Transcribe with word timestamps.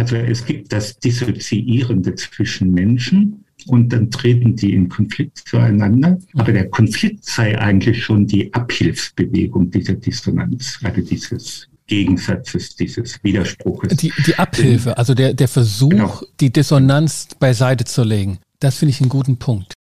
Also 0.00 0.16
es 0.16 0.46
gibt 0.46 0.72
das 0.72 0.98
Dissoziierende 0.98 2.14
zwischen 2.14 2.70
Menschen 2.70 3.44
und 3.66 3.92
dann 3.92 4.10
treten 4.10 4.56
die 4.56 4.72
in 4.72 4.88
Konflikt 4.88 5.42
zueinander. 5.46 6.18
Aber 6.32 6.52
der 6.52 6.70
Konflikt 6.70 7.26
sei 7.26 7.58
eigentlich 7.58 8.02
schon 8.02 8.26
die 8.26 8.50
Abhilfsbewegung 8.54 9.70
dieser 9.70 9.92
Dissonanz, 9.92 10.78
also 10.82 11.02
dieses 11.02 11.68
Gegensatzes, 11.86 12.76
dieses 12.76 13.22
Widerspruches. 13.22 13.94
Die, 13.98 14.10
die 14.26 14.36
Abhilfe, 14.36 14.96
also 14.96 15.12
der, 15.12 15.34
der 15.34 15.48
Versuch, 15.48 15.90
genau. 15.90 16.18
die 16.40 16.50
Dissonanz 16.50 17.28
beiseite 17.38 17.84
zu 17.84 18.02
legen. 18.02 18.38
Das 18.58 18.78
finde 18.78 18.92
ich 18.92 19.02
einen 19.02 19.10
guten 19.10 19.36
Punkt. 19.36 19.74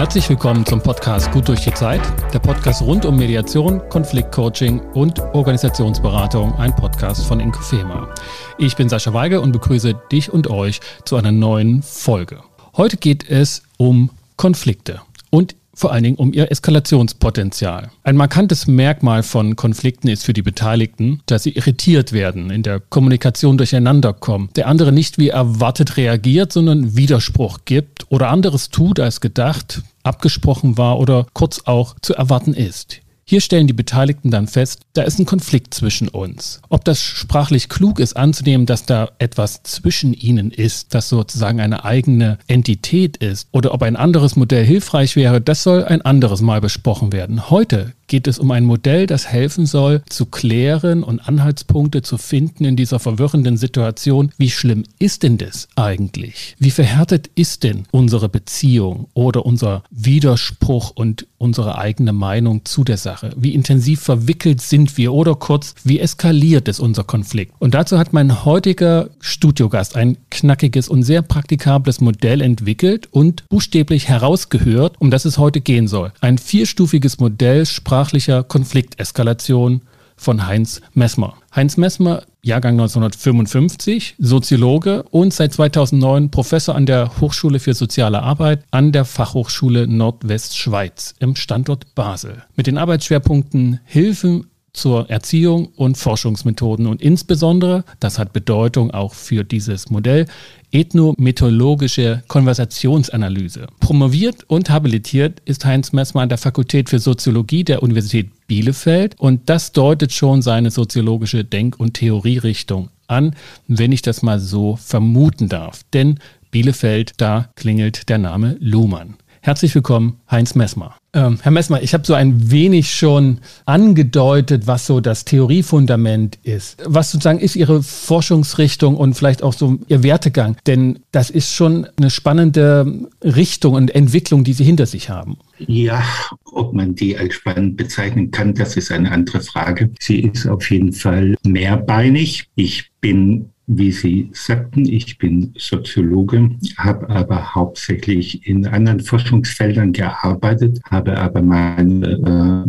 Herzlich 0.00 0.30
willkommen 0.30 0.64
zum 0.64 0.80
Podcast 0.80 1.30
Gut 1.30 1.46
durch 1.48 1.60
die 1.60 1.74
Zeit, 1.74 2.00
der 2.32 2.38
Podcast 2.38 2.80
rund 2.80 3.04
um 3.04 3.18
Mediation, 3.18 3.86
Konfliktcoaching 3.90 4.80
und 4.94 5.20
Organisationsberatung, 5.20 6.54
ein 6.54 6.74
Podcast 6.74 7.26
von 7.26 7.38
Inkofema. 7.38 8.08
Ich 8.56 8.76
bin 8.76 8.88
Sascha 8.88 9.12
Weige 9.12 9.42
und 9.42 9.52
begrüße 9.52 10.00
dich 10.10 10.32
und 10.32 10.48
euch 10.48 10.80
zu 11.04 11.16
einer 11.16 11.32
neuen 11.32 11.82
Folge. 11.82 12.40
Heute 12.78 12.96
geht 12.96 13.28
es 13.28 13.62
um 13.76 14.08
Konflikte 14.36 15.02
und 15.28 15.54
vor 15.74 15.92
allen 15.92 16.04
Dingen 16.04 16.16
um 16.16 16.32
ihr 16.32 16.50
Eskalationspotenzial. 16.50 17.90
Ein 18.02 18.16
markantes 18.16 18.66
Merkmal 18.66 19.22
von 19.22 19.56
Konflikten 19.56 20.08
ist 20.08 20.24
für 20.24 20.32
die 20.32 20.42
Beteiligten, 20.42 21.22
dass 21.26 21.44
sie 21.44 21.52
irritiert 21.52 22.12
werden, 22.12 22.50
in 22.50 22.62
der 22.62 22.80
Kommunikation 22.80 23.56
durcheinander 23.56 24.12
kommen, 24.12 24.50
der 24.56 24.66
andere 24.66 24.92
nicht 24.92 25.18
wie 25.18 25.28
erwartet 25.28 25.96
reagiert, 25.96 26.52
sondern 26.52 26.96
Widerspruch 26.96 27.60
gibt 27.64 28.10
oder 28.10 28.28
anderes 28.28 28.70
tut 28.70 29.00
als 29.00 29.20
gedacht, 29.20 29.82
abgesprochen 30.02 30.78
war 30.78 30.98
oder 30.98 31.26
kurz 31.32 31.62
auch 31.64 31.96
zu 32.00 32.14
erwarten 32.14 32.54
ist. 32.54 33.00
Hier 33.30 33.40
stellen 33.40 33.68
die 33.68 33.72
Beteiligten 33.72 34.32
dann 34.32 34.48
fest, 34.48 34.80
da 34.92 35.02
ist 35.02 35.20
ein 35.20 35.24
Konflikt 35.24 35.72
zwischen 35.72 36.08
uns. 36.08 36.60
Ob 36.68 36.84
das 36.84 37.00
sprachlich 37.00 37.68
klug 37.68 38.00
ist 38.00 38.16
anzunehmen, 38.16 38.66
dass 38.66 38.86
da 38.86 39.08
etwas 39.20 39.62
zwischen 39.62 40.14
ihnen 40.14 40.50
ist, 40.50 40.94
das 40.94 41.08
sozusagen 41.08 41.60
eine 41.60 41.84
eigene 41.84 42.38
Entität 42.48 43.18
ist, 43.18 43.46
oder 43.52 43.72
ob 43.72 43.84
ein 43.84 43.94
anderes 43.94 44.34
Modell 44.34 44.64
hilfreich 44.64 45.14
wäre, 45.14 45.40
das 45.40 45.62
soll 45.62 45.84
ein 45.84 46.02
anderes 46.02 46.40
Mal 46.40 46.60
besprochen 46.60 47.12
werden. 47.12 47.50
Heute 47.50 47.92
geht 48.10 48.26
es 48.26 48.40
um 48.40 48.50
ein 48.50 48.64
Modell, 48.64 49.06
das 49.06 49.28
helfen 49.28 49.66
soll, 49.66 50.02
zu 50.08 50.26
klären 50.26 51.04
und 51.04 51.20
Anhaltspunkte 51.20 52.02
zu 52.02 52.18
finden 52.18 52.64
in 52.64 52.74
dieser 52.74 52.98
verwirrenden 52.98 53.56
Situation. 53.56 54.32
Wie 54.36 54.50
schlimm 54.50 54.82
ist 54.98 55.22
denn 55.22 55.38
das 55.38 55.68
eigentlich? 55.76 56.56
Wie 56.58 56.72
verhärtet 56.72 57.30
ist 57.36 57.62
denn 57.62 57.84
unsere 57.92 58.28
Beziehung 58.28 59.06
oder 59.14 59.46
unser 59.46 59.84
Widerspruch 59.90 60.90
und 60.90 61.28
unsere 61.38 61.78
eigene 61.78 62.12
Meinung 62.12 62.64
zu 62.64 62.82
der 62.82 62.96
Sache? 62.96 63.30
Wie 63.36 63.54
intensiv 63.54 64.00
verwickelt 64.00 64.60
sind 64.60 64.98
wir 64.98 65.12
oder 65.12 65.36
kurz, 65.36 65.76
wie 65.84 66.00
eskaliert 66.00 66.66
ist 66.66 66.80
unser 66.80 67.04
Konflikt? 67.04 67.54
Und 67.60 67.74
dazu 67.74 67.96
hat 67.96 68.12
mein 68.12 68.44
heutiger 68.44 69.10
Studiogast 69.20 69.94
ein 69.94 70.16
knackiges 70.30 70.88
und 70.88 71.04
sehr 71.04 71.22
praktikables 71.22 72.00
Modell 72.00 72.40
entwickelt 72.40 73.08
und 73.12 73.48
buchstäblich 73.48 74.08
herausgehört, 74.08 74.96
um 74.98 75.12
das 75.12 75.24
es 75.26 75.38
heute 75.38 75.60
gehen 75.60 75.86
soll. 75.86 76.10
Ein 76.20 76.38
vierstufiges 76.38 77.20
Modell 77.20 77.66
sprach 77.66 77.99
sprachlicher 78.00 78.44
Konflikteskalation 78.44 79.82
von 80.16 80.46
Heinz 80.46 80.80
Messmer. 80.94 81.34
Heinz 81.54 81.76
Messmer, 81.76 82.22
Jahrgang 82.40 82.72
1955, 82.80 84.14
Soziologe 84.18 85.02
und 85.10 85.34
seit 85.34 85.52
2009 85.52 86.30
Professor 86.30 86.74
an 86.74 86.86
der 86.86 87.20
Hochschule 87.20 87.58
für 87.60 87.74
Soziale 87.74 88.22
Arbeit 88.22 88.64
an 88.70 88.92
der 88.92 89.04
Fachhochschule 89.04 89.86
Nordwestschweiz 89.86 91.14
im 91.18 91.36
Standort 91.36 91.94
Basel. 91.94 92.42
Mit 92.56 92.66
den 92.66 92.78
Arbeitsschwerpunkten 92.78 93.80
Hilfen 93.84 94.46
zur 94.72 95.10
Erziehung 95.10 95.66
und 95.76 95.98
Forschungsmethoden 95.98 96.86
und 96.86 97.02
insbesondere, 97.02 97.84
das 97.98 98.18
hat 98.18 98.32
Bedeutung 98.32 98.90
auch 98.90 99.14
für 99.14 99.44
dieses 99.44 99.90
Modell, 99.90 100.26
ethnomethodologische 100.72 102.22
Konversationsanalyse. 102.28 103.66
Promoviert 103.80 104.44
und 104.48 104.70
habilitiert 104.70 105.42
ist 105.44 105.64
Heinz 105.64 105.92
Messmer 105.92 106.22
an 106.22 106.28
der 106.28 106.38
Fakultät 106.38 106.88
für 106.88 106.98
Soziologie 106.98 107.64
der 107.64 107.82
Universität 107.82 108.30
Bielefeld 108.46 109.18
und 109.18 109.48
das 109.48 109.72
deutet 109.72 110.12
schon 110.12 110.42
seine 110.42 110.70
soziologische 110.70 111.44
Denk- 111.44 111.78
und 111.78 111.94
Theorierichtung 111.94 112.90
an, 113.08 113.34
wenn 113.66 113.92
ich 113.92 114.02
das 114.02 114.22
mal 114.22 114.38
so 114.38 114.76
vermuten 114.76 115.48
darf. 115.48 115.82
Denn 115.92 116.18
Bielefeld, 116.50 117.14
da 117.18 117.48
klingelt 117.56 118.08
der 118.08 118.18
Name 118.18 118.56
Luhmann. 118.60 119.14
Herzlich 119.42 119.74
willkommen, 119.74 120.20
Heinz 120.30 120.54
Messmer. 120.54 120.96
Ähm, 121.14 121.38
Herr 121.40 121.50
Messmer, 121.50 121.82
ich 121.82 121.94
habe 121.94 122.06
so 122.06 122.12
ein 122.12 122.50
wenig 122.50 122.92
schon 122.92 123.38
angedeutet, 123.64 124.66
was 124.66 124.86
so 124.86 125.00
das 125.00 125.24
Theoriefundament 125.24 126.38
ist. 126.42 126.82
Was 126.84 127.10
sozusagen 127.10 127.38
ist 127.38 127.56
Ihre 127.56 127.82
Forschungsrichtung 127.82 128.98
und 128.98 129.14
vielleicht 129.14 129.42
auch 129.42 129.54
so 129.54 129.78
Ihr 129.88 130.02
Wertegang? 130.02 130.56
Denn 130.66 130.98
das 131.10 131.30
ist 131.30 131.54
schon 131.54 131.86
eine 131.96 132.10
spannende 132.10 133.08
Richtung 133.24 133.74
und 133.74 133.94
Entwicklung, 133.94 134.44
die 134.44 134.52
Sie 134.52 134.64
hinter 134.64 134.84
sich 134.84 135.08
haben. 135.08 135.38
Ja, 135.58 136.04
ob 136.52 136.74
man 136.74 136.94
die 136.94 137.16
als 137.16 137.34
spannend 137.34 137.78
bezeichnen 137.78 138.30
kann, 138.30 138.52
das 138.52 138.76
ist 138.76 138.92
eine 138.92 139.10
andere 139.10 139.40
Frage. 139.40 139.90
Sie 140.00 140.20
ist 140.20 140.46
auf 140.46 140.70
jeden 140.70 140.92
Fall 140.92 141.34
mehrbeinig. 141.44 142.50
Ich 142.56 142.90
bin 143.00 143.48
wie 143.72 143.92
Sie 143.92 144.30
sagten, 144.32 144.84
ich 144.84 145.16
bin 145.16 145.54
Soziologe, 145.56 146.50
habe 146.76 147.08
aber 147.08 147.54
hauptsächlich 147.54 148.44
in 148.48 148.66
anderen 148.66 148.98
Forschungsfeldern 148.98 149.92
gearbeitet, 149.92 150.80
habe 150.90 151.16
aber 151.16 151.40
meine 151.40 152.66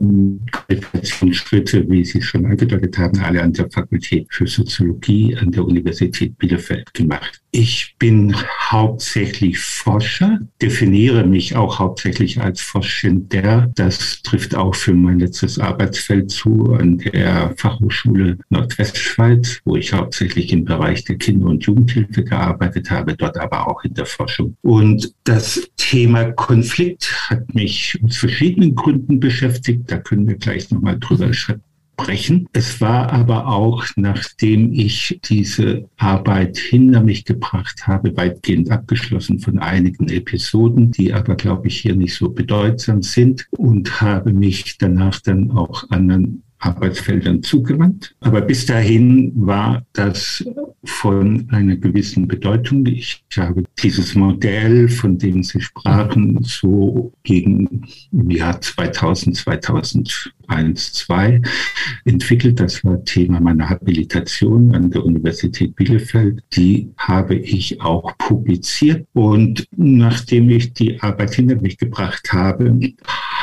äh, 0.00 0.04
Qualifikationsschritte, 0.52 1.90
wie 1.90 2.04
Sie 2.04 2.22
schon 2.22 2.46
angedeutet 2.46 2.96
haben, 2.96 3.18
alle 3.18 3.42
an 3.42 3.54
der 3.54 3.68
Fakultät 3.70 4.28
für 4.30 4.46
Soziologie 4.46 5.36
an 5.36 5.50
der 5.50 5.64
Universität 5.64 6.38
Bielefeld 6.38 6.94
gemacht. 6.94 7.42
Ich 7.58 7.96
bin 7.98 8.36
hauptsächlich 8.68 9.58
Forscher, 9.58 10.40
definiere 10.60 11.24
mich 11.24 11.56
auch 11.56 11.78
hauptsächlich 11.78 12.38
als 12.38 12.60
Forschender. 12.60 13.72
Das 13.74 14.20
trifft 14.20 14.54
auch 14.54 14.74
für 14.74 14.92
mein 14.92 15.20
letztes 15.20 15.58
Arbeitsfeld 15.58 16.30
zu 16.30 16.74
an 16.74 16.98
der 16.98 17.54
Fachhochschule 17.56 18.36
Nordwestschweiz, 18.50 19.62
wo 19.64 19.74
ich 19.74 19.94
hauptsächlich 19.94 20.52
im 20.52 20.66
Bereich 20.66 21.04
der 21.04 21.16
Kinder- 21.16 21.46
und 21.46 21.64
Jugendhilfe 21.64 22.24
gearbeitet 22.24 22.90
habe, 22.90 23.16
dort 23.16 23.38
aber 23.38 23.66
auch 23.66 23.82
in 23.84 23.94
der 23.94 24.04
Forschung. 24.04 24.54
Und 24.60 25.14
das 25.24 25.66
Thema 25.78 26.32
Konflikt 26.32 27.10
hat 27.30 27.54
mich 27.54 27.98
aus 28.04 28.18
verschiedenen 28.18 28.74
Gründen 28.74 29.18
beschäftigt. 29.18 29.90
Da 29.90 29.96
können 29.96 30.28
wir 30.28 30.36
gleich 30.36 30.70
nochmal 30.70 30.98
drüber 30.98 31.32
brechen. 31.96 32.48
Es 32.52 32.80
war 32.80 33.12
aber 33.12 33.48
auch, 33.48 33.84
nachdem 33.96 34.72
ich 34.72 35.20
diese 35.24 35.88
Arbeit 35.96 36.58
hinter 36.58 37.02
mich 37.02 37.24
gebracht 37.24 37.86
habe, 37.86 38.16
weitgehend 38.16 38.70
abgeschlossen 38.70 39.40
von 39.40 39.58
einigen 39.58 40.08
Episoden, 40.08 40.90
die 40.90 41.12
aber, 41.12 41.34
glaube 41.34 41.68
ich, 41.68 41.80
hier 41.80 41.96
nicht 41.96 42.14
so 42.14 42.30
bedeutsam 42.30 43.02
sind 43.02 43.46
und 43.50 44.00
habe 44.00 44.32
mich 44.32 44.78
danach 44.78 45.20
dann 45.20 45.50
auch 45.50 45.90
anderen 45.90 46.42
Arbeitsfeldern 46.58 47.42
zugewandt. 47.42 48.14
Aber 48.20 48.40
bis 48.40 48.66
dahin 48.66 49.32
war 49.34 49.84
das 49.92 50.44
von 50.84 51.46
einer 51.50 51.76
gewissen 51.76 52.28
Bedeutung. 52.28 52.86
Ich 52.86 53.22
habe 53.36 53.64
dieses 53.82 54.14
Modell, 54.14 54.88
von 54.88 55.18
dem 55.18 55.42
Sie 55.42 55.60
sprachen, 55.60 56.38
so 56.42 57.12
gegen 57.24 57.86
im 58.12 58.30
Jahr 58.30 58.60
2000, 58.60 59.36
2001, 59.36 60.92
2 60.92 61.42
entwickelt. 62.04 62.60
Das 62.60 62.84
war 62.84 63.04
Thema 63.04 63.40
meiner 63.40 63.68
Habilitation 63.68 64.74
an 64.74 64.90
der 64.90 65.04
Universität 65.04 65.74
Bielefeld. 65.76 66.42
Die 66.54 66.90
habe 66.96 67.34
ich 67.34 67.80
auch 67.80 68.16
publiziert. 68.18 69.06
Und 69.12 69.66
nachdem 69.76 70.48
ich 70.50 70.72
die 70.72 71.00
Arbeit 71.00 71.34
hinter 71.34 71.60
mich 71.60 71.78
gebracht 71.78 72.32
habe, 72.32 72.78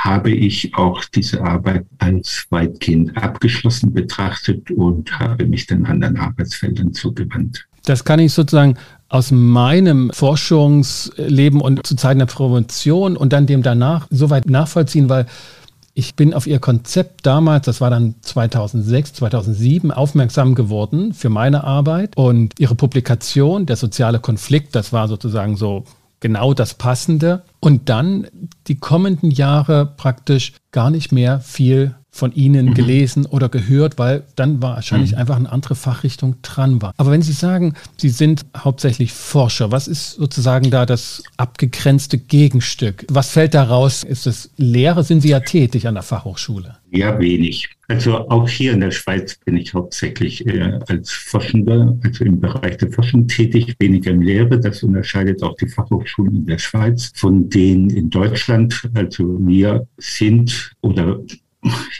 habe 0.03 0.31
ich 0.31 0.75
auch 0.75 1.06
diese 1.06 1.41
Arbeit 1.41 1.86
als 2.00 2.46
weitgehend 2.50 3.16
abgeschlossen 3.16 3.94
betrachtet 3.94 4.69
und 4.72 5.18
habe 5.18 5.46
mich 5.46 5.66
den 5.66 5.86
anderen 5.86 6.18
Arbeitsfeldern 6.18 6.94
zugewandt. 6.94 7.66
Das 7.86 8.03
kann 8.03 8.19
ich 8.19 8.34
sozusagen 8.34 8.75
aus 9.07 9.31
meinem 9.31 10.10
Forschungsleben 10.13 11.62
und 11.62 11.86
zu 11.88 11.95
Zeiten 11.95 12.19
der 12.19 12.25
Prävention 12.25 13.16
und 13.16 13.31
dann 13.31 13.45
dem 13.45 13.63
danach 13.63 14.07
soweit 14.10 14.50
nachvollziehen, 14.50 15.07
weil 15.07 15.25
ich 15.94 16.16
bin 16.16 16.33
auf 16.33 16.48
ihr 16.48 16.60
Konzept 16.60 17.25
damals, 17.25 17.66
das 17.66 17.80
war 17.80 17.89
dann 17.89 18.16
2006, 18.22 19.13
2007, 19.13 19.92
aufmerksam 19.92 20.56
geworden 20.56 21.13
für 21.13 21.30
meine 21.30 21.63
Arbeit 21.63 22.18
und 22.18 22.60
ihre 22.60 22.75
Publikation, 22.75 23.68
der 23.68 23.75
soziale 23.75 24.19
Konflikt, 24.19 24.75
das 24.75 24.92
war 24.92 25.07
sozusagen 25.07 25.56
so 25.56 25.86
genau 26.24 26.54
das 26.54 26.74
Passende. 26.74 27.44
Und 27.60 27.90
dann 27.90 28.28
die 28.68 28.80
kommenden 28.80 29.30
Jahre 29.30 29.86
praktisch 29.86 30.54
gar 30.72 30.90
nicht 30.90 31.12
mehr 31.12 31.40
viel 31.42 31.96
von 32.13 32.31
Ihnen 32.33 32.68
mhm. 32.68 32.74
gelesen 32.75 33.25
oder 33.25 33.50
gehört, 33.50 33.98
weil 33.98 34.24
dann 34.36 34.62
wahrscheinlich 34.62 35.13
mhm. 35.13 35.18
einfach 35.18 35.36
eine 35.36 35.51
andere 35.51 35.74
Fachrichtung 35.74 36.36
dran 36.44 36.80
war. 36.80 36.94
Aber 36.98 37.10
wenn 37.10 37.24
Sie 37.24 37.33
sagen, 37.33 37.74
Sie 37.98 38.10
sind 38.10 38.44
hauptsächlich 38.56 39.12
Forscher, 39.12 39.71
was 39.71 39.88
ist 39.88 40.12
sozusagen 40.12 40.69
da 40.69 40.86
das 40.86 41.24
abgegrenzte 41.38 42.19
Gegenstück? 42.19 43.04
Was 43.10 43.31
fällt 43.31 43.56
da 43.56 43.63
raus? 43.63 44.04
Ist 44.04 44.27
es 44.27 44.51
Lehre? 44.57 45.04
Sind 45.04 45.21
Sie 45.21 45.30
ja 45.30 45.39
tätig 45.39 45.88
an 45.88 45.95
der 45.95 46.04
Fachhochschule? 46.04 46.77
Ja, 46.92 47.19
wenig. 47.19 47.69
Also 47.88 48.30
auch 48.30 48.48
hier 48.48 48.74
in 48.74 48.81
der 48.81 48.92
Schweiz 48.92 49.36
bin 49.44 49.57
ich 49.57 49.74
hauptsächlich 49.74 50.45
äh, 50.45 50.80
als 50.88 51.12
Forschender, 51.12 51.98
also 52.04 52.24
im 52.24 52.39
Bereich 52.39 52.77
der 52.77 52.92
Forschung 52.92 53.27
tätig, 53.27 53.75
weniger 53.80 54.12
in 54.12 54.21
Lehre. 54.21 54.59
Das 54.59 54.83
unterscheidet 54.83 55.42
auch 55.42 55.56
die 55.56 55.68
Fachhochschulen 55.68 56.36
in 56.36 56.45
der 56.45 56.59
Schweiz 56.59 57.12
von 57.16 57.50
denen 57.50 57.89
in 57.89 58.12
Deutschland. 58.12 58.88
Also 58.94 59.38
wir 59.39 59.88
sind 59.98 60.74
oder 60.81 61.19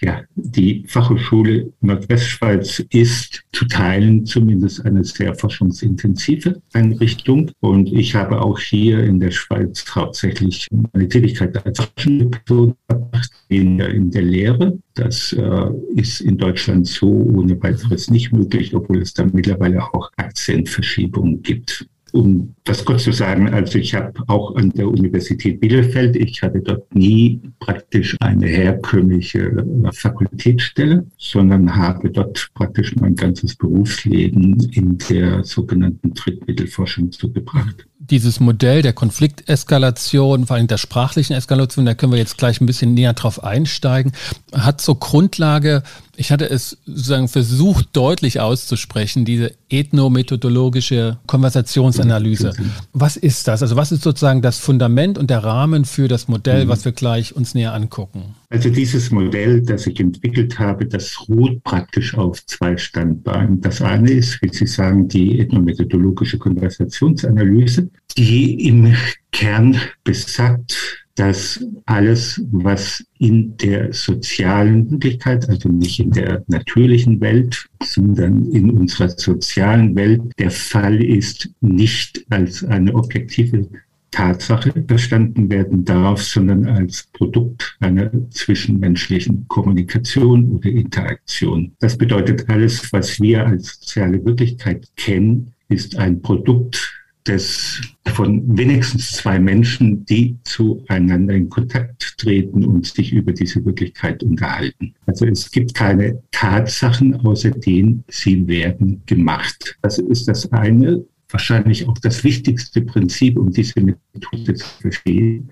ja, 0.02 0.22
die 0.36 0.86
Fachhochschule 0.88 1.72
Nordwestschweiz 1.82 2.80
ist 2.90 3.44
zu 3.52 3.66
Teilen 3.66 4.26
zumindest 4.26 4.86
eine 4.86 5.04
sehr 5.04 5.34
forschungsintensive 5.36 6.62
Einrichtung. 6.74 7.52
Und 7.60 7.92
ich 7.92 8.16
habe 8.16 8.42
auch 8.42 8.60
hier 8.60 9.04
in 9.04 9.20
der 9.20 9.32
Schweiz 9.32 9.86
hauptsächlich 9.94 10.68
meine 10.72 11.08
Tätigkeit 11.08 11.66
als 11.66 11.80
Forschende 11.80 12.30
gemacht, 12.46 13.32
in, 13.50 13.80
in 13.80 14.12
der 14.12 14.24
Lehre. 14.24 14.78
Das 14.96 15.34
äh, 15.34 15.70
ist 15.96 16.22
in 16.22 16.38
Deutschland 16.38 16.88
so 16.88 17.08
ohne 17.08 17.62
weiteres 17.62 18.10
nicht 18.10 18.32
möglich, 18.32 18.76
obwohl 18.76 19.02
es 19.02 19.14
da 19.14 19.26
mittlerweile 19.26 19.84
auch 19.94 20.12
Akzentverschiebungen 20.18 21.42
gibt 21.42 21.88
um 22.14 22.54
das 22.64 22.86
kurz 22.86 23.04
zu 23.04 23.12
sagen, 23.12 23.52
also 23.52 23.80
ich 23.80 23.96
habe 23.96 24.14
auch 24.28 24.56
an 24.56 24.70
der 24.70 24.88
Universität 24.88 25.60
Bielefeld, 25.60 26.16
ich 26.16 26.44
hatte 26.44 26.60
dort 26.60 26.94
nie 26.94 27.42
praktisch 27.60 28.16
eine 28.20 28.46
herkömmliche 28.46 29.66
Fakultätsstelle, 29.92 31.08
sondern 31.18 31.76
habe 31.76 32.12
dort 32.12 32.50
praktisch 32.54 32.96
mein 32.96 33.16
ganzes 33.16 33.56
Berufsleben 33.56 34.60
in 34.72 35.00
der 35.10 35.44
sogenannten 35.44 36.14
Drittmittelforschung 36.14 37.12
zugebracht. 37.12 37.88
Dieses 37.98 38.40
Modell 38.40 38.84
der 38.84 38.94
Konflikteskalation, 38.94 40.46
vor 40.46 40.58
allem 40.58 40.68
der 40.68 40.78
sprachlichen 40.78 41.34
Eskalation, 41.34 41.86
da 41.86 41.96
können 41.96 42.12
wir 42.12 42.20
jetzt 42.20 42.38
gleich 42.38 42.62
ein 42.62 42.68
bisschen 42.68 42.94
näher 42.94 43.14
drauf 43.14 43.44
einsteigen, 43.44 44.12
hat 44.54 44.82
zur 44.82 45.00
Grundlage, 45.00 45.82
ich 46.16 46.32
hatte 46.32 46.50
es 46.50 46.78
sozusagen 46.86 47.28
versucht 47.28 47.90
deutlich 47.94 48.40
auszusprechen, 48.40 49.26
diese 49.26 49.52
ethnomethodologische 49.70 51.18
Konversationsanalyse. 51.26 52.54
Was 52.94 53.18
ist 53.18 53.48
das? 53.48 53.62
Also 53.62 53.76
was 53.76 53.92
ist 53.92 54.04
sozusagen 54.04 54.42
das 54.42 54.60
Fundament 54.60 55.18
und 55.18 55.30
der 55.30 55.44
Rahmen 55.44 55.86
für 55.86 56.08
das 56.08 56.28
Modell, 56.28 56.66
mhm. 56.66 56.70
was 56.70 56.86
wir 56.86 56.92
gleich 56.92 57.36
uns 57.36 57.56
näher 57.56 57.74
angucken? 57.74 58.36
Also 58.50 58.70
dieses 58.70 59.10
Modell, 59.10 59.62
das 59.62 59.88
ich 59.88 60.00
entwickelt 60.00 60.60
habe, 60.60 60.86
das 60.86 61.28
ruht 61.28 61.64
praktisch 61.64 62.16
auf 62.16 62.46
zwei 62.46 62.78
Standbeinen. 62.78 63.62
Das 63.62 63.82
eine 63.82 64.12
ist, 64.12 64.40
wie 64.44 64.50
Sie 64.54 64.68
sagen, 64.68 65.08
die 65.08 65.40
ethnomethodologische 65.40 66.38
Konversationsanalyse, 66.38 67.90
die 68.16 68.68
im 68.68 68.96
Kern 69.32 69.78
besagt, 70.04 71.03
dass 71.16 71.64
alles, 71.86 72.42
was 72.52 73.06
in 73.20 73.56
der 73.58 73.94
sozialen 73.94 74.90
Wirklichkeit, 74.90 75.48
also 75.48 75.70
nicht 75.70 76.00
in 76.00 76.12
der 76.12 76.44
natürlichen 76.48 77.22
Welt, 77.22 77.66
sondern 77.84 78.50
in 78.52 78.72
unserer 78.72 79.10
sozialen 79.10 79.96
Welt 79.96 80.22
der 80.40 80.50
Fall 80.50 81.04
ist, 81.04 81.50
nicht 81.62 82.26
als 82.30 82.64
eine 82.64 82.96
objektive 82.96 83.68
Tatsache 84.14 84.72
verstanden 84.88 85.50
werden 85.50 85.86
darf, 85.86 86.22
sondern 86.22 86.68
als 86.68 87.08
Produkt 87.14 87.76
einer 87.80 88.12
zwischenmenschlichen 88.30 89.48
Kommunikation 89.48 90.52
oder 90.52 90.70
Interaktion. 90.70 91.72
Das 91.80 91.98
bedeutet, 91.98 92.48
alles, 92.48 92.94
was 92.94 93.20
wir 93.20 93.46
als 93.46 93.80
soziale 93.80 94.24
Wirklichkeit 94.24 94.88
kennen, 94.96 95.54
ist 95.68 95.98
ein 95.98 96.22
Produkt 96.22 97.03
des 97.28 97.82
von 98.14 98.58
wenigstens 98.58 99.14
zwei 99.14 99.40
Menschen, 99.40 100.06
die 100.06 100.38
zueinander 100.44 101.34
in 101.34 101.50
Kontakt 101.50 102.18
treten 102.18 102.64
und 102.66 102.86
sich 102.86 103.12
über 103.14 103.32
diese 103.32 103.64
Wirklichkeit 103.66 104.22
unterhalten. 104.24 104.94
Also 105.06 105.26
es 105.26 105.50
gibt 105.50 105.74
keine 105.74 106.22
Tatsachen, 106.32 107.16
außer 107.26 107.52
denen 107.52 108.04
sie 108.10 108.48
werden 108.48 109.02
gemacht. 109.06 109.78
Das 109.82 109.98
ist 109.98 110.28
das 110.28 110.52
eine 110.52 111.04
wahrscheinlich 111.30 111.88
auch 111.88 111.98
das 111.98 112.24
wichtigste 112.24 112.82
Prinzip, 112.82 113.40
um 113.40 113.52
diese 113.52 113.82
Methode 113.82 114.54
zu 114.54 114.66
verstehen. 114.82 115.50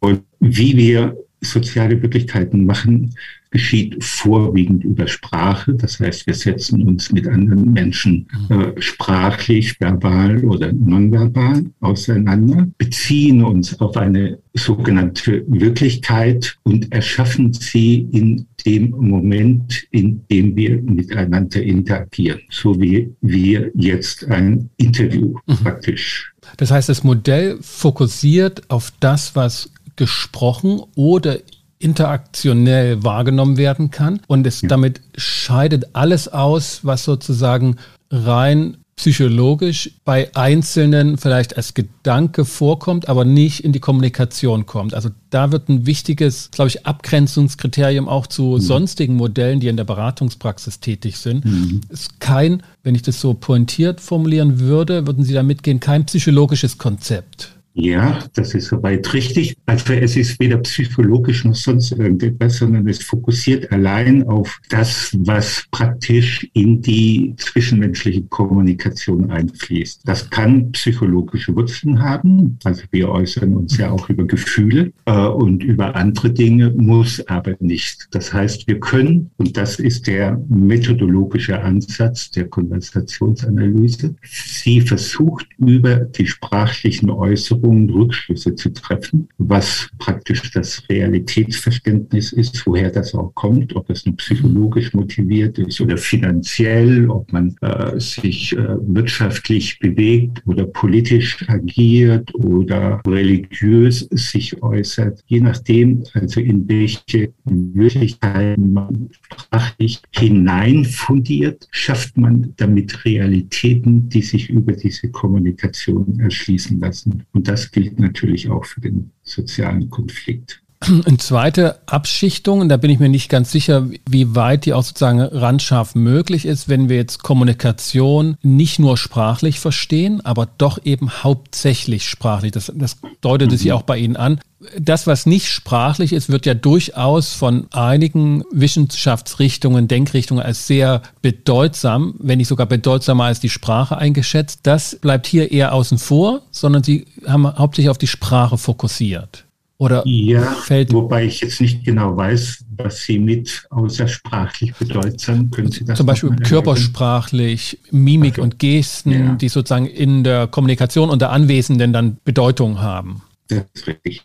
Und 0.00 0.22
wie 0.40 0.76
wir 0.76 1.16
soziale 1.40 2.00
Wirklichkeiten 2.02 2.64
machen, 2.64 3.14
geschieht 3.50 4.02
vorwiegend 4.04 4.84
über 4.84 5.06
Sprache. 5.06 5.74
Das 5.74 6.00
heißt, 6.00 6.26
wir 6.26 6.34
setzen 6.34 6.82
uns 6.82 7.10
mit 7.12 7.26
anderen 7.26 7.72
Menschen 7.72 8.26
äh, 8.50 8.80
sprachlich, 8.80 9.80
verbal 9.80 10.44
oder 10.44 10.72
nonverbal 10.72 11.64
auseinander, 11.80 12.68
beziehen 12.76 13.42
uns 13.42 13.80
auf 13.80 13.96
eine 13.96 14.38
sogenannte 14.54 15.44
Wirklichkeit 15.46 16.58
und 16.64 16.92
erschaffen 16.92 17.52
sie 17.52 18.08
in 18.12 18.46
dem 18.66 18.90
Moment, 18.90 19.86
in 19.92 20.26
dem 20.30 20.56
wir 20.56 20.82
miteinander 20.82 21.62
interagieren, 21.62 22.40
so 22.50 22.78
wie 22.80 23.10
wir 23.20 23.70
jetzt 23.74 24.26
ein 24.26 24.68
Interview 24.76 25.36
mhm. 25.46 25.56
praktisch. 25.56 26.32
Das 26.56 26.70
heißt, 26.70 26.88
das 26.88 27.04
Modell 27.04 27.58
fokussiert 27.60 28.68
auf 28.70 28.92
das, 29.00 29.36
was 29.36 29.70
gesprochen 29.98 30.80
oder 30.94 31.36
interaktionell 31.78 33.04
wahrgenommen 33.04 33.56
werden 33.56 33.90
kann. 33.90 34.20
Und 34.26 34.46
es 34.46 34.62
ja. 34.62 34.68
damit 34.68 35.00
scheidet 35.16 35.94
alles 35.94 36.28
aus, 36.28 36.80
was 36.82 37.04
sozusagen 37.04 37.76
rein 38.10 38.78
psychologisch 38.96 39.92
bei 40.04 40.34
Einzelnen 40.34 41.18
vielleicht 41.18 41.56
als 41.56 41.72
Gedanke 41.72 42.44
vorkommt, 42.44 43.08
aber 43.08 43.24
nicht 43.24 43.62
in 43.62 43.72
die 43.72 43.78
Kommunikation 43.78 44.66
kommt. 44.66 44.92
Also 44.92 45.10
da 45.30 45.52
wird 45.52 45.68
ein 45.68 45.86
wichtiges, 45.86 46.50
glaube 46.50 46.68
ich, 46.68 46.84
Abgrenzungskriterium 46.84 48.08
auch 48.08 48.26
zu 48.26 48.42
mhm. 48.42 48.60
sonstigen 48.60 49.14
Modellen, 49.14 49.60
die 49.60 49.68
in 49.68 49.76
der 49.76 49.84
Beratungspraxis 49.84 50.80
tätig 50.80 51.18
sind. 51.18 51.44
Mhm. 51.44 51.80
Ist 51.90 52.18
kein, 52.18 52.64
wenn 52.82 52.96
ich 52.96 53.02
das 53.02 53.20
so 53.20 53.34
pointiert 53.34 54.00
formulieren 54.00 54.58
würde, 54.58 55.06
würden 55.06 55.22
Sie 55.22 55.32
da 55.32 55.44
mitgehen, 55.44 55.78
kein 55.78 56.04
psychologisches 56.04 56.76
Konzept. 56.76 57.57
Ja, 57.80 58.18
das 58.34 58.54
ist 58.54 58.66
soweit 58.66 59.14
richtig. 59.14 59.56
Also 59.66 59.92
es 59.92 60.16
ist 60.16 60.40
weder 60.40 60.56
psychologisch 60.58 61.44
noch 61.44 61.54
sonst 61.54 61.92
irgendetwas, 61.92 62.56
sondern 62.56 62.88
es 62.88 63.04
fokussiert 63.04 63.70
allein 63.70 64.26
auf 64.26 64.58
das, 64.68 65.16
was 65.20 65.64
praktisch 65.70 66.44
in 66.54 66.82
die 66.82 67.34
zwischenmenschliche 67.36 68.22
Kommunikation 68.24 69.30
einfließt. 69.30 70.00
Das 70.04 70.28
kann 70.28 70.72
psychologische 70.72 71.54
Wurzeln 71.54 72.02
haben. 72.02 72.58
Also 72.64 72.82
wir 72.90 73.10
äußern 73.10 73.54
uns 73.54 73.76
ja 73.76 73.92
auch 73.92 74.10
über 74.10 74.26
Gefühle 74.26 74.92
äh, 75.04 75.12
und 75.12 75.62
über 75.62 75.94
andere 75.94 76.30
Dinge, 76.30 76.70
muss 76.70 77.24
aber 77.28 77.54
nicht. 77.60 78.08
Das 78.10 78.34
heißt, 78.34 78.66
wir 78.66 78.80
können, 78.80 79.30
und 79.36 79.56
das 79.56 79.78
ist 79.78 80.08
der 80.08 80.42
methodologische 80.48 81.60
Ansatz 81.62 82.32
der 82.32 82.48
Konversationsanalyse, 82.48 84.16
sie 84.22 84.80
versucht 84.80 85.46
über 85.58 85.94
die 85.98 86.26
sprachlichen 86.26 87.10
Äußerungen 87.10 87.67
Erfahrungen 87.68 87.90
Rückschlüsse 87.90 88.54
zu 88.54 88.72
treffen, 88.72 89.28
was 89.38 89.88
praktisch 89.98 90.50
das 90.52 90.82
Realitätsverständnis 90.88 92.32
ist, 92.32 92.66
woher 92.66 92.90
das 92.90 93.14
auch 93.14 93.34
kommt, 93.34 93.76
ob 93.76 93.86
das 93.88 94.06
nur 94.06 94.16
psychologisch 94.16 94.94
motiviert 94.94 95.58
ist 95.58 95.80
oder 95.80 95.96
finanziell, 95.96 97.08
ob 97.10 97.32
man 97.32 97.54
äh, 97.60 97.98
sich 98.00 98.56
äh, 98.56 98.76
wirtschaftlich 98.80 99.78
bewegt 99.80 100.42
oder 100.46 100.66
politisch 100.66 101.48
agiert 101.48 102.34
oder 102.34 103.00
religiös 103.06 104.08
sich 104.10 104.62
äußert. 104.62 105.22
Je 105.26 105.40
nachdem, 105.40 106.04
also 106.14 106.40
in 106.40 106.68
welche 106.68 107.32
Wirklichkeiten 107.44 108.72
man 108.72 109.10
sprachlich 109.10 110.00
hineinfundiert, 110.12 111.68
schafft 111.70 112.16
man 112.16 112.54
damit 112.56 113.04
Realitäten, 113.04 114.08
die 114.08 114.22
sich 114.22 114.48
über 114.48 114.72
diese 114.72 115.10
Kommunikation 115.10 116.18
erschließen 116.20 116.80
lassen. 116.80 117.24
Und 117.32 117.47
das 117.48 117.70
gilt 117.70 117.98
natürlich 117.98 118.50
auch 118.50 118.66
für 118.66 118.82
den 118.82 119.10
sozialen 119.22 119.88
Konflikt. 119.88 120.62
Eine 120.80 121.18
zweite 121.18 121.80
Abschichtung, 121.86 122.60
und 122.60 122.68
da 122.68 122.76
bin 122.76 122.90
ich 122.90 123.00
mir 123.00 123.08
nicht 123.08 123.28
ganz 123.28 123.50
sicher, 123.50 123.88
wie 124.08 124.36
weit 124.36 124.64
die 124.64 124.74
auch 124.74 124.84
sozusagen 124.84 125.20
randscharf 125.20 125.96
möglich 125.96 126.46
ist, 126.46 126.68
wenn 126.68 126.88
wir 126.88 126.96
jetzt 126.96 127.22
Kommunikation 127.22 128.36
nicht 128.42 128.78
nur 128.78 128.96
sprachlich 128.96 129.58
verstehen, 129.58 130.24
aber 130.24 130.48
doch 130.56 130.78
eben 130.84 131.10
hauptsächlich 131.10 132.08
sprachlich. 132.08 132.52
Das, 132.52 132.72
das 132.74 132.98
deutet 133.20 133.52
es 133.52 133.62
mhm. 133.62 133.68
ja 133.68 133.74
auch 133.74 133.82
bei 133.82 133.98
Ihnen 133.98 134.16
an. 134.16 134.40
Das, 134.78 135.06
was 135.06 135.26
nicht 135.26 135.48
sprachlich 135.48 136.12
ist, 136.12 136.28
wird 136.28 136.46
ja 136.46 136.54
durchaus 136.54 137.32
von 137.32 137.66
einigen 137.72 138.44
Wissenschaftsrichtungen, 138.52 139.88
Denkrichtungen 139.88 140.42
als 140.44 140.68
sehr 140.68 141.02
bedeutsam, 141.22 142.14
wenn 142.18 142.38
nicht 142.38 142.48
sogar 142.48 142.66
bedeutsamer 142.66 143.24
als 143.24 143.40
die 143.40 143.50
Sprache 143.50 143.98
eingeschätzt. 143.98 144.60
Das 144.62 144.96
bleibt 145.00 145.26
hier 145.26 145.50
eher 145.50 145.72
außen 145.72 145.98
vor, 145.98 146.42
sondern 146.52 146.84
Sie 146.84 147.06
haben 147.26 147.46
hauptsächlich 147.46 147.90
auf 147.90 147.98
die 147.98 148.06
Sprache 148.06 148.58
fokussiert. 148.58 149.47
Oder 149.80 150.02
ja, 150.06 150.42
fällt 150.42 150.92
wobei 150.92 151.26
ich 151.26 151.40
jetzt 151.40 151.60
nicht 151.60 151.84
genau 151.84 152.16
weiß, 152.16 152.64
was 152.76 153.02
Sie 153.02 153.20
mit 153.20 153.64
außersprachlich 153.70 154.74
bedeutsam? 154.74 155.52
Können 155.52 155.70
Sie 155.70 155.84
das 155.84 155.96
Zum 155.96 156.06
Beispiel 156.06 156.34
körpersprachlich, 156.34 157.78
Mimik 157.92 158.34
okay. 158.34 158.40
und 158.40 158.58
Gesten, 158.58 159.12
ja. 159.12 159.34
die 159.36 159.48
sozusagen 159.48 159.86
in 159.86 160.24
der 160.24 160.48
Kommunikation 160.48 161.10
unter 161.10 161.30
Anwesenden 161.30 161.92
dann 161.92 162.18
Bedeutung 162.24 162.80
haben. 162.80 163.22
Das 163.46 163.64
ist 163.72 163.86
richtig. 163.86 164.24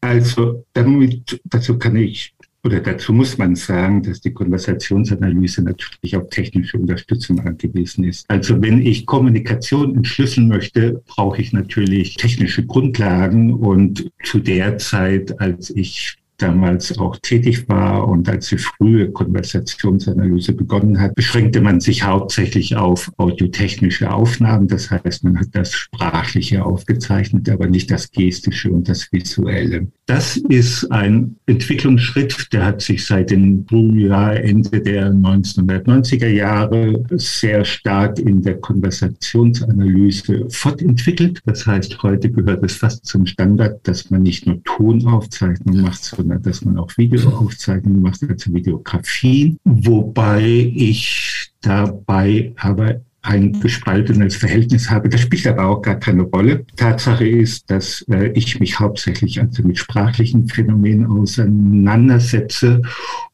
Also 0.00 0.64
damit, 0.72 1.40
dazu 1.44 1.78
kann 1.78 1.94
ich 1.94 2.34
oder 2.62 2.80
dazu 2.80 3.12
muss 3.12 3.38
man 3.38 3.56
sagen, 3.56 4.02
dass 4.02 4.20
die 4.20 4.32
Konversationsanalyse 4.32 5.62
natürlich 5.62 6.16
auf 6.16 6.28
technische 6.28 6.78
Unterstützung 6.78 7.40
angewiesen 7.40 8.04
ist. 8.04 8.28
Also 8.28 8.60
wenn 8.60 8.82
ich 8.82 9.06
Kommunikation 9.06 9.96
entschlüsseln 9.96 10.48
möchte, 10.48 11.02
brauche 11.06 11.40
ich 11.40 11.52
natürlich 11.52 12.16
technische 12.16 12.66
Grundlagen 12.66 13.54
und 13.54 14.10
zu 14.24 14.40
der 14.40 14.76
Zeit, 14.78 15.40
als 15.40 15.70
ich 15.70 16.19
damals 16.42 16.98
auch 16.98 17.16
tätig 17.22 17.68
war 17.68 18.08
und 18.08 18.28
als 18.28 18.48
die 18.48 18.58
frühe 18.58 19.10
Konversationsanalyse 19.10 20.52
begonnen 20.52 21.00
hat, 21.00 21.14
beschränkte 21.14 21.60
man 21.60 21.80
sich 21.80 22.04
hauptsächlich 22.04 22.76
auf 22.76 23.10
audiotechnische 23.16 24.10
Aufnahmen. 24.10 24.68
Das 24.68 24.90
heißt, 24.90 25.24
man 25.24 25.38
hat 25.38 25.48
das 25.52 25.72
Sprachliche 25.72 26.64
aufgezeichnet, 26.64 27.48
aber 27.48 27.66
nicht 27.66 27.90
das 27.90 28.10
Gestische 28.10 28.70
und 28.70 28.88
das 28.88 29.10
Visuelle. 29.12 29.88
Das 30.06 30.36
ist 30.36 30.90
ein 30.90 31.36
Entwicklungsschritt, 31.46 32.52
der 32.52 32.64
hat 32.64 32.82
sich 32.82 33.06
seit 33.06 33.30
dem 33.30 33.64
Frühjahr, 33.68 34.36
Ende 34.36 34.80
der 34.80 35.12
1990er 35.12 36.26
Jahre 36.26 37.04
sehr 37.12 37.64
stark 37.64 38.18
in 38.18 38.42
der 38.42 38.58
Konversationsanalyse 38.58 40.46
fortentwickelt. 40.48 41.40
Das 41.44 41.66
heißt, 41.66 42.02
heute 42.02 42.30
gehört 42.30 42.64
es 42.64 42.76
fast 42.76 43.06
zum 43.06 43.26
Standard, 43.26 43.86
dass 43.86 44.10
man 44.10 44.22
nicht 44.22 44.46
nur 44.46 44.62
Tonaufzeichnungen 44.64 45.82
macht, 45.82 46.02
sondern 46.02 46.29
dass 46.38 46.64
man 46.64 46.78
auch 46.78 46.96
Videoaufzeichnungen 46.96 48.02
macht, 48.02 48.22
also 48.28 48.52
Videografien, 48.52 49.58
wobei 49.64 50.72
ich 50.74 51.50
dabei 51.60 52.52
aber 52.56 53.00
ein 53.22 53.60
gespaltenes 53.60 54.36
Verhältnis 54.36 54.90
habe. 54.90 55.08
Das 55.08 55.20
spielt 55.20 55.46
aber 55.46 55.66
auch 55.66 55.82
gar 55.82 55.96
keine 55.96 56.22
Rolle. 56.22 56.64
Tatsache 56.76 57.26
ist, 57.26 57.70
dass 57.70 58.02
äh, 58.10 58.28
ich 58.32 58.58
mich 58.60 58.80
hauptsächlich 58.80 59.40
also 59.40 59.62
mit 59.62 59.78
sprachlichen 59.78 60.48
Phänomenen 60.48 61.06
auseinandersetze 61.06 62.80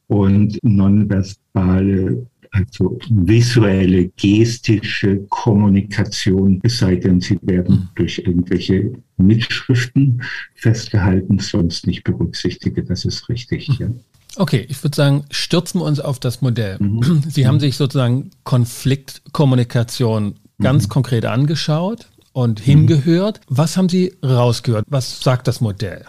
und 0.08 0.58
nonverbale 0.62 2.26
also 2.52 2.98
visuelle, 3.10 4.08
gestische 4.16 5.18
Kommunikation, 5.28 6.60
es 6.62 6.78
sei 6.78 6.96
denn, 6.96 7.20
sie 7.20 7.38
werden 7.42 7.74
mhm. 7.74 7.88
durch 7.94 8.18
irgendwelche 8.18 8.92
Mitschriften 9.16 10.22
festgehalten, 10.54 11.38
sonst 11.38 11.86
nicht 11.86 12.04
berücksichtige. 12.04 12.84
Das 12.84 13.04
ist 13.04 13.28
richtig. 13.28 13.68
Mhm. 13.68 13.76
Ja. 13.78 13.88
Okay, 14.36 14.66
ich 14.68 14.82
würde 14.82 14.94
sagen, 14.94 15.24
stürzen 15.30 15.80
wir 15.80 15.86
uns 15.86 16.00
auf 16.00 16.18
das 16.18 16.42
Modell. 16.42 16.76
Mhm. 16.78 17.22
Sie 17.28 17.46
haben 17.46 17.56
mhm. 17.56 17.60
sich 17.60 17.76
sozusagen 17.76 18.30
Konfliktkommunikation 18.44 20.34
ganz 20.60 20.84
mhm. 20.84 20.90
konkret 20.90 21.24
angeschaut 21.24 22.08
und 22.32 22.60
hingehört. 22.60 23.40
Was 23.48 23.76
haben 23.76 23.88
Sie 23.88 24.14
rausgehört? 24.22 24.84
Was 24.88 25.20
sagt 25.20 25.48
das 25.48 25.60
Modell? 25.60 26.04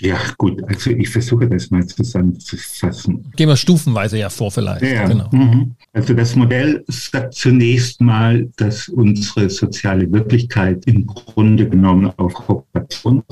Ja, 0.00 0.18
gut, 0.36 0.62
also 0.68 0.90
ich 0.90 1.08
versuche 1.08 1.48
das 1.48 1.70
mal 1.70 1.86
zusammenzufassen. 1.86 3.32
Gehen 3.36 3.48
wir 3.48 3.56
stufenweise 3.56 4.18
ja 4.18 4.28
vor 4.28 4.50
vielleicht. 4.50 4.82
Ja, 4.82 5.06
genau. 5.06 5.30
Mhm. 5.32 5.74
Also 5.94 6.12
das 6.12 6.36
Modell 6.36 6.84
sagt 6.88 7.34
zunächst 7.34 8.00
mal, 8.00 8.50
dass 8.56 8.88
unsere 8.88 9.48
soziale 9.48 10.10
Wirklichkeit 10.12 10.84
im 10.86 11.06
Grunde 11.06 11.68
genommen 11.68 12.12
auf 12.18 12.34
Kooperation 12.34 13.22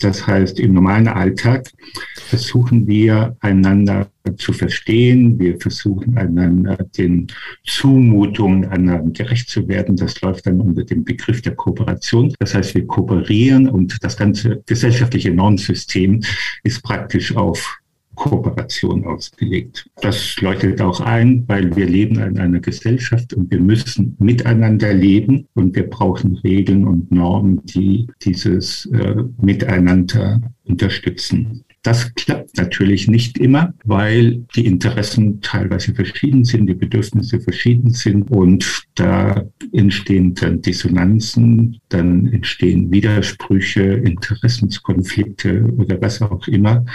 das 0.00 0.26
heißt, 0.26 0.60
im 0.60 0.74
normalen 0.74 1.08
Alltag 1.08 1.70
versuchen 2.14 2.86
wir 2.86 3.36
einander 3.40 4.10
zu 4.36 4.52
verstehen. 4.52 5.38
Wir 5.38 5.58
versuchen 5.60 6.16
einander 6.16 6.76
den 6.96 7.28
Zumutungen 7.64 8.66
einander 8.66 9.10
gerecht 9.12 9.48
zu 9.48 9.66
werden. 9.68 9.96
Das 9.96 10.20
läuft 10.20 10.46
dann 10.46 10.60
unter 10.60 10.84
dem 10.84 11.04
Begriff 11.04 11.42
der 11.42 11.54
Kooperation. 11.54 12.34
Das 12.38 12.54
heißt, 12.54 12.74
wir 12.74 12.86
kooperieren 12.86 13.68
und 13.68 14.02
das 14.02 14.16
ganze 14.16 14.62
gesellschaftliche 14.66 15.32
Normsystem 15.32 16.20
ist 16.62 16.82
praktisch 16.82 17.34
auf 17.36 17.78
Kooperation 18.14 19.04
ausgelegt. 19.04 19.88
Das 20.00 20.40
leuchtet 20.40 20.80
auch 20.80 21.00
ein, 21.00 21.44
weil 21.46 21.74
wir 21.76 21.86
leben 21.86 22.18
in 22.20 22.38
einer 22.38 22.60
Gesellschaft 22.60 23.34
und 23.34 23.50
wir 23.50 23.60
müssen 23.60 24.16
miteinander 24.18 24.92
leben 24.92 25.46
und 25.54 25.74
wir 25.74 25.88
brauchen 25.88 26.36
Regeln 26.36 26.86
und 26.86 27.10
Normen, 27.10 27.60
die 27.64 28.06
dieses 28.22 28.86
äh, 28.86 29.16
Miteinander 29.40 30.40
unterstützen. 30.64 31.64
Das 31.84 32.14
klappt 32.14 32.56
natürlich 32.56 33.08
nicht 33.08 33.36
immer, 33.36 33.74
weil 33.84 34.46
die 34.56 34.64
Interessen 34.64 35.42
teilweise 35.42 35.94
verschieden 35.94 36.42
sind, 36.44 36.66
die 36.66 36.74
Bedürfnisse 36.74 37.40
verschieden 37.40 37.90
sind 37.90 38.30
und 38.30 38.84
da 38.94 39.44
entstehen 39.72 40.34
dann 40.34 40.62
Dissonanzen, 40.62 41.78
dann 41.90 42.32
entstehen 42.32 42.90
Widersprüche, 42.90 43.82
Interessenskonflikte 43.82 45.62
oder 45.76 46.00
was 46.00 46.22
auch 46.22 46.48
immer. 46.48 46.86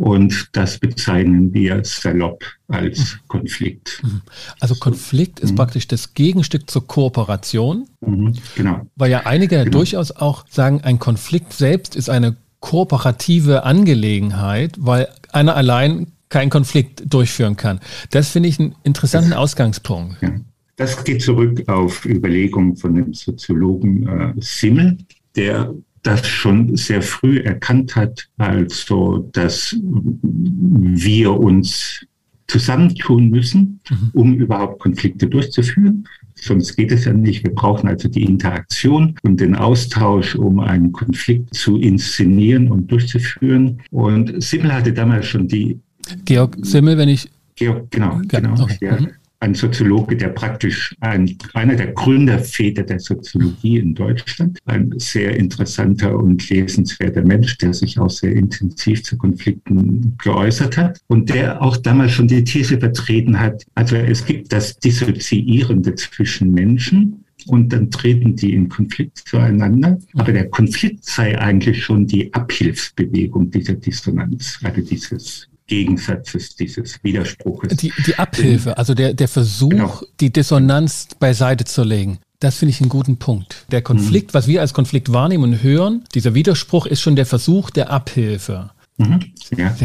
Und 0.00 0.48
das 0.52 0.78
bezeichnen 0.78 1.52
wir 1.52 1.84
salopp 1.84 2.42
als 2.68 2.98
mhm. 2.98 3.28
Konflikt. 3.28 4.00
Mhm. 4.02 4.22
Also 4.58 4.74
Konflikt 4.76 5.40
ist 5.40 5.50
mhm. 5.50 5.56
praktisch 5.56 5.88
das 5.88 6.14
Gegenstück 6.14 6.70
zur 6.70 6.86
Kooperation. 6.86 7.86
Mhm. 8.00 8.32
Genau. 8.56 8.86
Weil 8.96 9.10
ja 9.10 9.26
einige 9.26 9.58
genau. 9.58 9.70
durchaus 9.70 10.10
auch 10.10 10.46
sagen, 10.48 10.80
ein 10.84 10.98
Konflikt 10.98 11.52
selbst 11.52 11.96
ist 11.96 12.08
eine 12.08 12.36
kooperative 12.60 13.64
Angelegenheit, 13.64 14.74
weil 14.78 15.06
einer 15.32 15.54
allein 15.54 16.06
keinen 16.30 16.48
Konflikt 16.48 17.02
durchführen 17.12 17.58
kann. 17.58 17.78
Das 18.10 18.30
finde 18.30 18.48
ich 18.48 18.58
einen 18.58 18.74
interessanten 18.84 19.32
das, 19.32 19.38
Ausgangspunkt. 19.38 20.16
Ja. 20.22 20.30
Das 20.76 21.04
geht 21.04 21.20
zurück 21.20 21.68
auf 21.68 22.06
Überlegungen 22.06 22.74
von 22.74 22.94
dem 22.94 23.12
Soziologen 23.12 24.08
äh, 24.08 24.32
Simmel, 24.38 24.96
der 25.36 25.74
das 26.02 26.26
schon 26.26 26.76
sehr 26.76 27.02
früh 27.02 27.38
erkannt 27.38 27.96
hat, 27.96 28.28
also 28.38 29.28
dass 29.32 29.76
wir 29.82 31.32
uns 31.32 32.06
zusammentun 32.46 33.30
müssen, 33.30 33.80
mhm. 33.88 34.10
um 34.12 34.34
überhaupt 34.34 34.80
Konflikte 34.80 35.26
durchzuführen. 35.26 36.08
Sonst 36.34 36.74
geht 36.74 36.90
es 36.90 37.04
ja 37.04 37.12
nicht. 37.12 37.44
Wir 37.44 37.54
brauchen 37.54 37.88
also 37.88 38.08
die 38.08 38.24
Interaktion 38.24 39.14
und 39.22 39.40
den 39.40 39.54
Austausch, 39.54 40.34
um 40.34 40.58
einen 40.58 40.90
Konflikt 40.90 41.54
zu 41.54 41.76
inszenieren 41.76 42.70
und 42.70 42.90
durchzuführen. 42.90 43.82
Und 43.90 44.42
Simmel 44.42 44.72
hatte 44.72 44.92
damals 44.92 45.26
schon 45.26 45.46
die. 45.46 45.78
Georg 46.24 46.56
Simmel, 46.62 46.96
wenn 46.96 47.10
ich. 47.10 47.30
Georg, 47.56 47.90
genau, 47.90 48.20
genau. 48.26 48.54
Okay. 48.60 48.78
Der, 48.80 49.00
mhm 49.00 49.19
ein 49.40 49.54
Soziologe, 49.54 50.16
der 50.16 50.28
praktisch 50.28 50.94
ein, 51.00 51.36
einer 51.54 51.74
der 51.74 51.92
Gründerväter 51.92 52.82
der 52.82 53.00
Soziologie 53.00 53.78
in 53.78 53.94
Deutschland, 53.94 54.58
ein 54.66 54.92
sehr 54.98 55.36
interessanter 55.36 56.16
und 56.16 56.48
lesenswerter 56.50 57.22
Mensch, 57.22 57.56
der 57.58 57.72
sich 57.72 57.98
auch 57.98 58.10
sehr 58.10 58.32
intensiv 58.32 59.02
zu 59.02 59.16
Konflikten 59.16 60.14
geäußert 60.18 60.76
hat 60.76 61.00
und 61.08 61.30
der 61.30 61.62
auch 61.62 61.76
damals 61.76 62.12
schon 62.12 62.28
die 62.28 62.44
These 62.44 62.78
vertreten 62.78 63.40
hat, 63.40 63.64
also 63.74 63.96
es 63.96 64.24
gibt 64.24 64.52
das 64.52 64.78
Dissoziierende 64.78 65.94
zwischen 65.94 66.52
Menschen, 66.52 67.24
und 67.46 67.72
dann 67.72 67.90
treten 67.90 68.36
die 68.36 68.52
in 68.54 68.68
Konflikt 68.68 69.18
zueinander. 69.18 69.98
Aber 70.14 70.30
der 70.32 70.50
Konflikt 70.50 71.04
sei 71.04 71.38
eigentlich 71.38 71.82
schon 71.82 72.06
die 72.06 72.32
Abhilfsbewegung 72.34 73.50
dieser 73.50 73.74
Dissonanz, 73.74 74.58
also 74.62 74.82
dieses 74.82 75.49
Gegensatzes, 75.70 76.56
dieses 76.56 77.02
Widerspruches. 77.04 77.76
Die, 77.76 77.92
die 78.04 78.16
Abhilfe, 78.16 78.76
also 78.76 78.92
der, 78.92 79.14
der 79.14 79.28
Versuch, 79.28 79.70
genau. 79.70 80.00
die 80.18 80.32
Dissonanz 80.32 81.06
beiseite 81.18 81.64
zu 81.64 81.84
legen. 81.84 82.18
Das 82.40 82.56
finde 82.56 82.70
ich 82.70 82.80
einen 82.80 82.90
guten 82.90 83.18
Punkt. 83.18 83.66
Der 83.70 83.80
Konflikt, 83.80 84.32
mhm. 84.32 84.34
was 84.34 84.48
wir 84.48 84.62
als 84.62 84.74
Konflikt 84.74 85.12
wahrnehmen 85.12 85.44
und 85.44 85.62
hören, 85.62 86.02
dieser 86.12 86.34
Widerspruch 86.34 86.86
ist 86.86 87.00
schon 87.00 87.14
der 87.14 87.24
Versuch 87.24 87.70
der 87.70 87.90
Abhilfe. 87.90 88.70
Mhm. 88.98 89.20
Ja. 89.56 89.76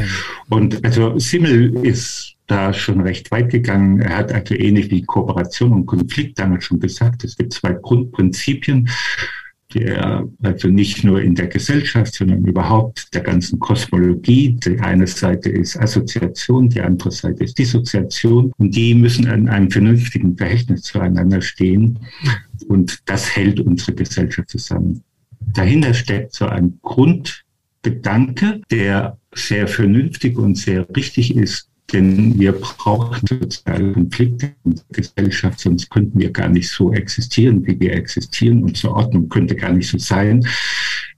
Und 0.50 0.84
also 0.84 1.20
Simmel 1.20 1.76
ist 1.86 2.34
da 2.48 2.74
schon 2.74 3.02
recht 3.02 3.30
weit 3.30 3.52
gegangen. 3.52 4.00
Er 4.02 4.18
hat 4.18 4.32
also 4.32 4.56
ähnlich 4.56 4.90
wie 4.90 5.04
Kooperation 5.04 5.72
und 5.72 5.86
Konflikt 5.86 6.40
damals 6.40 6.66
schon 6.66 6.80
gesagt, 6.80 7.24
es 7.24 7.38
gibt 7.38 7.54
zwei 7.54 7.74
Grundprinzipien 7.74 8.90
der 9.76 10.28
also 10.42 10.70
nicht 10.70 11.04
nur 11.04 11.22
in 11.22 11.36
der 11.36 11.48
Gesellschaft, 11.48 12.16
sondern 12.16 12.46
überhaupt 12.46 13.14
der 13.14 13.22
ganzen 13.22 13.60
Kosmologie. 13.60 14.58
Die 14.66 14.80
eine 14.80 15.06
Seite 15.06 15.50
ist 15.50 15.78
Assoziation, 15.78 16.70
die 16.70 16.82
andere 16.82 17.12
Seite 17.12 17.44
ist 17.44 17.58
Dissoziation 17.58 18.54
und 18.58 18.76
die 18.76 18.96
müssen 18.96 19.28
in 19.28 19.50
einem 19.50 19.70
vernünftigen 19.70 20.38
Verhältnis 20.38 20.84
zueinander 20.84 21.42
stehen 21.42 22.00
und 22.68 23.00
das 23.06 23.36
hält 23.36 23.60
unsere 23.60 23.94
Gesellschaft 23.94 24.50
zusammen. 24.50 25.04
Dahinter 25.54 25.94
steckt 25.94 26.34
so 26.34 26.46
ein 26.46 26.80
Grundgedanke, 26.82 28.62
der 28.72 29.18
sehr 29.34 29.68
vernünftig 29.68 30.38
und 30.38 30.56
sehr 30.56 30.88
richtig 30.96 31.36
ist, 31.36 31.70
denn 31.94 32.40
wir 32.40 32.52
brauchen 32.54 33.28
soziale 33.28 33.94
Konflikte 33.94 34.54
in 34.66 34.76
der 34.76 34.84
Gesellschaft, 34.92 35.60
sonst 35.60 35.90
könnten 35.90 36.20
wir 36.20 36.32
gar 36.32 36.50
nicht 36.50 36.70
so 36.70 36.92
existieren, 36.94 37.66
wie 37.66 37.80
wir 37.80 37.94
existieren. 37.94 38.64
Unsere 38.64 38.94
Ordnung 38.94 39.30
könnte 39.30 39.56
gar 39.56 39.72
nicht 39.72 39.90
so 39.90 39.98
sein, 39.98 40.46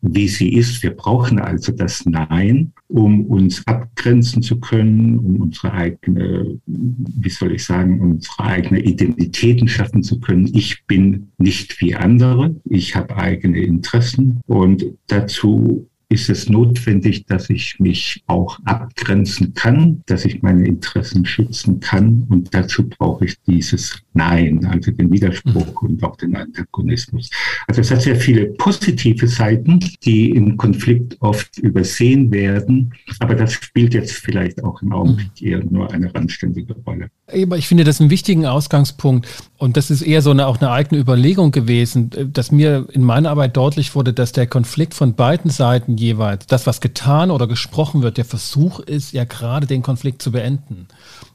wie 0.01 0.27
sie 0.27 0.53
ist. 0.53 0.83
Wir 0.83 0.91
brauchen 0.91 1.39
also 1.39 1.71
das 1.71 2.05
Nein, 2.05 2.73
um 2.87 3.25
uns 3.25 3.65
abgrenzen 3.65 4.41
zu 4.41 4.59
können, 4.59 5.17
um 5.19 5.41
unsere 5.41 5.73
eigene, 5.73 6.59
wie 6.65 7.29
soll 7.29 7.53
ich 7.53 7.63
sagen, 7.63 7.99
unsere 8.01 8.39
eigene 8.39 8.81
Identitäten 8.81 9.67
schaffen 9.67 10.03
zu 10.03 10.19
können. 10.19 10.49
Ich 10.53 10.85
bin 10.85 11.29
nicht 11.37 11.79
wie 11.81 11.95
andere. 11.95 12.55
Ich 12.65 12.95
habe 12.95 13.15
eigene 13.15 13.59
Interessen 13.59 14.41
und 14.47 14.85
dazu 15.07 15.89
ist 16.09 16.29
es 16.29 16.47
notwendig, 16.47 17.25
dass 17.25 17.49
ich 17.49 17.79
mich 17.79 18.23
auch 18.27 18.59
abgrenzen 18.63 19.53
kann, 19.53 20.03
dass 20.05 20.23
ich 20.23 20.41
meine 20.41 20.65
Interessen 20.65 21.25
schützen 21.25 21.79
kann. 21.81 22.25
Und 22.29 22.53
dazu 22.53 22.87
brauche 22.87 23.25
ich 23.25 23.35
dieses 23.41 24.01
Nein, 24.13 24.65
also 24.65 24.91
den 24.91 25.11
Widerspruch 25.11 25.81
mhm. 25.81 25.89
und 25.89 26.03
auch 26.03 26.15
den 26.15 26.35
Antagonismus. 26.35 27.29
Also 27.67 27.81
es 27.81 27.91
hat 27.91 28.01
sehr 28.01 28.15
viele 28.15 28.47
positive 28.53 29.27
Seiten, 29.27 29.79
die 30.03 30.31
im 30.31 30.57
Konflikt 30.57 31.17
oft 31.19 31.57
übersehen 31.59 32.31
werden. 32.31 32.93
Aber 33.19 33.35
das 33.35 33.53
spielt 33.53 33.93
jetzt 33.93 34.13
vielleicht 34.13 34.63
auch 34.63 34.81
im 34.81 34.93
Augenblick 34.93 35.29
mhm. 35.41 35.47
eher 35.47 35.63
nur 35.65 35.91
eine 35.91 36.13
randständige 36.15 36.73
Rolle. 36.85 37.09
Aber 37.27 37.57
ich 37.57 37.67
finde 37.67 37.83
das 37.83 37.99
einen 37.99 38.09
wichtigen 38.09 38.45
Ausgangspunkt. 38.45 39.27
Und 39.57 39.75
das 39.75 39.91
ist 39.91 40.01
eher 40.01 40.21
so 40.21 40.31
eine, 40.31 40.47
auch 40.47 40.61
eine 40.61 40.71
eigene 40.71 41.01
Überlegung 41.01 41.51
gewesen, 41.51 42.09
dass 42.31 42.51
mir 42.51 42.87
in 42.93 43.03
meiner 43.03 43.31
Arbeit 43.31 43.57
deutlich 43.57 43.93
wurde, 43.93 44.13
dass 44.13 44.31
der 44.31 44.47
Konflikt 44.47 44.93
von 44.93 45.15
beiden 45.15 45.51
Seiten 45.51 45.96
jeweils, 45.97 46.47
das, 46.47 46.67
was 46.67 46.81
getan 46.81 47.31
oder 47.31 47.47
gesprochen 47.47 48.01
wird, 48.01 48.17
der 48.17 48.25
Versuch 48.25 48.79
ist, 48.79 49.13
ja 49.13 49.23
gerade 49.25 49.67
den 49.67 49.81
Konflikt 49.81 50.21
zu 50.21 50.31
beenden. 50.31 50.87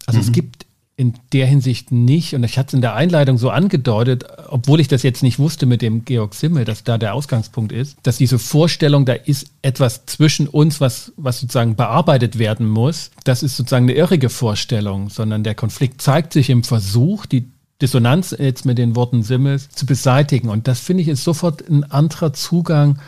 Also 0.06 0.18
mhm. 0.18 0.24
es 0.24 0.32
gibt 0.32 0.66
in 0.96 1.14
der 1.32 1.46
Hinsicht 1.46 1.90
nicht, 1.90 2.34
und 2.34 2.44
ich 2.44 2.58
hatte 2.58 2.68
es 2.68 2.74
in 2.74 2.80
der 2.82 2.94
Einleitung 2.94 3.38
so 3.38 3.50
angedeutet, 3.50 4.24
obwohl 4.48 4.78
ich 4.78 4.88
das 4.88 5.02
jetzt 5.02 5.22
nicht 5.22 5.38
wusste 5.38 5.64
mit 5.64 5.80
dem 5.80 6.04
Georg 6.04 6.34
Simmel, 6.34 6.64
dass 6.64 6.84
da 6.84 6.98
der 6.98 7.14
Ausgangspunkt 7.14 7.72
ist, 7.72 7.96
dass 8.02 8.18
diese 8.18 8.38
Vorstellung, 8.38 9.06
da 9.06 9.14
ist 9.14 9.46
etwas 9.62 10.04
zwischen 10.06 10.46
uns, 10.46 10.80
was, 10.80 11.12
was 11.16 11.40
sozusagen 11.40 11.76
bearbeitet 11.76 12.38
werden 12.38 12.68
muss, 12.68 13.10
das 13.24 13.42
ist 13.42 13.56
sozusagen 13.56 13.86
eine 13.86 13.94
irrige 13.94 14.28
Vorstellung, 14.28 15.08
sondern 15.08 15.44
der 15.44 15.54
Konflikt 15.54 16.02
zeigt 16.02 16.34
sich 16.34 16.50
im 16.50 16.62
Versuch, 16.62 17.26
die 17.26 17.48
Dissonanz 17.80 18.36
jetzt 18.38 18.64
mit 18.64 18.78
den 18.78 18.94
Worten 18.94 19.24
Simmels 19.24 19.68
zu 19.70 19.86
beseitigen. 19.86 20.50
Und 20.50 20.68
das 20.68 20.78
finde 20.78 21.02
ich 21.02 21.08
ist 21.08 21.24
sofort 21.24 21.68
ein 21.68 21.82
anderer 21.90 22.32
Zugang 22.32 23.00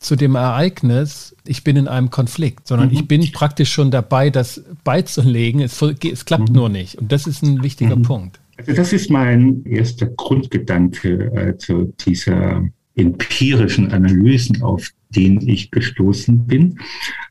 zu 0.00 0.16
dem 0.16 0.34
Ereignis, 0.34 1.36
ich 1.46 1.62
bin 1.62 1.76
in 1.76 1.86
einem 1.86 2.10
Konflikt, 2.10 2.66
sondern 2.66 2.88
mhm. 2.88 2.94
ich 2.94 3.06
bin 3.06 3.30
praktisch 3.32 3.70
schon 3.70 3.90
dabei, 3.90 4.30
das 4.30 4.64
beizulegen. 4.82 5.60
Es, 5.60 5.80
es 5.80 6.24
klappt 6.24 6.48
mhm. 6.48 6.54
nur 6.54 6.68
nicht. 6.70 6.96
Und 6.96 7.12
das 7.12 7.26
ist 7.26 7.42
ein 7.42 7.62
wichtiger 7.62 7.96
mhm. 7.96 8.02
Punkt. 8.02 8.40
Also 8.56 8.72
das 8.72 8.92
ist 8.92 9.10
mein 9.10 9.62
erster 9.64 10.06
Grundgedanke 10.06 11.32
äh, 11.34 11.56
zu 11.58 11.94
dieser 12.00 12.62
empirischen 13.00 13.92
Analysen, 13.92 14.62
auf 14.62 14.90
den 15.10 15.40
ich 15.46 15.70
gestoßen 15.70 16.46
bin. 16.46 16.78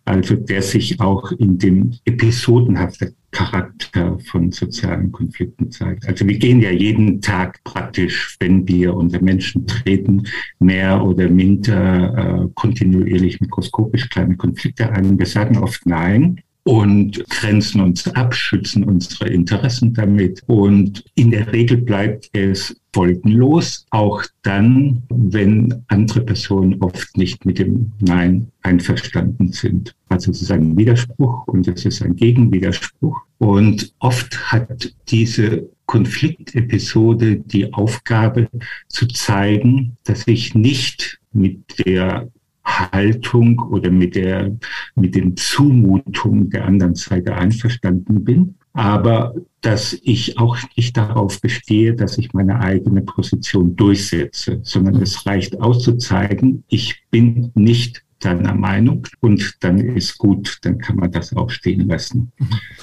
Also 0.06 0.36
der 0.36 0.62
sich 0.62 1.00
auch 1.00 1.32
in 1.32 1.58
dem 1.58 1.94
episodenhaften 2.06 3.16
Charakter 3.32 4.18
von 4.20 4.52
sozialen 4.52 5.12
Konflikten 5.12 5.72
zeigt. 5.72 6.08
Also 6.08 6.28
wir 6.28 6.38
gehen 6.38 6.62
ja 6.62 6.72
jeden 6.72 7.22
Tag 7.22 7.64
praktisch, 7.64 8.36
wenn 8.40 8.68
wir 8.68 8.96
unter 8.96 9.22
Menschen 9.22 9.68
treten, 9.68 10.24
mehr 10.60 11.04
oder 11.04 11.30
minder 11.30 12.46
äh, 12.46 12.48
kontinuierlich 12.56 13.40
mikroskopisch 13.40 14.10
kleine 14.10 14.36
Konflikte 14.36 14.92
ein. 14.92 15.20
Wir 15.20 15.28
sagen 15.28 15.58
oft 15.58 15.86
Nein 15.86 16.42
und 16.70 17.28
grenzen 17.32 17.82
uns 17.82 18.08
ab, 18.10 18.36
schützen 18.36 18.84
unsere 18.84 19.28
Interessen 19.28 19.92
damit. 19.92 20.44
Und 20.46 21.04
in 21.16 21.32
der 21.32 21.52
Regel 21.52 21.78
bleibt 21.78 22.30
es 22.34 22.80
folgenlos, 22.94 23.88
auch 23.90 24.24
dann, 24.44 25.02
wenn 25.10 25.84
andere 25.88 26.22
Personen 26.22 26.80
oft 26.80 27.18
nicht 27.18 27.44
mit 27.44 27.58
dem 27.58 27.92
Nein 28.02 28.52
einverstanden 28.62 29.52
sind. 29.52 29.96
Also 30.10 30.30
es 30.30 30.44
ist 30.44 30.52
ein 30.52 30.78
Widerspruch 30.78 31.48
und 31.48 31.68
es 31.68 31.86
ist 31.86 32.04
ein 32.04 32.16
Gegenwiderspruch. 32.16 33.20
Und 33.40 33.92
oft 33.98 34.52
hat 34.52 34.94
diese 35.08 35.68
Konfliktepisode 35.88 37.38
die 37.38 37.74
Aufgabe 37.74 38.48
zu 38.90 39.08
zeigen, 39.08 39.98
dass 40.04 40.28
ich 40.28 40.54
nicht 40.54 41.20
mit 41.34 41.64
der 41.84 42.30
Haltung 42.70 43.60
oder 43.60 43.90
mit 43.90 44.16
der, 44.16 44.56
mit 44.96 45.16
den 45.16 45.36
Zumutungen 45.36 46.50
der 46.50 46.66
anderen 46.66 46.96
Seite 46.96 47.36
einverstanden 47.36 48.24
bin, 48.24 48.56
aber 48.74 49.36
dass 49.62 49.98
ich 50.04 50.38
auch 50.38 50.58
nicht 50.78 50.96
darauf 50.96 51.42
bestehe, 51.42 51.96
dass 51.96 52.18
ich 52.18 52.34
meine 52.34 52.60
eigene 52.60 53.02
Position 53.02 53.76
durchsetze, 53.76 54.60
sondern 54.64 55.02
es 55.02 55.26
reicht 55.26 55.60
auszuzeigen, 55.60 56.64
ich 56.68 57.04
bin 57.12 57.52
nicht 57.56 58.04
deiner 58.20 58.54
Meinung 58.54 59.08
und 59.22 59.56
dann 59.62 59.80
ist 59.80 60.18
gut, 60.18 60.60
dann 60.62 60.78
kann 60.78 60.98
man 60.98 61.12
das 61.12 61.36
auch 61.36 61.50
stehen 61.50 61.88
lassen. 61.88 62.32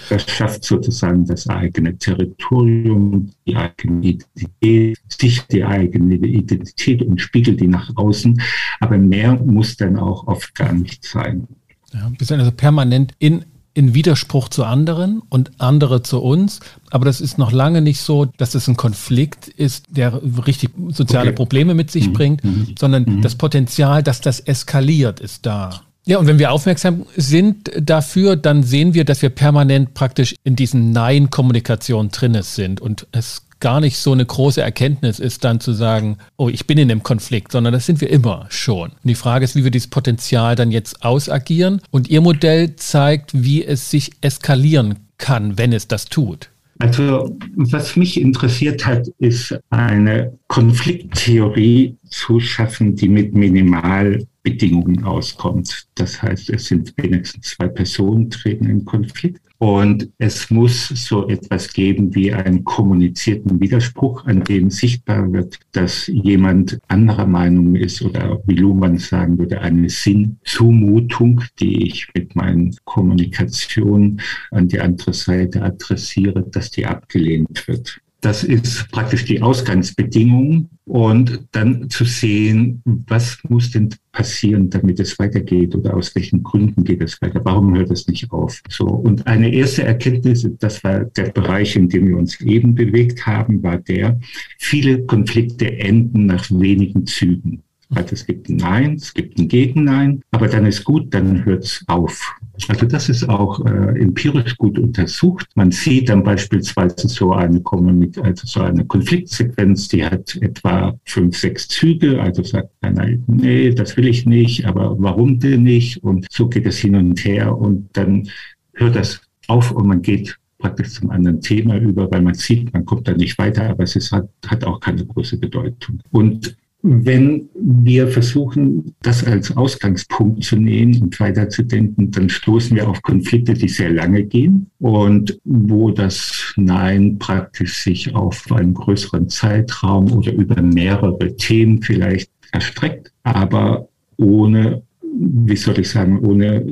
Das 0.08 0.28
schafft 0.28 0.64
sozusagen 0.64 1.26
das 1.26 1.48
eigene 1.48 1.96
Territorium, 1.96 3.30
die 3.46 3.56
eigene 3.56 4.04
Identität, 4.04 4.98
sich 5.08 5.42
die 5.46 5.64
eigene 5.64 6.14
Identität 6.16 7.02
und 7.02 7.20
spiegelt 7.20 7.60
die 7.60 7.68
nach 7.68 7.90
außen. 7.96 8.40
Aber 8.80 8.98
mehr 8.98 9.36
muss 9.36 9.76
dann 9.76 9.96
auch 9.96 10.26
oft 10.26 10.54
gar 10.54 10.72
nicht 10.72 11.04
sein. 11.04 11.46
Ja, 11.92 12.10
wir 12.16 12.26
sind 12.26 12.40
also 12.40 12.52
permanent 12.52 13.12
in 13.18 13.44
in 13.76 13.92
Widerspruch 13.92 14.48
zu 14.48 14.64
anderen 14.64 15.20
und 15.28 15.50
andere 15.58 16.02
zu 16.02 16.22
uns. 16.22 16.60
Aber 16.90 17.04
das 17.04 17.20
ist 17.20 17.36
noch 17.36 17.52
lange 17.52 17.82
nicht 17.82 18.00
so, 18.00 18.24
dass 18.24 18.54
es 18.54 18.68
ein 18.68 18.76
Konflikt 18.78 19.48
ist, 19.48 19.84
der 19.90 20.18
richtig 20.46 20.70
soziale 20.88 21.28
okay. 21.28 21.36
Probleme 21.36 21.74
mit 21.74 21.90
sich 21.90 22.08
mhm. 22.08 22.12
bringt, 22.14 22.44
mhm. 22.44 22.74
sondern 22.78 23.04
mhm. 23.04 23.22
das 23.22 23.34
Potenzial, 23.34 24.02
dass 24.02 24.22
das 24.22 24.40
eskaliert, 24.40 25.20
ist 25.20 25.44
da. 25.44 25.82
Ja, 26.06 26.18
und 26.18 26.26
wenn 26.26 26.38
wir 26.38 26.52
aufmerksam 26.52 27.04
sind 27.16 27.70
dafür, 27.78 28.36
dann 28.36 28.62
sehen 28.62 28.94
wir, 28.94 29.04
dass 29.04 29.20
wir 29.20 29.28
permanent 29.28 29.92
praktisch 29.92 30.36
in 30.42 30.56
diesen 30.56 30.92
Nein-Kommunikation 30.92 32.08
drin 32.08 32.38
sind 32.42 32.80
und 32.80 33.06
es 33.12 33.45
gar 33.60 33.80
nicht 33.80 33.98
so 33.98 34.12
eine 34.12 34.24
große 34.24 34.60
Erkenntnis 34.60 35.18
ist, 35.18 35.44
dann 35.44 35.60
zu 35.60 35.72
sagen, 35.72 36.18
oh, 36.36 36.48
ich 36.48 36.66
bin 36.66 36.78
in 36.78 36.90
einem 36.90 37.02
Konflikt, 37.02 37.52
sondern 37.52 37.72
das 37.72 37.86
sind 37.86 38.00
wir 38.00 38.10
immer 38.10 38.46
schon. 38.50 38.90
Und 38.90 39.04
die 39.04 39.14
Frage 39.14 39.44
ist, 39.44 39.56
wie 39.56 39.64
wir 39.64 39.70
dieses 39.70 39.88
Potenzial 39.88 40.56
dann 40.56 40.70
jetzt 40.70 41.02
ausagieren. 41.04 41.80
Und 41.90 42.08
Ihr 42.08 42.20
Modell 42.20 42.76
zeigt, 42.76 43.30
wie 43.34 43.64
es 43.64 43.90
sich 43.90 44.12
eskalieren 44.20 44.96
kann, 45.18 45.58
wenn 45.58 45.72
es 45.72 45.88
das 45.88 46.06
tut. 46.06 46.50
Also 46.78 47.34
was 47.54 47.96
mich 47.96 48.20
interessiert 48.20 48.84
hat, 48.84 49.08
ist 49.18 49.58
eine 49.70 50.38
Konflikttheorie 50.48 51.96
zu 52.10 52.38
schaffen, 52.38 52.94
die 52.94 53.08
mit 53.08 53.34
Minimalbedingungen 53.34 55.04
auskommt. 55.04 55.86
Das 55.94 56.20
heißt, 56.20 56.50
es 56.50 56.66
sind 56.66 56.92
wenigstens 56.98 57.56
zwei 57.56 57.68
Personen 57.68 58.30
treten 58.30 58.66
in 58.66 58.84
Konflikt 58.84 59.45
und 59.58 60.10
es 60.18 60.50
muss 60.50 60.88
so 60.88 61.28
etwas 61.28 61.72
geben 61.72 62.14
wie 62.14 62.32
einen 62.32 62.64
kommunizierten 62.64 63.60
Widerspruch, 63.60 64.26
an 64.26 64.44
dem 64.44 64.70
sichtbar 64.70 65.32
wird, 65.32 65.58
dass 65.72 66.06
jemand 66.08 66.78
anderer 66.88 67.26
Meinung 67.26 67.74
ist 67.74 68.02
oder 68.02 68.42
wie 68.46 68.54
Luhmann 68.54 68.98
sagen 68.98 69.38
würde, 69.38 69.60
eine 69.60 69.88
Sinnzumutung, 69.88 71.42
die 71.58 71.86
ich 71.88 72.08
mit 72.14 72.36
meinen 72.36 72.76
Kommunikationen 72.84 74.20
an 74.50 74.68
die 74.68 74.80
andere 74.80 75.14
Seite 75.14 75.62
adressiere, 75.62 76.42
dass 76.50 76.70
die 76.70 76.86
abgelehnt 76.86 77.66
wird. 77.66 78.00
Das 78.20 78.42
ist 78.42 78.90
praktisch 78.90 79.24
die 79.24 79.42
Ausgangsbedingung. 79.42 80.70
Und 80.84 81.48
dann 81.50 81.90
zu 81.90 82.04
sehen, 82.04 82.80
was 82.84 83.38
muss 83.48 83.72
denn 83.72 83.90
passieren, 84.12 84.70
damit 84.70 85.00
es 85.00 85.18
weitergeht 85.18 85.74
oder 85.74 85.96
aus 85.96 86.14
welchen 86.14 86.44
Gründen 86.44 86.84
geht 86.84 87.02
es 87.02 87.20
weiter? 87.20 87.40
Warum 87.44 87.74
hört 87.76 87.90
es 87.90 88.06
nicht 88.06 88.30
auf? 88.30 88.60
So. 88.68 88.86
Und 88.86 89.26
eine 89.26 89.52
erste 89.52 89.82
Erkenntnis, 89.82 90.48
das 90.60 90.82
war 90.84 91.04
der 91.04 91.30
Bereich, 91.30 91.74
in 91.74 91.88
dem 91.88 92.06
wir 92.06 92.16
uns 92.16 92.40
eben 92.40 92.74
bewegt 92.74 93.26
haben, 93.26 93.62
war 93.62 93.78
der, 93.78 94.18
viele 94.58 95.04
Konflikte 95.06 95.76
enden 95.78 96.26
nach 96.26 96.48
wenigen 96.50 97.04
Zügen. 97.06 97.62
Also 97.90 98.14
es 98.14 98.26
gibt 98.26 98.48
ein 98.48 98.56
Nein, 98.56 98.94
es 98.94 99.14
gibt 99.14 99.38
ein 99.38 99.48
Gegennein, 99.48 100.22
aber 100.30 100.48
dann 100.48 100.66
ist 100.66 100.84
gut, 100.84 101.12
dann 101.14 101.44
hört 101.44 101.64
es 101.64 101.84
auf. 101.86 102.34
Also 102.68 102.86
das 102.86 103.08
ist 103.08 103.28
auch 103.28 103.64
äh, 103.66 104.00
empirisch 104.00 104.56
gut 104.56 104.78
untersucht. 104.78 105.46
Man 105.54 105.70
sieht 105.70 106.08
dann 106.08 106.22
beispielsweise 106.22 107.08
so 107.08 107.32
eine, 107.32 107.60
Kommunik 107.60 108.18
also 108.18 108.46
so 108.46 108.60
eine 108.60 108.84
Konfliktsequenz, 108.84 109.88
die 109.88 110.04
hat 110.04 110.36
etwa 110.36 110.98
fünf, 111.04 111.36
sechs 111.36 111.68
Züge. 111.68 112.20
Also 112.20 112.42
sagt 112.42 112.70
einer, 112.80 113.06
nee, 113.26 113.70
das 113.70 113.96
will 113.96 114.08
ich 114.08 114.26
nicht, 114.26 114.64
aber 114.66 114.96
warum 114.98 115.38
denn 115.38 115.62
nicht? 115.62 116.02
Und 116.02 116.26
so 116.30 116.48
geht 116.48 116.66
es 116.66 116.78
hin 116.78 116.96
und 116.96 117.24
her 117.24 117.56
und 117.56 117.88
dann 117.92 118.28
hört 118.74 118.96
das 118.96 119.20
auf 119.48 119.70
und 119.72 119.86
man 119.86 120.02
geht 120.02 120.36
praktisch 120.58 120.92
zum 120.92 121.10
anderen 121.10 121.40
Thema 121.40 121.76
über, 121.76 122.10
weil 122.10 122.22
man 122.22 122.34
sieht, 122.34 122.72
man 122.72 122.84
kommt 122.84 123.06
da 123.06 123.12
nicht 123.12 123.38
weiter, 123.38 123.70
aber 123.70 123.84
es 123.84 123.94
ist, 123.96 124.12
hat, 124.12 124.28
hat 124.46 124.64
auch 124.64 124.80
keine 124.80 125.04
große 125.04 125.38
Bedeutung. 125.38 126.00
Und 126.10 126.56
wenn 126.82 127.48
wir 127.54 128.08
versuchen, 128.08 128.94
das 129.02 129.24
als 129.24 129.56
Ausgangspunkt 129.56 130.44
zu 130.44 130.56
nehmen 130.56 131.02
und 131.02 131.18
weiterzudenken, 131.18 132.10
dann 132.12 132.28
stoßen 132.28 132.76
wir 132.76 132.88
auf 132.88 133.02
Konflikte, 133.02 133.54
die 133.54 133.68
sehr 133.68 133.90
lange 133.90 134.24
gehen 134.24 134.70
und 134.78 135.38
wo 135.44 135.90
das 135.90 136.54
Nein 136.56 137.18
praktisch 137.18 137.82
sich 137.82 138.14
auf 138.14 138.50
einen 138.52 138.74
größeren 138.74 139.28
Zeitraum 139.28 140.12
oder 140.12 140.32
über 140.32 140.62
mehrere 140.62 141.34
Themen 141.36 141.82
vielleicht 141.82 142.30
erstreckt, 142.52 143.12
aber 143.24 143.88
ohne 144.16 144.82
wie 145.18 145.56
soll 145.56 145.78
ich 145.78 145.90
sagen, 145.90 146.20
ohne 146.20 146.64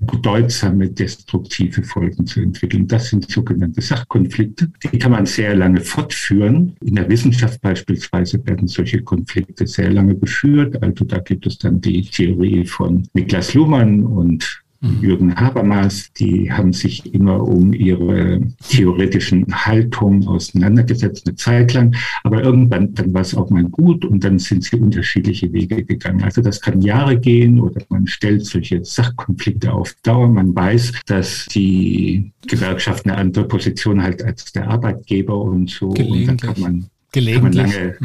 bedeutsame 0.00 0.88
destruktive 0.90 1.82
Folgen 1.82 2.26
zu 2.26 2.40
entwickeln. 2.40 2.86
Das 2.86 3.08
sind 3.08 3.30
sogenannte 3.30 3.80
Sachkonflikte. 3.80 4.70
Die 4.92 4.98
kann 4.98 5.12
man 5.12 5.26
sehr 5.26 5.54
lange 5.54 5.80
fortführen. 5.80 6.76
In 6.84 6.96
der 6.96 7.08
Wissenschaft 7.08 7.60
beispielsweise 7.60 8.44
werden 8.46 8.68
solche 8.68 9.02
Konflikte 9.02 9.66
sehr 9.66 9.90
lange 9.90 10.16
geführt. 10.16 10.82
Also 10.82 11.04
da 11.04 11.18
gibt 11.18 11.46
es 11.46 11.58
dann 11.58 11.80
die 11.80 12.02
Theorie 12.02 12.66
von 12.66 13.08
Niklas 13.14 13.54
Luhmann 13.54 14.04
und. 14.04 14.62
Jürgen 15.00 15.34
Habermas, 15.34 16.12
die 16.12 16.52
haben 16.52 16.72
sich 16.72 17.14
immer 17.14 17.42
um 17.42 17.72
ihre 17.72 18.40
theoretischen 18.68 19.46
Haltungen 19.50 20.26
auseinandergesetzt, 20.26 21.26
eine 21.26 21.36
Zeit 21.36 21.72
lang. 21.74 21.94
Aber 22.22 22.42
irgendwann, 22.42 22.94
dann 22.94 23.14
war 23.14 23.22
es 23.22 23.34
auch 23.34 23.50
mal 23.50 23.64
gut 23.64 24.04
und 24.04 24.24
dann 24.24 24.38
sind 24.38 24.64
sie 24.64 24.76
unterschiedliche 24.76 25.52
Wege 25.52 25.84
gegangen. 25.84 26.22
Also 26.22 26.42
das 26.42 26.60
kann 26.60 26.82
Jahre 26.82 27.18
gehen 27.18 27.60
oder 27.60 27.82
man 27.88 28.06
stellt 28.06 28.44
solche 28.44 28.84
Sachkonflikte 28.84 29.72
auf 29.72 29.94
Dauer. 30.02 30.28
Man 30.28 30.54
weiß, 30.54 30.92
dass 31.06 31.46
die 31.46 32.32
Gewerkschaft 32.46 33.06
eine 33.06 33.16
andere 33.16 33.48
Position 33.48 34.02
hat 34.02 34.22
als 34.22 34.52
der 34.52 34.68
Arbeitgeber 34.68 35.40
und 35.40 35.70
so. 35.70 35.88
Und 35.88 36.26
dann 36.26 36.36
kann 36.36 36.60
man 36.60 36.86
kann 37.20 37.42
man 37.42 37.52
lange, 37.52 37.96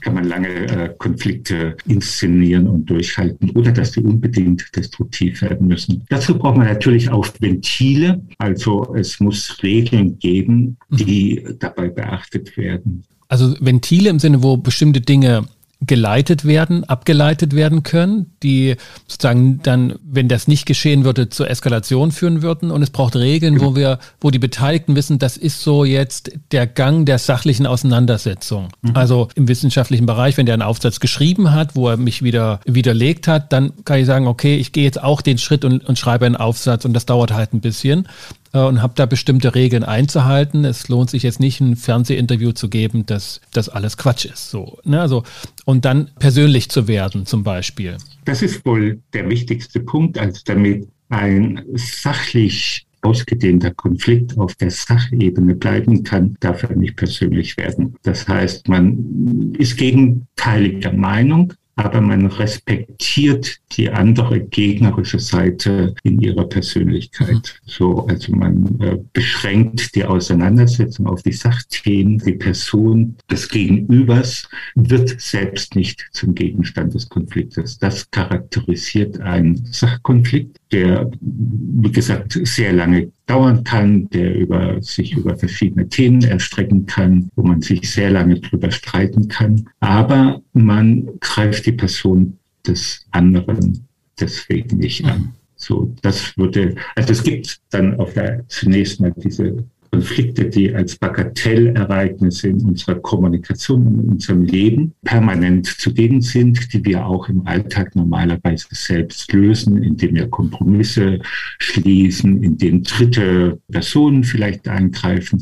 kann 0.00 0.14
man 0.14 0.28
lange 0.28 0.48
äh, 0.48 0.94
Konflikte 0.98 1.76
inszenieren 1.86 2.66
und 2.66 2.86
durchhalten, 2.86 3.50
ohne 3.54 3.72
dass 3.72 3.92
sie 3.92 4.00
unbedingt 4.00 4.64
destruktiv 4.74 5.42
werden 5.42 5.68
müssen. 5.68 6.04
Dazu 6.08 6.38
braucht 6.38 6.56
man 6.56 6.66
natürlich 6.66 7.10
auch 7.10 7.26
Ventile. 7.40 8.22
Also 8.38 8.94
es 8.94 9.20
muss 9.20 9.62
Regeln 9.62 10.18
geben, 10.18 10.76
die 10.90 11.42
mhm. 11.44 11.58
dabei 11.58 11.88
beachtet 11.88 12.56
werden. 12.56 13.04
Also 13.28 13.54
Ventile 13.60 14.10
im 14.10 14.18
Sinne, 14.18 14.42
wo 14.42 14.56
bestimmte 14.56 15.00
Dinge 15.00 15.46
geleitet 15.82 16.46
werden, 16.46 16.84
abgeleitet 16.84 17.54
werden 17.54 17.82
können, 17.82 18.32
die 18.42 18.76
sozusagen 19.06 19.60
dann, 19.62 19.96
wenn 20.02 20.26
das 20.26 20.48
nicht 20.48 20.64
geschehen 20.64 21.04
würde, 21.04 21.28
zur 21.28 21.50
Eskalation 21.50 22.12
führen 22.12 22.40
würden. 22.40 22.70
Und 22.70 22.82
es 22.82 22.88
braucht 22.88 23.14
Regeln, 23.14 23.60
wo 23.60 23.76
wir, 23.76 23.98
wo 24.20 24.30
die 24.30 24.38
Beteiligten 24.38 24.96
wissen, 24.96 25.18
das 25.18 25.36
ist 25.36 25.60
so 25.60 25.84
jetzt 25.84 26.32
der 26.50 26.66
Gang 26.66 27.04
der 27.04 27.18
sachlichen 27.18 27.66
Auseinandersetzung. 27.66 28.68
Mhm. 28.80 28.92
Also 28.94 29.28
im 29.34 29.48
wissenschaftlichen 29.48 30.06
Bereich, 30.06 30.38
wenn 30.38 30.46
der 30.46 30.54
einen 30.54 30.62
Aufsatz 30.62 30.98
geschrieben 30.98 31.52
hat, 31.52 31.76
wo 31.76 31.88
er 31.90 31.98
mich 31.98 32.22
wieder 32.22 32.60
widerlegt 32.64 33.28
hat, 33.28 33.52
dann 33.52 33.72
kann 33.84 34.00
ich 34.00 34.06
sagen, 34.06 34.26
okay, 34.26 34.56
ich 34.56 34.72
gehe 34.72 34.84
jetzt 34.84 35.02
auch 35.02 35.20
den 35.20 35.36
Schritt 35.36 35.64
und, 35.64 35.84
und 35.84 35.98
schreibe 35.98 36.24
einen 36.24 36.36
Aufsatz 36.36 36.86
und 36.86 36.94
das 36.94 37.04
dauert 37.04 37.32
halt 37.32 37.52
ein 37.52 37.60
bisschen. 37.60 38.08
Äh, 38.52 38.60
und 38.60 38.82
habe 38.82 38.94
da 38.96 39.06
bestimmte 39.06 39.54
Regeln 39.54 39.84
einzuhalten. 39.84 40.64
Es 40.64 40.88
lohnt 40.88 41.10
sich 41.10 41.22
jetzt 41.22 41.40
nicht, 41.40 41.60
ein 41.60 41.76
Fernsehinterview 41.76 42.52
zu 42.52 42.68
geben, 42.68 43.06
dass 43.06 43.40
das 43.52 43.68
alles 43.68 43.96
Quatsch 43.96 44.24
ist. 44.26 44.50
So, 44.50 44.78
ne? 44.84 45.00
also, 45.00 45.22
und 45.64 45.84
dann 45.84 46.10
persönlich 46.18 46.70
zu 46.70 46.88
werden, 46.88 47.26
zum 47.26 47.42
Beispiel. 47.42 47.96
Das 48.24 48.42
ist 48.42 48.64
wohl 48.64 49.00
der 49.12 49.28
wichtigste 49.28 49.80
Punkt, 49.80 50.18
als 50.18 50.44
damit 50.44 50.88
ein 51.08 51.62
sachlich 51.74 52.86
ausgedehnter 53.02 53.72
Konflikt 53.72 54.36
auf 54.36 54.54
der 54.56 54.70
Sachebene 54.70 55.54
bleiben 55.54 56.02
kann, 56.02 56.36
darf 56.40 56.64
er 56.64 56.74
nicht 56.74 56.96
persönlich 56.96 57.56
werden. 57.56 57.94
Das 58.02 58.26
heißt, 58.26 58.68
man 58.68 59.54
ist 59.58 59.76
gegenteiliger 59.76 60.92
Meinung, 60.92 61.52
aber 61.76 62.00
man 62.00 62.26
respektiert 62.26 63.60
die 63.72 63.90
andere 63.90 64.40
gegnerische 64.40 65.18
Seite 65.18 65.94
in 66.02 66.20
ihrer 66.20 66.48
Persönlichkeit. 66.48 67.28
Mhm. 67.28 67.70
So, 67.70 68.06
also 68.06 68.32
man 68.34 68.80
äh, 68.80 68.96
beschränkt 69.12 69.94
die 69.94 70.04
Auseinandersetzung 70.04 71.06
auf 71.06 71.22
die 71.22 71.32
Sachthemen. 71.32 72.18
Die 72.18 72.32
Person 72.32 73.16
des 73.30 73.50
Gegenübers 73.50 74.48
wird 74.74 75.20
selbst 75.20 75.76
nicht 75.76 76.08
zum 76.12 76.34
Gegenstand 76.34 76.94
des 76.94 77.10
Konfliktes. 77.10 77.78
Das 77.78 78.10
charakterisiert 78.10 79.20
einen 79.20 79.66
Sachkonflikt, 79.66 80.56
der, 80.72 81.10
wie 81.20 81.92
gesagt, 81.92 82.40
sehr 82.42 82.72
lange 82.72 83.12
dauern 83.26 83.64
kann, 83.64 84.08
der 84.10 84.34
über, 84.34 84.80
sich 84.82 85.16
über 85.16 85.36
verschiedene 85.36 85.88
Themen 85.88 86.22
erstrecken 86.22 86.86
kann, 86.86 87.28
wo 87.34 87.42
man 87.42 87.60
sich 87.60 87.90
sehr 87.90 88.10
lange 88.10 88.40
drüber 88.40 88.70
streiten 88.70 89.28
kann. 89.28 89.68
Aber 89.80 90.42
man 90.52 91.08
greift 91.20 91.66
die 91.66 91.72
Person 91.72 92.38
des 92.66 93.06
anderen 93.10 93.86
deswegen 94.18 94.78
nicht 94.78 95.04
an. 95.04 95.34
So, 95.56 95.94
das 96.02 96.36
würde, 96.36 96.74
also 96.94 97.12
es 97.12 97.22
gibt 97.22 97.60
dann 97.70 97.98
auf 97.98 98.12
der 98.12 98.46
zunächst 98.48 99.00
mal 99.00 99.12
diese 99.16 99.64
Konflikte, 99.96 100.50
die 100.50 100.74
als 100.74 100.96
Bagatellereignisse 100.96 102.48
in 102.48 102.60
unserer 102.66 102.96
Kommunikation, 102.96 103.86
in 103.86 104.10
unserem 104.10 104.42
Leben 104.42 104.92
permanent 105.02 105.64
zugegen 105.64 106.20
sind, 106.20 106.74
die 106.74 106.84
wir 106.84 107.06
auch 107.06 107.30
im 107.30 107.46
Alltag 107.46 107.96
normalerweise 107.96 108.68
selbst 108.72 109.32
lösen, 109.32 109.82
indem 109.82 110.16
wir 110.16 110.28
Kompromisse 110.28 111.20
schließen, 111.58 112.42
indem 112.42 112.82
dritte 112.82 113.58
Personen 113.72 114.22
vielleicht 114.22 114.68
eingreifen, 114.68 115.40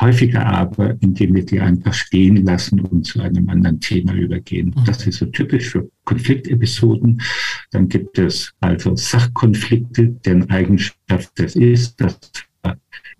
häufiger 0.00 0.46
aber, 0.46 0.96
indem 0.98 1.36
wir 1.36 1.44
die 1.44 1.60
einfach 1.60 1.94
stehen 1.94 2.44
lassen 2.44 2.80
und 2.80 3.04
zu 3.04 3.20
einem 3.20 3.48
anderen 3.50 3.78
Thema 3.78 4.14
übergehen. 4.14 4.74
Mhm. 4.76 4.84
Das 4.84 5.06
ist 5.06 5.18
so 5.18 5.26
typisch 5.26 5.70
für 5.70 5.88
Konfliktepisoden. 6.06 7.22
Dann 7.70 7.88
gibt 7.88 8.18
es 8.18 8.52
also 8.58 8.96
Sachkonflikte, 8.96 10.08
deren 10.08 10.50
Eigenschaft 10.50 11.30
das 11.36 11.54
ist, 11.54 12.00
dass 12.00 12.18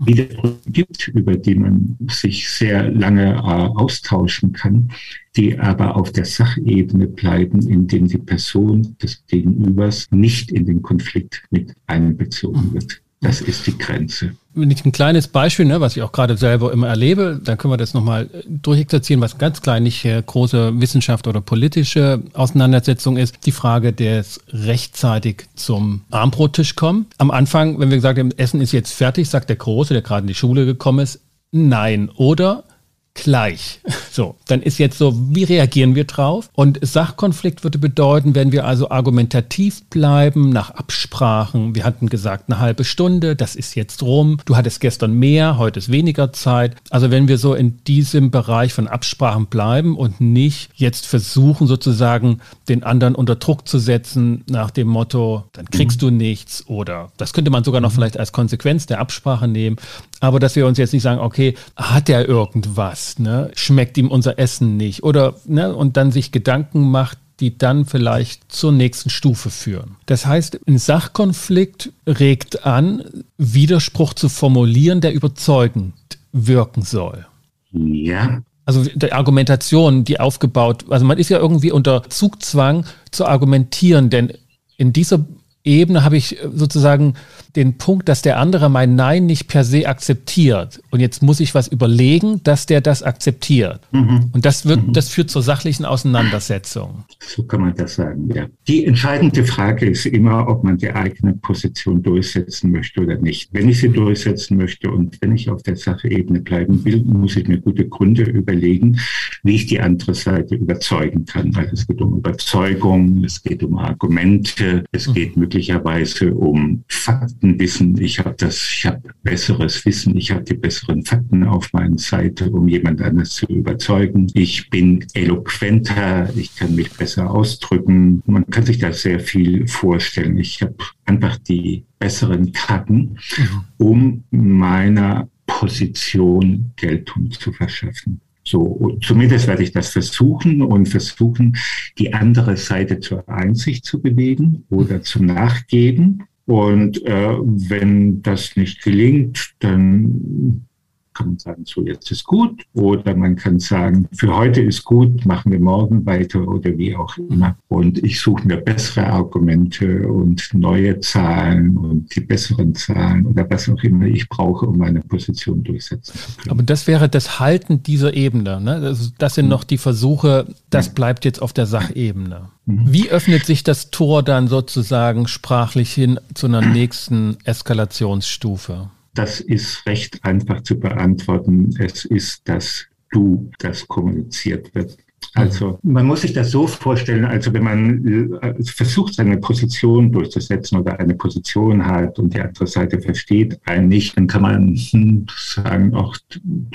Widerrede 0.05 0.59
gibt, 0.67 1.09
über 1.09 1.37
die 1.37 1.55
man 1.55 1.97
sich 2.09 2.49
sehr 2.49 2.91
lange 2.91 3.35
äh, 3.35 3.37
austauschen 3.37 4.53
kann, 4.53 4.91
die 5.37 5.59
aber 5.59 5.97
auf 5.97 6.12
der 6.12 6.25
Sachebene 6.25 7.07
bleiben, 7.07 7.67
indem 7.69 8.07
die 8.07 8.19
Person 8.19 8.97
des 9.03 9.25
Gegenübers 9.27 10.09
nicht 10.11 10.51
in 10.51 10.67
den 10.67 10.83
Konflikt 10.83 11.45
mit 11.51 11.75
einbezogen 11.87 12.73
wird. 12.75 13.03
Das 13.23 13.41
ist 13.41 13.69
die 13.69 13.79
Grenze. 13.79 14.35
Wenn 14.53 14.73
ich 14.73 14.85
ein 14.85 14.91
kleines 14.91 15.29
Beispiel, 15.29 15.65
ne, 15.65 15.81
was 15.81 15.97
ich 15.97 16.03
auch 16.03 16.11
gerade 16.11 16.37
selber 16.37 16.73
immer 16.73 16.89
erlebe, 16.89 17.41
dann 17.43 17.57
können 17.57 17.73
wir 17.73 17.79
das 17.79 17.95
nochmal 17.95 18.29
durchexerzieren, 18.49 19.23
was 19.23 19.39
ganz 19.39 19.63
klein 19.63 19.85
nicht 19.85 20.05
äh, 20.05 20.21
große 20.21 20.81
Wissenschaft 20.81 21.29
oder 21.29 21.41
politische 21.41 22.21
Auseinandersetzung 22.35 23.17
ist. 23.17 23.47
Die 23.47 23.53
Frage 23.53 23.93
des 23.93 24.41
rechtzeitig 24.49 25.45
zum 25.55 26.03
Armbrottisch 26.11 26.75
kommen. 26.75 27.07
Am 27.19 27.31
Anfang, 27.31 27.79
wenn 27.79 27.91
wir 27.91 27.97
gesagt 27.97 28.19
haben, 28.19 28.33
Essen 28.33 28.61
ist 28.61 28.73
jetzt 28.73 28.93
fertig, 28.93 29.29
sagt 29.29 29.49
der 29.49 29.57
Große, 29.57 29.95
der 29.95 30.03
gerade 30.03 30.23
in 30.23 30.29
die 30.29 30.35
Schule 30.35 30.67
gekommen 30.67 30.99
ist, 30.99 31.21
nein. 31.53 32.11
Oder 32.17 32.65
gleich. 33.14 33.81
So, 34.12 34.37
dann 34.46 34.61
ist 34.61 34.77
jetzt 34.77 34.98
so, 34.98 35.14
wie 35.35 35.44
reagieren 35.44 35.94
wir 35.94 36.05
drauf? 36.05 36.51
Und 36.53 36.79
Sachkonflikt 36.83 37.64
würde 37.64 37.79
bedeuten, 37.79 38.35
wenn 38.35 38.53
wir 38.53 38.66
also 38.66 38.90
argumentativ 38.90 39.85
bleiben, 39.85 40.51
nach 40.51 40.68
Absprachen, 40.68 41.75
wir 41.75 41.85
hatten 41.85 42.11
gesagt 42.11 42.44
eine 42.48 42.59
halbe 42.59 42.85
Stunde, 42.85 43.37
das 43.37 43.57
ist 43.57 43.75
jetzt 43.75 44.03
rum, 44.03 44.37
du 44.44 44.55
hattest 44.55 44.83
gestern 44.83 45.14
mehr, 45.14 45.57
heute 45.57 45.79
ist 45.79 45.90
weniger 45.90 46.31
Zeit. 46.35 46.77
Also 46.90 47.11
wenn 47.11 47.27
wir 47.27 47.38
so 47.38 47.55
in 47.55 47.83
diesem 47.85 48.31
Bereich 48.31 48.75
von 48.75 48.87
Absprachen 48.87 49.46
bleiben 49.46 49.96
und 49.96 50.20
nicht 50.20 50.68
jetzt 50.75 51.07
versuchen 51.07 51.66
sozusagen 51.66 52.42
den 52.68 52.83
anderen 52.83 53.14
unter 53.14 53.37
Druck 53.37 53.66
zu 53.66 53.79
setzen 53.79 54.44
nach 54.46 54.70
dem 54.70 54.88
Motto, 54.88 55.44
dann 55.55 55.70
kriegst 55.70 56.03
mhm. 56.03 56.07
du 56.07 56.11
nichts 56.11 56.68
oder 56.68 57.12
das 57.16 57.33
könnte 57.33 57.51
man 57.51 57.64
sogar 57.64 57.81
noch 57.81 57.92
mhm. 57.92 57.94
vielleicht 57.94 58.18
als 58.18 58.33
Konsequenz 58.33 58.85
der 58.85 59.01
Absprache 59.01 59.48
nehmen, 59.48 59.77
aber 60.20 60.38
dass 60.38 60.55
wir 60.55 60.66
uns 60.66 60.79
jetzt 60.79 60.92
nicht 60.92 61.03
sagen, 61.03 61.20
okay, 61.20 61.55
hat 61.77 62.09
er 62.09 62.29
irgendwas, 62.29 63.02
ne? 63.19 63.51
schmeckt 63.55 63.99
ihm 63.99 64.09
unser 64.09 64.38
Essen 64.38 64.77
nicht 64.77 65.03
oder 65.03 65.35
ne? 65.47 65.75
und 65.75 65.97
dann 65.97 66.12
sich 66.12 66.33
Gedanken 66.33 66.91
macht, 66.91 67.19
die 67.41 67.59
dann 67.59 67.87
vielleicht 67.87 68.53
zur 68.53 68.73
nächsten 68.73 69.11
Stufe 69.11 69.51
führen. 69.51 69.97
Das 70.07 70.27
heißt, 70.27 70.61
ein 70.69 70.79
Sachkonflikt 70.79 71.93
regt 72.07 72.65
an, 72.65 73.03
Widerspruch 73.37 74.15
zu 74.15 74.29
formulieren, 74.29 75.01
der 75.01 75.12
überzeugend 75.12 75.95
wirken 76.33 76.83
soll. 76.83 77.27
Ja. 77.73 78.43
Also 78.65 78.85
die 78.85 79.12
Argumentation, 79.12 80.05
die 80.05 80.21
aufgebaut, 80.21 80.85
also 80.88 81.05
man 81.05 81.19
ist 81.19 81.31
ja 81.31 81.38
irgendwie 81.38 81.73
unter 81.73 82.09
Zugzwang 82.09 82.87
zu 83.11 83.27
argumentieren, 83.27 84.09
denn 84.09 84.33
in 84.77 84.93
dieser 84.93 85.25
Ebene 85.64 86.03
habe 86.03 86.16
ich 86.16 86.38
sozusagen 86.53 87.14
den 87.55 87.79
Punkt, 87.79 88.09
dass 88.09 88.22
der 88.22 88.38
andere 88.38 88.68
mein 88.68 88.96
Nein 88.96 89.27
nicht 89.27 89.46
per 89.46 89.62
se 89.62 89.87
akzeptiert. 89.87 90.83
Und 90.90 91.01
jetzt 91.01 91.22
muss 91.22 91.38
ich 91.38 91.55
was 91.55 91.68
überlegen, 91.68 92.42
dass 92.42 92.66
der 92.66 92.81
das 92.81 93.03
akzeptiert. 93.03 93.81
Mhm. 93.92 94.31
Und 94.33 94.44
das 94.44 94.66
wird, 94.66 94.88
mhm. 94.88 94.92
das 94.92 95.09
führt 95.11 95.31
zur 95.31 95.42
sachlichen 95.42 95.85
Auseinandersetzung. 95.85 97.05
So 97.20 97.44
kann 97.44 97.61
man 97.61 97.75
das 97.75 97.96
sagen, 97.96 98.29
ja. 98.35 98.46
Die 98.66 98.87
entscheidende 98.87 99.44
Frage 99.44 99.87
ist 99.87 100.07
immer, 100.07 100.48
ob 100.48 100.64
man 100.64 100.79
die 100.79 100.90
eigene 100.90 101.35
Position 101.35 102.03
durchsetzen 102.03 102.72
möchte 102.72 103.01
oder 103.01 103.16
nicht. 103.16 103.51
Wenn 103.53 103.68
ich 103.68 103.81
sie 103.81 103.90
durchsetzen 103.90 104.57
möchte 104.57 104.90
und 104.90 105.18
wenn 105.20 105.33
ich 105.33 105.48
auf 105.48 105.62
der 105.62 105.77
Sachebene 105.77 106.40
bleiben 106.40 106.85
will, 106.85 107.03
muss 107.05 107.37
ich 107.37 107.46
mir 107.46 107.61
gute 107.61 107.87
Gründe 107.88 108.22
überlegen, 108.22 108.98
wie 109.44 109.57
ich 109.57 109.66
die 109.66 109.81
andere 109.81 110.14
Seite 110.14 110.57
überzeugen 110.57 111.27
kann. 111.27 111.55
Also 111.55 111.72
es 111.72 111.87
geht 111.87 112.01
um 112.01 112.16
Überzeugung, 112.16 113.22
es 113.25 113.42
geht 113.42 113.62
um 113.62 113.79
Argumente, 113.79 114.85
es 114.90 115.12
geht 115.12 115.37
mhm 115.37 115.52
möglicherweise 115.53 116.35
um 116.35 116.83
Faktenwissen. 116.88 118.01
Ich 118.01 118.19
habe 118.19 118.35
das, 118.38 118.57
ich 118.57 118.87
habe 118.87 119.03
besseres 119.23 119.85
Wissen, 119.85 120.17
ich 120.17 120.31
habe 120.31 120.43
die 120.43 120.55
besseren 120.55 121.05
Fakten 121.05 121.45
auf 121.45 121.73
meiner 121.75 121.99
Seite, 121.99 122.51
um 122.51 122.69
jemand 122.69 123.03
anders 123.03 123.31
zu 123.35 123.47
überzeugen. 123.47 124.29
Ich 124.33 124.71
bin 124.71 125.05
eloquenter, 125.12 126.31
ich 126.35 126.57
kann 126.57 126.75
mich 126.75 126.91
besser 126.93 127.31
ausdrücken. 127.31 128.23
Man 128.25 128.47
kann 128.47 128.65
sich 128.65 128.79
da 128.79 128.93
sehr 128.93 129.21
viel 129.21 129.69
vorstellen. 129.69 130.38
Ich 130.38 130.62
habe 130.62 130.75
einfach 131.05 131.37
die 131.37 131.85
besseren 131.99 132.53
Karten, 132.53 133.19
mhm. 133.37 133.65
um 133.77 134.25
meiner 134.31 135.29
Position 135.47 136.73
Geltung 136.77 137.31
zu 137.31 137.53
verschaffen. 137.53 138.23
So, 138.45 138.99
zumindest 139.03 139.47
werde 139.47 139.63
ich 139.63 139.73
das 139.73 139.91
versuchen 139.91 140.63
und 140.63 140.87
versuchen, 140.87 141.57
die 141.99 142.13
andere 142.13 142.57
Seite 142.57 142.99
zur 143.01 143.29
Einsicht 143.29 143.85
zu 143.85 144.01
bewegen 144.01 144.65
oder 144.69 145.03
zum 145.03 145.27
Nachgeben. 145.27 146.25
Und 146.47 147.05
äh, 147.07 147.37
wenn 147.41 148.23
das 148.23 148.57
nicht 148.57 148.83
gelingt, 148.83 149.55
dann 149.61 150.67
kann 151.14 151.29
man 151.29 151.38
sagen, 151.38 151.64
so 151.64 151.85
jetzt 151.85 152.11
ist 152.11 152.25
gut. 152.25 152.62
Oder 152.75 153.14
man 153.14 153.37
kann 153.37 153.59
sagen, 153.59 154.09
für 154.12 154.35
heute 154.35 154.62
ist 154.62 154.85
gut, 154.85 155.25
machen 155.27 155.53
wir 155.53 155.61
morgen 155.61 156.05
weiter 156.07 156.46
oder 156.46 156.77
wie 156.77 156.96
auch 156.96 157.16
immer. 157.16 157.57
Und 157.68 158.03
ich 158.03 158.20
suche 158.20 158.46
mir 158.46 158.57
bessere 158.57 159.07
Argumente 159.07 160.09
und 160.09 160.48
neue 160.53 161.01
Zahlen 161.01 161.77
und 161.77 162.14
die 162.14 162.20
besseren 162.20 162.75
Zahlen 162.75 163.27
oder 163.27 163.48
was 163.51 163.68
auch 163.68 163.83
immer 163.83 164.07
ich 164.07 164.29
brauche, 164.29 164.66
um 164.66 164.79
meine 164.79 165.01
Position 165.01 165.62
durchsetzen 165.62 166.18
zu 166.18 166.37
können. 166.37 166.51
Aber 166.51 166.62
das 166.62 166.87
wäre 166.87 167.09
das 167.09 167.40
Halten 167.40 167.83
dieser 167.83 168.14
Ebene. 168.14 168.61
Ne? 168.61 168.81
Das, 168.81 169.12
das 169.18 169.35
sind 169.35 169.48
noch 169.48 169.64
die 169.64 169.79
Versuche, 169.79 170.46
das 170.70 170.94
bleibt 170.94 171.25
jetzt 171.25 171.42
auf 171.42 171.53
der 171.53 171.66
Sachebene. 171.66 172.48
Mhm. 172.66 172.92
Wie 172.92 173.11
öffnet 173.11 173.44
sich 173.46 173.64
das 173.64 173.90
Tor 173.90 174.22
dann 174.22 174.48
sozusagen 174.48 175.27
sprachlich 175.27 175.92
hin 175.92 176.18
zu 176.35 176.46
einer 176.46 176.61
nächsten 176.61 177.37
Eskalationsstufe? 177.44 178.90
Das 179.14 179.40
ist 179.40 179.87
recht 179.87 180.25
einfach 180.25 180.62
zu 180.62 180.79
beantworten. 180.79 181.75
Es 181.79 182.05
ist 182.05 182.42
das 182.48 182.87
Du, 183.12 183.51
das 183.59 183.87
kommuniziert 183.87 184.75
wird. 184.75 184.96
Also 185.35 185.79
man 185.83 186.07
muss 186.07 186.22
sich 186.22 186.33
das 186.33 186.51
so 186.51 186.66
vorstellen, 186.66 187.25
also 187.25 187.53
wenn 187.55 187.62
man 187.62 188.40
äh, 188.42 188.64
versucht, 188.64 189.14
seine 189.14 189.38
Position 189.38 190.12
durchzusetzen 190.12 190.79
oder 190.79 190.98
eine 190.98 191.14
Position 191.14 191.87
hat 191.87 192.18
und 192.18 192.35
die 192.35 192.40
andere 192.40 192.66
Seite 192.66 193.01
versteht 193.01 193.59
einen 193.64 193.88
nicht, 193.88 194.16
dann 194.16 194.27
kann 194.27 194.42
man 194.42 194.77
hm, 194.77 195.27
sagen, 195.37 195.92
ach, 195.94 196.18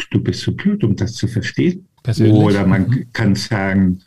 du 0.10 0.24
bist 0.24 0.42
so 0.42 0.54
blöd, 0.54 0.84
um 0.84 0.96
das 0.96 1.14
zu 1.14 1.28
verstehen. 1.28 1.88
Oder 2.20 2.66
man 2.66 2.88
mhm. 2.88 3.06
kann 3.14 3.36
sagen, 3.36 4.00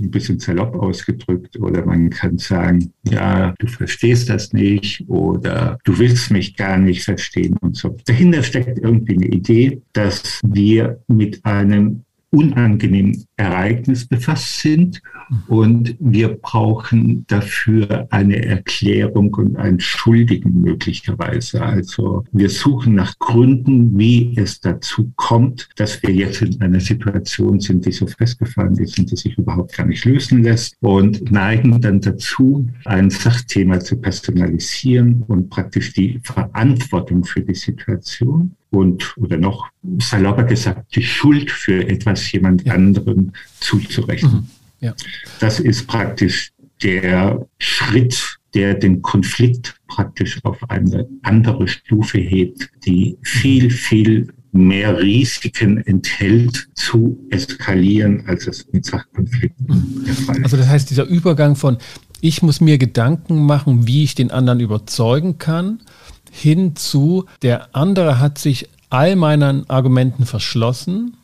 ein 0.00 0.10
bisschen 0.10 0.38
salopp 0.38 0.74
ausgedrückt 0.76 1.58
oder 1.58 1.84
man 1.84 2.10
kann 2.10 2.38
sagen, 2.38 2.92
ja, 3.04 3.54
du 3.58 3.66
verstehst 3.66 4.28
das 4.28 4.52
nicht 4.52 5.08
oder 5.08 5.78
du 5.84 5.98
willst 5.98 6.30
mich 6.30 6.56
gar 6.56 6.78
nicht 6.78 7.04
verstehen 7.04 7.56
und 7.60 7.76
so. 7.76 7.96
Dahinter 8.06 8.42
steckt 8.42 8.78
irgendwie 8.78 9.14
eine 9.14 9.26
Idee, 9.26 9.82
dass 9.92 10.40
wir 10.44 11.02
mit 11.08 11.44
einem 11.44 12.04
unangenehmen 12.30 13.24
Ereignis 13.36 14.06
befasst 14.06 14.60
sind 14.60 15.02
und 15.48 15.96
wir 15.98 16.28
brauchen 16.28 17.24
dafür 17.26 18.06
eine 18.10 18.44
Erklärung 18.44 19.34
und 19.34 19.56
einen 19.56 19.80
Schuldigen 19.80 20.60
möglicherweise. 20.60 21.62
Also 21.62 22.24
wir 22.32 22.48
suchen 22.48 22.94
nach 22.94 23.18
Gründen, 23.18 23.98
wie 23.98 24.34
es 24.36 24.60
dazu 24.60 25.12
kommt, 25.16 25.68
dass 25.76 26.02
wir 26.02 26.10
jetzt 26.10 26.42
in 26.42 26.60
einer 26.60 26.80
Situation 26.80 27.60
sind, 27.60 27.86
die 27.86 27.92
so 27.92 28.06
festgefahren 28.06 28.76
ist 28.76 28.98
und 28.98 29.10
die 29.10 29.16
sich 29.16 29.36
überhaupt 29.36 29.76
gar 29.76 29.86
nicht 29.86 30.04
lösen 30.04 30.42
lässt 30.42 30.76
und 30.80 31.30
neigen 31.30 31.80
dann 31.80 32.00
dazu, 32.00 32.68
ein 32.84 33.10
Sachthema 33.10 33.80
zu 33.80 33.96
personalisieren 33.96 35.24
und 35.26 35.50
praktisch 35.50 35.92
die 35.94 36.20
Verantwortung 36.22 37.24
für 37.24 37.40
die 37.40 37.54
Situation 37.54 38.56
und 38.70 39.16
oder 39.16 39.36
noch 39.36 39.68
salopper 39.98 40.44
gesagt 40.44 40.94
die 40.94 41.02
Schuld 41.02 41.50
für 41.50 41.88
etwas 41.88 42.30
jemand 42.32 42.64
ja. 42.64 42.74
anderem 42.74 43.32
zuzurechnen. 43.60 44.32
Mhm. 44.32 44.46
Ja. 44.80 44.94
Das 45.40 45.60
ist 45.60 45.86
praktisch 45.86 46.52
der 46.82 47.46
Schritt, 47.58 48.38
der 48.54 48.74
den 48.74 49.02
Konflikt 49.02 49.76
praktisch 49.86 50.42
auf 50.44 50.58
eine 50.70 51.06
andere 51.22 51.68
Stufe 51.68 52.18
hebt, 52.18 52.70
die 52.84 53.18
viel, 53.22 53.70
viel 53.70 54.32
mehr 54.52 54.98
Risiken 54.98 55.78
enthält, 55.78 56.68
zu 56.74 57.24
eskalieren, 57.30 58.24
als 58.26 58.46
es 58.46 58.66
mit 58.72 58.84
Sachkonflikten 58.84 59.66
mhm. 59.66 60.04
der 60.04 60.14
Fall 60.14 60.36
ist. 60.36 60.44
Also 60.44 60.56
das 60.56 60.68
heißt, 60.68 60.90
dieser 60.90 61.04
Übergang 61.04 61.54
von 61.56 61.78
ich 62.22 62.42
muss 62.42 62.60
mir 62.60 62.78
Gedanken 62.78 63.46
machen, 63.46 63.86
wie 63.86 64.04
ich 64.04 64.14
den 64.14 64.30
anderen 64.30 64.60
überzeugen 64.60 65.38
kann, 65.38 65.80
hinzu, 66.30 67.26
der 67.42 67.74
andere 67.74 68.18
hat 68.18 68.38
sich 68.38 68.68
all 68.88 69.16
meinen 69.16 69.68
Argumenten 69.68 70.26
verschlossen. 70.26 71.16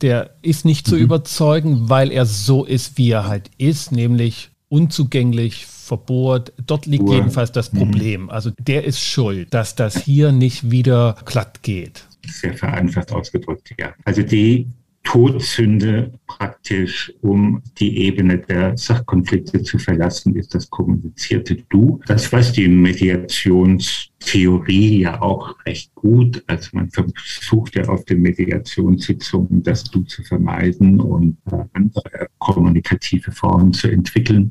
Der 0.00 0.30
ist 0.42 0.64
nicht 0.64 0.86
zu 0.86 0.96
mhm. 0.96 1.02
überzeugen, 1.02 1.88
weil 1.88 2.10
er 2.10 2.26
so 2.26 2.64
ist, 2.64 2.96
wie 2.98 3.10
er 3.10 3.26
halt 3.26 3.50
ist, 3.58 3.92
nämlich 3.92 4.50
unzugänglich, 4.68 5.66
verbohrt. 5.66 6.52
Dort 6.66 6.86
liegt 6.86 7.04
Uhr. 7.04 7.14
jedenfalls 7.14 7.52
das 7.52 7.72
mhm. 7.72 7.78
Problem. 7.78 8.22
Mhm. 8.22 8.30
Also 8.30 8.50
der 8.58 8.84
ist 8.84 9.00
schuld, 9.00 9.52
dass 9.52 9.74
das 9.74 10.02
hier 10.02 10.32
nicht 10.32 10.70
wieder 10.70 11.16
glatt 11.24 11.62
geht. 11.62 12.06
Sehr 12.26 12.54
vereinfacht 12.54 13.12
ausgedrückt, 13.12 13.74
ja. 13.78 13.92
Also 14.04 14.22
die 14.22 14.66
Todsünde 15.04 16.12
praktisch, 16.26 17.14
um 17.20 17.62
die 17.78 17.98
Ebene 17.98 18.38
der 18.38 18.76
Sachkonflikte 18.76 19.62
zu 19.62 19.78
verlassen, 19.78 20.34
ist 20.34 20.52
das 20.54 20.68
kommunizierte 20.68 21.56
Du. 21.68 22.00
Das 22.06 22.32
weiß 22.32 22.50
die 22.52 22.66
Mediationstheorie 22.68 25.02
ja 25.02 25.22
auch 25.22 25.54
recht 25.66 25.94
gut. 25.94 26.42
Also 26.46 26.70
man 26.72 26.90
versucht 26.90 27.76
ja 27.76 27.84
auf 27.84 28.04
den 28.06 28.22
Mediationssitzungen 28.22 29.62
das 29.62 29.84
Du 29.84 30.02
zu 30.02 30.24
vermeiden 30.24 31.00
und 31.00 31.36
andere 31.74 32.26
kommunikative 32.38 33.30
Formen 33.30 33.72
zu 33.72 33.86
entwickeln 33.88 34.50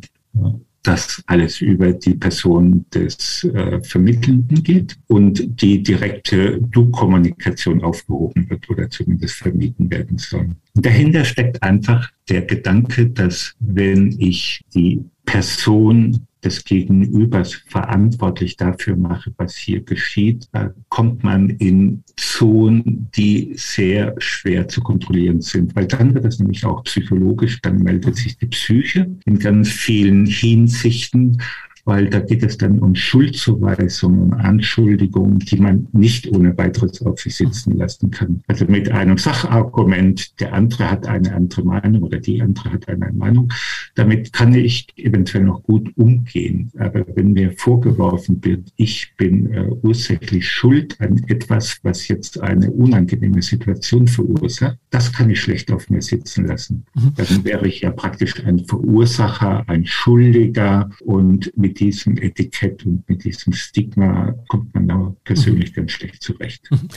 das 0.84 1.24
alles 1.28 1.62
über 1.62 1.94
die 1.94 2.16
Person 2.16 2.86
des 2.94 3.44
äh, 3.46 3.82
Vermittelnden 3.82 4.64
geht 4.64 4.98
und 5.08 5.62
die 5.62 5.82
direkte 5.82 6.60
Du-Kommunikation 6.62 7.82
aufgehoben 7.84 8.50
wird 8.50 8.70
oder 8.70 8.90
zumindest 8.90 9.36
vermieden 9.36 9.90
werden 9.90 10.18
soll. 10.18 10.50
Dahinter 10.76 11.24
steckt 11.24 11.64
einfach 11.64 12.12
der 12.30 12.42
Gedanke, 12.44 13.08
dass 13.10 13.56
wenn 13.60 14.14
ich 14.20 14.62
die 14.74 15.04
Person 15.26 16.28
des 16.44 16.64
Gegenübers 16.64 17.54
verantwortlich 17.68 18.58
dafür 18.58 18.96
mache, 18.96 19.34
was 19.38 19.56
hier 19.56 19.82
geschieht, 19.82 20.50
kommt 20.90 21.24
man 21.24 21.50
in 21.50 22.04
Zonen, 22.18 23.10
die 23.16 23.54
sehr 23.56 24.16
schwer 24.18 24.68
zu 24.68 24.82
kontrollieren 24.82 25.42
sind, 25.42 25.76
weil 25.76 25.88
dann 25.88 26.14
wird 26.14 26.26
es 26.26 26.40
nämlich 26.40 26.66
auch 26.66 26.84
psychologisch, 26.84 27.62
dann 27.62 27.80
meldet 27.80 28.16
sich 28.16 28.38
die 28.38 28.48
Psyche 28.48 29.16
in 29.26 29.40
ganz 29.40 29.70
vielen 29.70 30.26
Hinsichten 30.26 31.42
weil 31.86 32.10
da 32.10 32.20
geht 32.20 32.44
es 32.44 32.58
dann 32.58 32.80
um 32.80 32.96
Schuldzuweisungen, 32.96 34.32
um 34.32 34.34
Anschuldigungen, 34.34 35.40
die 35.40 35.58
man 35.58 35.88
nicht 35.92 36.28
ohne 36.32 36.58
weiteres 36.58 37.02
auf 37.06 37.20
sich 37.20 37.36
sitzen 37.36 37.78
lassen 37.78 38.12
kann. 38.12 38.42
Also 38.48 38.66
mit 38.66 38.90
einem 38.92 39.18
Sachargument, 39.18 40.40
der 40.40 40.54
andere 40.54 40.90
hat 40.90 41.08
eine 41.08 41.34
andere 41.34 41.64
Meinung 41.64 42.04
oder 42.04 42.20
die 42.20 42.42
andere 42.42 42.72
hat 42.72 42.88
eine 42.88 43.12
Meinung, 43.12 43.52
damit 43.96 44.32
kann 44.34 44.54
ich 44.54 44.88
eventuell 44.96 45.44
noch 45.44 45.64
gut 45.64 45.92
umgehen. 45.98 46.72
Aber 46.78 47.06
wenn 47.16 47.34
mir 47.34 47.52
vorgeworfen 47.52 48.44
wird, 48.44 48.72
ich 48.78 49.14
bin 49.18 49.52
äh, 49.52 49.68
ursächlich 49.82 50.48
schuld 50.48 51.00
an 51.02 51.24
etwas, 51.28 51.80
was 51.84 52.08
jetzt 52.08 52.42
eine 52.42 52.72
unangenehme 52.72 53.42
Situation 53.42 54.08
verursacht, 54.08 54.78
das 54.90 55.12
kann 55.12 55.30
ich 55.30 55.42
schlecht 55.42 55.72
auf 55.72 55.90
mir 55.90 56.02
sitzen 56.02 56.46
lassen. 56.46 56.86
Mhm. 56.96 57.14
Dann 57.16 57.44
wäre 57.44 57.68
ich 57.68 57.82
ja 57.82 57.92
praktisch 57.92 58.44
ein 58.46 58.60
Verursacher, 58.60 59.64
ein 59.68 59.86
Schuldiger 59.86 60.90
und 61.02 61.52
mit 61.58 61.73
mit 61.74 61.80
diesem 61.80 62.18
Etikett 62.18 62.86
und 62.86 63.08
mit 63.10 63.24
diesem 63.24 63.54
Stigma 63.54 64.34
kommt 64.48 64.74
man 64.76 64.88
da 64.88 65.16
persönlich 65.24 65.72
mhm. 65.72 65.76
ganz 65.76 65.92
schlecht 65.92 66.22
zurecht. 66.22 66.70
Mhm. 66.70 66.88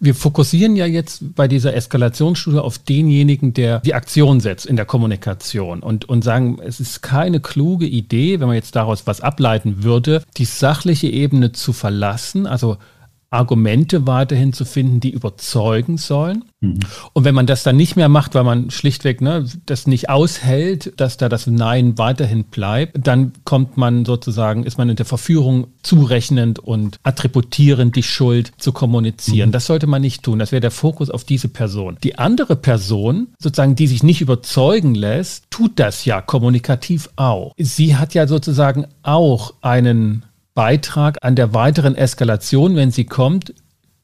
Wir 0.00 0.14
fokussieren 0.14 0.74
ja 0.74 0.86
jetzt 0.86 1.34
bei 1.34 1.46
dieser 1.46 1.74
Eskalationsstudie 1.74 2.58
auf 2.58 2.78
denjenigen, 2.78 3.54
der 3.54 3.80
die 3.80 3.94
Aktion 3.94 4.40
setzt 4.40 4.66
in 4.66 4.76
der 4.76 4.86
Kommunikation 4.86 5.80
und, 5.80 6.08
und 6.08 6.24
sagen, 6.24 6.58
es 6.64 6.80
ist 6.80 7.00
keine 7.02 7.40
kluge 7.40 7.86
Idee, 7.86 8.40
wenn 8.40 8.48
man 8.48 8.56
jetzt 8.56 8.74
daraus 8.74 9.06
was 9.06 9.20
ableiten 9.20 9.84
würde, 9.84 10.22
die 10.36 10.46
sachliche 10.46 11.08
Ebene 11.08 11.52
zu 11.52 11.72
verlassen, 11.72 12.46
also 12.46 12.78
Argumente 13.34 14.06
weiterhin 14.06 14.52
zu 14.52 14.64
finden, 14.64 15.00
die 15.00 15.10
überzeugen 15.10 15.98
sollen. 15.98 16.44
Mhm. 16.60 16.80
Und 17.12 17.24
wenn 17.24 17.34
man 17.34 17.46
das 17.46 17.62
dann 17.62 17.76
nicht 17.76 17.96
mehr 17.96 18.08
macht, 18.08 18.34
weil 18.34 18.44
man 18.44 18.70
schlichtweg 18.70 19.20
ne, 19.20 19.46
das 19.66 19.86
nicht 19.86 20.08
aushält, 20.08 20.92
dass 20.96 21.16
da 21.16 21.28
das 21.28 21.46
Nein 21.46 21.98
weiterhin 21.98 22.44
bleibt, 22.44 23.06
dann 23.06 23.32
kommt 23.44 23.76
man 23.76 24.04
sozusagen, 24.04 24.64
ist 24.64 24.78
man 24.78 24.88
in 24.88 24.96
der 24.96 25.06
Verführung 25.06 25.66
zurechnend 25.82 26.58
und 26.58 26.98
attributierend 27.02 27.96
die 27.96 28.02
Schuld 28.02 28.52
zu 28.58 28.72
kommunizieren. 28.72 29.50
Mhm. 29.50 29.52
Das 29.52 29.66
sollte 29.66 29.86
man 29.86 30.02
nicht 30.02 30.22
tun. 30.22 30.38
Das 30.38 30.52
wäre 30.52 30.60
der 30.60 30.70
Fokus 30.70 31.10
auf 31.10 31.24
diese 31.24 31.48
Person. 31.48 31.98
Die 32.02 32.18
andere 32.18 32.56
Person, 32.56 33.28
sozusagen, 33.38 33.74
die 33.74 33.86
sich 33.86 34.02
nicht 34.02 34.20
überzeugen 34.20 34.94
lässt, 34.94 35.44
tut 35.50 35.78
das 35.78 36.04
ja 36.04 36.20
kommunikativ 36.20 37.10
auch. 37.16 37.52
Sie 37.58 37.96
hat 37.96 38.14
ja 38.14 38.26
sozusagen 38.26 38.86
auch 39.02 39.54
einen 39.60 40.24
Beitrag 40.54 41.18
an 41.20 41.34
der 41.34 41.52
weiteren 41.52 41.96
Eskalation, 41.96 42.76
wenn 42.76 42.92
sie 42.92 43.04
kommt, 43.04 43.54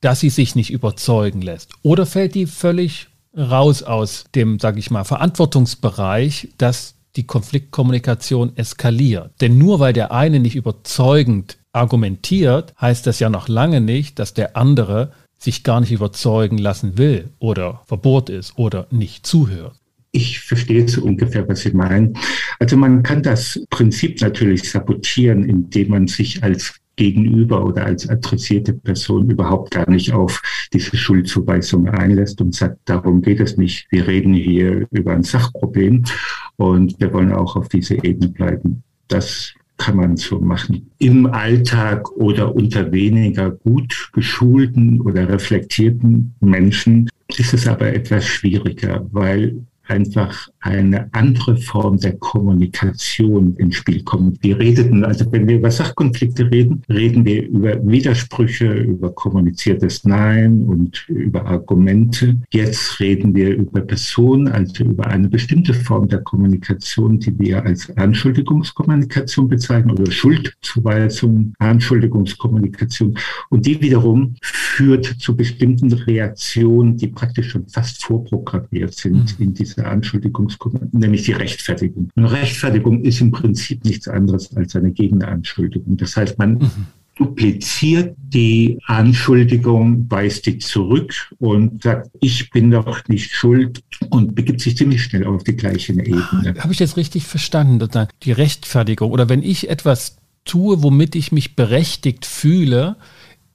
dass 0.01 0.21
sie 0.21 0.31
sich 0.31 0.55
nicht 0.57 0.71
überzeugen 0.71 1.43
lässt? 1.43 1.71
Oder 1.83 2.07
fällt 2.07 2.35
die 2.35 2.47
völlig 2.47 3.09
raus 3.37 3.83
aus 3.83 4.25
dem, 4.35 4.59
sage 4.59 4.81
ich 4.81 4.91
mal, 4.91 5.05
Verantwortungsbereich, 5.05 6.49
dass 6.59 6.95
die 7.17 7.27
Konfliktkommunikation 7.27 8.57
eskaliert? 8.57 9.31
Denn 9.41 9.59
nur 9.59 9.79
weil 9.79 9.93
der 9.93 10.11
eine 10.11 10.41
nicht 10.41 10.57
überzeugend 10.57 11.59
argumentiert, 11.73 12.75
heißt 12.81 13.07
das 13.07 13.21
ja 13.21 13.31
noch 13.31 13.49
lange 13.49 13.81
nicht, 13.81 14.19
dass 14.19 14.35
der 14.35 14.57
andere 14.57 15.13
sich 15.39 15.63
gar 15.63 15.81
nicht 15.81 15.93
überzeugen 15.93 16.59
lassen 16.59 16.99
will 16.99 17.31
oder 17.39 17.83
verbohrt 17.87 18.29
ist 18.29 18.59
oder 18.59 18.87
nicht 18.91 19.27
zuhört. 19.27 19.77
Ich 20.13 20.41
verstehe 20.41 20.89
so 20.89 21.03
ungefähr, 21.03 21.49
was 21.49 21.61
Sie 21.61 21.73
meinen. 21.73 22.17
Also 22.59 22.77
man 22.77 23.03
kann 23.03 23.23
das 23.23 23.65
Prinzip 23.71 24.21
natürlich 24.21 24.69
sabotieren, 24.69 25.45
indem 25.45 25.91
man 25.91 26.09
sich 26.09 26.43
als 26.43 26.81
Gegenüber 26.97 27.65
oder 27.65 27.87
als 27.87 28.07
adressierte 28.09 28.75
Person 28.75 29.31
überhaupt 29.31 29.71
gar 29.71 29.89
nicht 29.89 30.13
auf 30.13 30.43
diese 30.73 30.97
Schuldzuweisung 30.97 31.89
einlässt 31.89 32.43
und 32.43 32.55
sagt, 32.55 32.79
darum 32.85 33.23
geht 33.23 33.41
es 33.41 33.57
nicht. 33.57 33.87
Wir 33.91 34.07
reden 34.07 34.35
hier 34.35 34.87
über 34.91 35.13
ein 35.13 35.23
Sachproblem 35.23 36.05
und 36.57 37.01
wir 37.01 37.11
wollen 37.15 37.33
auch 37.33 37.57
auf 37.57 37.69
dieser 37.69 38.05
Ebene 38.05 38.29
bleiben. 38.29 38.83
Das 39.09 39.55
kann 39.79 39.97
man 39.97 40.19
so 40.19 40.41
machen. 40.41 40.91
Im 40.99 41.25
Alltag 41.25 42.11
oder 42.13 42.55
unter 42.55 42.93
weniger 42.93 43.51
gut 43.51 44.11
geschulten 44.13 45.01
oder 45.01 45.27
reflektierten 45.27 46.35
Menschen 46.41 47.09
ist 47.39 47.55
es 47.55 47.67
aber 47.67 47.95
etwas 47.95 48.27
schwieriger, 48.27 49.07
weil 49.11 49.65
einfach 49.91 50.49
eine 50.61 51.09
andere 51.13 51.57
Form 51.57 51.99
der 51.99 52.17
Kommunikation 52.19 53.57
ins 53.57 53.77
Spiel 53.77 54.03
kommt. 54.05 54.43
Wir 54.43 54.59
redeten, 54.59 55.05
also 55.05 55.31
wenn 55.33 55.49
wir 55.49 55.57
über 55.57 55.71
Sachkonflikte 55.71 56.51
reden, 56.51 56.83
reden 56.89 57.25
wir 57.25 57.49
über 57.49 57.87
Widersprüche, 57.87 58.73
über 58.73 59.13
kommuniziertes 59.13 60.05
Nein 60.05 60.65
und 60.67 61.05
über 61.09 61.47
Argumente. 61.47 62.37
Jetzt 62.53 63.01
reden 63.01 63.35
wir 63.35 63.57
über 63.57 63.81
Personen, 63.81 64.49
also 64.49 64.85
über 64.85 65.07
eine 65.07 65.29
bestimmte 65.29 65.73
Form 65.73 66.09
der 66.09 66.21
Kommunikation, 66.21 67.19
die 67.19 67.39
wir 67.39 67.65
als 67.65 67.95
Anschuldigungskommunikation 67.97 69.49
bezeichnen 69.49 69.93
oder 69.93 70.11
Schuldzuweisung, 70.11 71.55
Anschuldigungskommunikation. 71.59 73.17
Und 73.49 73.67
die 73.67 73.81
wiederum 73.81 74.35
führt 74.43 75.07
zu 75.19 75.35
bestimmten 75.37 75.93
Reaktionen, 75.93 76.97
die 76.97 77.09
praktisch 77.09 77.51
schon 77.51 77.67
fast 77.67 78.05
vorprogrammiert 78.05 78.95
sind 78.95 79.39
mhm. 79.39 79.47
in 79.47 79.55
dieser 79.55 79.80
Anschuldigung 79.87 80.51
nämlich 80.93 81.23
die 81.23 81.33
Rechtfertigung. 81.33 82.11
Und 82.15 82.25
Rechtfertigung 82.25 83.03
ist 83.03 83.21
im 83.21 83.31
Prinzip 83.31 83.85
nichts 83.85 84.09
anderes 84.09 84.55
als 84.57 84.77
eine 84.77 84.91
Gegenanschuldigung. 84.91 85.97
Das 85.97 86.17
heißt, 86.17 86.39
man 86.39 86.55
mhm. 86.55 86.71
dupliziert 87.17 88.17
die 88.19 88.79
Anschuldigung, 88.87 90.07
weist 90.11 90.47
die 90.47 90.59
zurück 90.59 91.13
und 91.39 91.83
sagt, 91.83 92.11
ich 92.21 92.51
bin 92.51 92.71
doch 92.71 93.07
nicht 93.09 93.33
schuld 93.33 93.83
und 94.11 94.35
begibt 94.35 94.61
sich 94.61 94.77
ziemlich 94.77 95.03
schnell 95.03 95.27
auf 95.27 95.45
die 95.45 95.57
gleiche 95.57 95.93
Ebene. 95.93 96.55
Habe 96.59 96.73
ich 96.73 96.79
das 96.79 96.97
richtig 96.97 97.25
verstanden? 97.27 97.87
Die 98.23 98.33
Rechtfertigung 98.33 99.11
oder 99.11 99.29
wenn 99.29 99.43
ich 99.43 99.69
etwas 99.69 100.17
tue, 100.45 100.83
womit 100.83 101.15
ich 101.15 101.33
mich 101.33 101.55
berechtigt 101.57 102.27
fühle, 102.27 102.97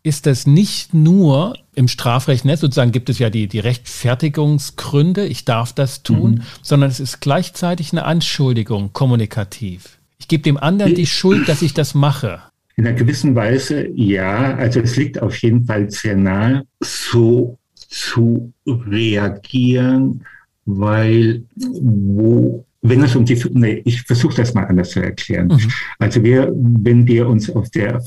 ist 0.06 0.28
das 0.28 0.46
nicht 0.46 0.94
nur 0.94 1.56
im 1.74 1.88
Strafrecht, 1.88 2.46
ne, 2.46 2.56
sozusagen 2.58 2.91
gibt 2.91 3.10
es 3.10 3.18
ja 3.18 3.32
die, 3.32 3.48
die 3.48 3.60
Rechtfertigungsgründe, 3.60 5.26
ich 5.26 5.46
darf 5.46 5.74
das 5.74 6.04
tun, 6.04 6.32
mhm. 6.36 6.41
sondern 6.62 6.91
es 6.91 7.00
ist 7.00 7.22
gleichzeitig 7.22 7.91
eine 7.91 8.06
Anschuldigung 8.06 8.94
kommunikativ. 8.94 9.98
Ich 10.20 10.28
gebe 10.28 10.44
dem 10.44 10.58
anderen 10.58 10.94
die 10.94 11.08
Schuld, 11.08 11.50
dass 11.50 11.63
ich 11.63 11.74
das 11.74 11.96
mache. 11.96 12.39
In 12.76 12.86
einer 12.86 12.96
gewissen 12.96 13.34
Weise 13.34 13.88
ja, 13.96 14.56
also 14.56 14.80
es 14.80 14.96
liegt 14.96 15.22
auf 15.22 15.36
jeden 15.41 15.65
Fall 15.65 15.89
sehr 15.89 16.15
nahe, 16.15 16.68
so 16.82 17.58
zu 17.76 18.54
reagieren, 18.68 20.24
weil 20.65 21.46
wo 21.56 22.63
wenn 22.89 23.04
es 23.04 23.15
um 23.15 23.26
die, 23.26 23.41
nee, 23.54 23.82
ich 23.86 24.02
versuche 24.04 24.38
das 24.38 24.54
mal 24.54 24.65
anders 24.65 24.91
zu 24.91 25.02
erklären. 25.02 25.48
Mhm. 25.48 25.71
Also 26.00 26.24
wir, 26.24 26.52
wenn 26.56 27.08
wir 27.08 27.28
uns 27.28 27.50
auf 27.50 27.69
der 27.69 28.04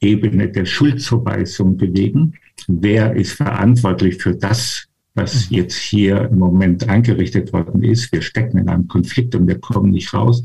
Ebene 0.00 0.48
der 0.48 0.64
Schuldzuweisung 0.64 1.76
bewegen, 1.76 2.34
wer 2.68 3.14
ist 3.14 3.32
verantwortlich 3.32 4.16
für 4.22 4.34
das, 4.34 4.86
was 5.14 5.50
mhm. 5.50 5.56
jetzt 5.56 5.76
hier 5.76 6.28
im 6.30 6.38
Moment 6.38 6.88
angerichtet 6.88 7.52
worden 7.52 7.82
ist? 7.82 8.12
Wir 8.12 8.22
stecken 8.22 8.58
in 8.58 8.68
einem 8.68 8.88
Konflikt 8.88 9.34
und 9.34 9.46
wir 9.46 9.58
kommen 9.58 9.90
nicht 9.90 10.14
raus. 10.14 10.42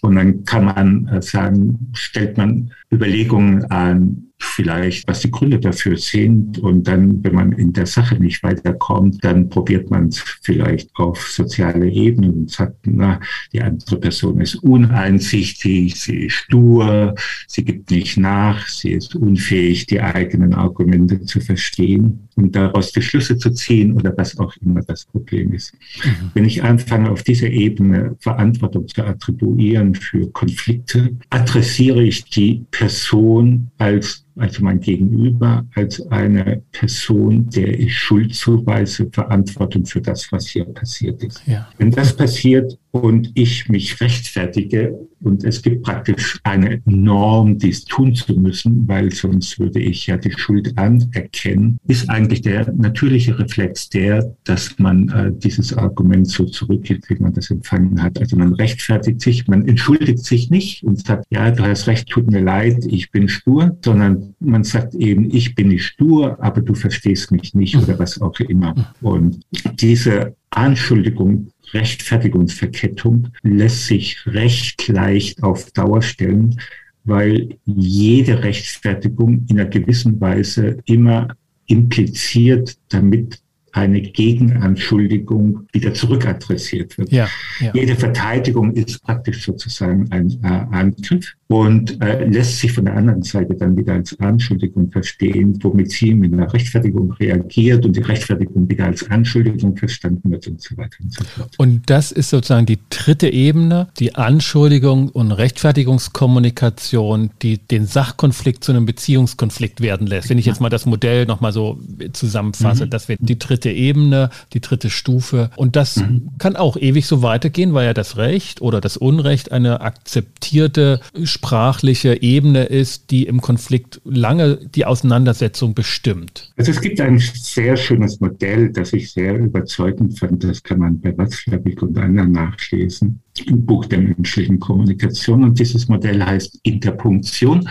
Und 0.00 0.16
dann 0.16 0.44
kann 0.44 0.64
man 0.64 1.06
äh, 1.06 1.22
sagen, 1.22 1.90
stellt 1.92 2.36
man 2.36 2.72
Überlegungen 2.92 3.64
an, 3.70 4.31
vielleicht, 4.42 5.08
was 5.08 5.20
die 5.20 5.30
Gründe 5.30 5.58
dafür 5.58 5.96
sind. 5.96 6.58
Und 6.58 6.88
dann, 6.88 7.22
wenn 7.24 7.34
man 7.34 7.52
in 7.52 7.72
der 7.72 7.86
Sache 7.86 8.16
nicht 8.16 8.42
weiterkommt, 8.42 9.24
dann 9.24 9.48
probiert 9.48 9.90
man 9.90 10.08
es 10.08 10.18
vielleicht 10.18 10.90
auf 10.96 11.20
soziale 11.28 11.88
Ebene 11.88 12.32
und 12.32 12.50
sagt, 12.50 12.86
na, 12.86 13.20
die 13.52 13.62
andere 13.62 13.98
Person 13.98 14.40
ist 14.40 14.56
uneinsichtig, 14.56 15.94
sie 16.00 16.26
ist 16.26 16.34
stur, 16.34 17.14
sie 17.46 17.64
gibt 17.64 17.90
nicht 17.90 18.16
nach, 18.16 18.66
sie 18.68 18.92
ist 18.92 19.14
unfähig, 19.14 19.86
die 19.86 20.00
eigenen 20.00 20.54
Argumente 20.54 21.22
zu 21.22 21.40
verstehen 21.40 22.28
und 22.36 22.56
daraus 22.56 22.92
die 22.92 23.02
Schlüsse 23.02 23.36
zu 23.36 23.50
ziehen 23.50 23.92
oder 23.92 24.14
was 24.16 24.38
auch 24.38 24.54
immer 24.58 24.82
das 24.82 25.04
Problem 25.04 25.52
ist. 25.52 25.74
Mhm. 26.04 26.30
Wenn 26.34 26.44
ich 26.44 26.62
anfange, 26.62 27.10
auf 27.10 27.22
dieser 27.22 27.48
Ebene 27.48 28.16
Verantwortung 28.20 28.88
zu 28.88 29.04
attribuieren 29.04 29.94
für 29.94 30.30
Konflikte, 30.30 31.16
adressiere 31.30 32.02
ich 32.02 32.24
die 32.24 32.64
Person 32.70 33.70
als 33.78 34.24
also 34.36 34.64
mein 34.64 34.80
Gegenüber, 34.80 35.66
als 35.74 36.00
eine 36.10 36.62
Person, 36.72 37.48
der 37.50 37.78
ich 37.78 37.96
Schuld 37.96 38.34
zuweise, 38.34 39.08
Verantwortung 39.12 39.84
für 39.84 40.00
das, 40.00 40.30
was 40.32 40.48
hier 40.48 40.64
passiert 40.64 41.22
ist. 41.22 41.42
Ja. 41.46 41.68
Wenn 41.78 41.90
das 41.90 42.16
passiert 42.16 42.78
und 42.92 43.32
ich 43.34 43.68
mich 43.68 44.00
rechtfertige 44.00 44.94
und 45.22 45.44
es 45.44 45.62
gibt 45.62 45.82
praktisch 45.82 46.38
eine 46.42 46.82
Norm, 46.84 47.58
dies 47.58 47.84
tun 47.84 48.14
zu 48.14 48.34
müssen, 48.34 48.86
weil 48.86 49.10
sonst 49.12 49.58
würde 49.58 49.80
ich 49.80 50.06
ja 50.06 50.16
die 50.16 50.32
Schuld 50.32 50.76
anerkennen, 50.76 51.78
ist 51.86 52.10
eigentlich 52.10 52.42
der 52.42 52.70
natürliche 52.72 53.38
Reflex 53.38 53.88
der, 53.88 54.34
dass 54.44 54.78
man 54.78 55.08
äh, 55.08 55.32
dieses 55.32 55.76
Argument 55.76 56.28
so 56.28 56.44
zurückgibt, 56.44 57.08
wie 57.08 57.22
man 57.22 57.32
das 57.32 57.50
empfangen 57.50 58.02
hat. 58.02 58.18
Also 58.18 58.36
man 58.36 58.52
rechtfertigt 58.54 59.20
sich, 59.20 59.46
man 59.48 59.66
entschuldigt 59.66 60.18
sich 60.18 60.50
nicht 60.50 60.82
und 60.82 61.04
sagt, 61.04 61.24
ja, 61.30 61.50
du 61.50 61.62
hast 61.62 61.86
recht, 61.86 62.08
tut 62.08 62.30
mir 62.30 62.40
leid, 62.40 62.84
ich 62.86 63.10
bin 63.10 63.28
stur, 63.28 63.76
sondern 63.82 64.34
man 64.40 64.64
sagt 64.64 64.94
eben, 64.94 65.34
ich 65.34 65.54
bin 65.54 65.68
nicht 65.68 65.84
stur, 65.84 66.36
aber 66.42 66.60
du 66.60 66.74
verstehst 66.74 67.30
mich 67.30 67.54
nicht 67.54 67.76
oder 67.76 67.98
was 67.98 68.20
auch 68.20 68.38
immer. 68.40 68.74
Und 69.00 69.40
diese 69.80 70.34
Anschuldigung, 70.50 71.48
Rechtfertigungsverkettung 71.72 73.28
lässt 73.42 73.86
sich 73.86 74.26
recht 74.26 74.88
leicht 74.88 75.42
auf 75.42 75.70
Dauer 75.72 76.02
stellen, 76.02 76.58
weil 77.04 77.56
jede 77.64 78.42
Rechtfertigung 78.44 79.46
in 79.48 79.58
einer 79.58 79.68
gewissen 79.68 80.20
Weise 80.20 80.78
immer 80.84 81.28
impliziert, 81.66 82.76
damit 82.88 83.40
eine 83.72 84.02
Gegenanschuldigung 84.02 85.66
wieder 85.72 85.94
zurückadressiert 85.94 86.98
wird. 86.98 87.10
Ja, 87.10 87.28
ja. 87.58 87.72
Jede 87.74 87.96
Verteidigung 87.96 88.72
ist 88.74 89.02
praktisch 89.02 89.44
sozusagen 89.44 90.10
ein 90.10 90.30
äh, 90.42 90.46
Angriff 90.46 91.34
und 91.52 92.00
äh, 92.00 92.24
lässt 92.24 92.60
sich 92.60 92.72
von 92.72 92.86
der 92.86 92.96
anderen 92.96 93.22
Seite 93.22 93.54
dann 93.54 93.76
wieder 93.76 93.92
als 93.92 94.18
Anschuldigung 94.18 94.90
verstehen, 94.90 95.58
womit 95.62 95.90
sie 95.90 96.14
mit 96.14 96.32
einer 96.32 96.50
Rechtfertigung 96.50 97.12
reagiert 97.12 97.84
und 97.84 97.94
die 97.94 98.00
Rechtfertigung 98.00 98.70
wieder 98.70 98.86
als 98.86 99.10
Anschuldigung 99.10 99.76
verstanden 99.76 100.30
wird 100.30 100.46
und 100.46 100.62
so 100.62 100.74
weiter 100.78 100.96
und 101.02 101.12
so 101.12 101.22
fort. 101.24 101.54
Und 101.58 101.90
das 101.90 102.10
ist 102.10 102.30
sozusagen 102.30 102.64
die 102.64 102.78
dritte 102.88 103.28
Ebene, 103.28 103.88
die 103.98 104.14
Anschuldigung 104.14 105.10
und 105.10 105.30
Rechtfertigungskommunikation, 105.30 107.28
die 107.42 107.58
den 107.58 107.84
Sachkonflikt 107.84 108.64
zu 108.64 108.72
einem 108.72 108.86
Beziehungskonflikt 108.86 109.82
werden 109.82 110.06
lässt. 110.06 110.30
Wenn 110.30 110.38
ich 110.38 110.46
jetzt 110.46 110.62
mal 110.62 110.70
das 110.70 110.86
Modell 110.86 111.26
nochmal 111.26 111.52
so 111.52 111.78
zusammenfasse, 112.14 112.86
mhm. 112.86 112.90
das 112.90 113.08
wird 113.08 113.20
die 113.22 113.38
dritte 113.38 113.70
Ebene, 113.70 114.30
die 114.54 114.62
dritte 114.62 114.88
Stufe. 114.88 115.50
Und 115.56 115.76
das 115.76 115.96
mhm. 115.96 116.30
kann 116.38 116.56
auch 116.56 116.78
ewig 116.78 117.04
so 117.04 117.20
weitergehen, 117.20 117.74
weil 117.74 117.84
ja 117.84 117.92
das 117.92 118.16
Recht 118.16 118.62
oder 118.62 118.80
das 118.80 118.96
Unrecht 118.96 119.52
eine 119.52 119.82
akzeptierte 119.82 121.00
sprachliche 121.42 122.22
Ebene 122.22 122.64
ist, 122.64 123.10
die 123.10 123.24
im 123.24 123.40
Konflikt 123.40 124.00
lange 124.04 124.58
die 124.58 124.86
Auseinandersetzung 124.86 125.74
bestimmt. 125.74 126.52
Also 126.56 126.70
es 126.70 126.80
gibt 126.80 127.00
ein 127.00 127.18
sehr 127.18 127.76
schönes 127.76 128.20
Modell, 128.20 128.70
das 128.70 128.92
ich 128.92 129.10
sehr 129.10 129.36
überzeugend 129.36 130.16
fand. 130.16 130.44
Das 130.44 130.62
kann 130.62 130.78
man 130.78 131.00
bei 131.00 131.18
Watzlawick 131.18 131.82
und 131.82 131.98
anderen 131.98 132.30
nachlesen 132.30 133.20
im 133.44 133.66
Buch 133.66 133.86
der 133.86 133.98
menschlichen 133.98 134.60
Kommunikation. 134.60 135.42
Und 135.42 135.58
dieses 135.58 135.88
Modell 135.88 136.24
heißt 136.24 136.60
Interpunktion. 136.62 137.68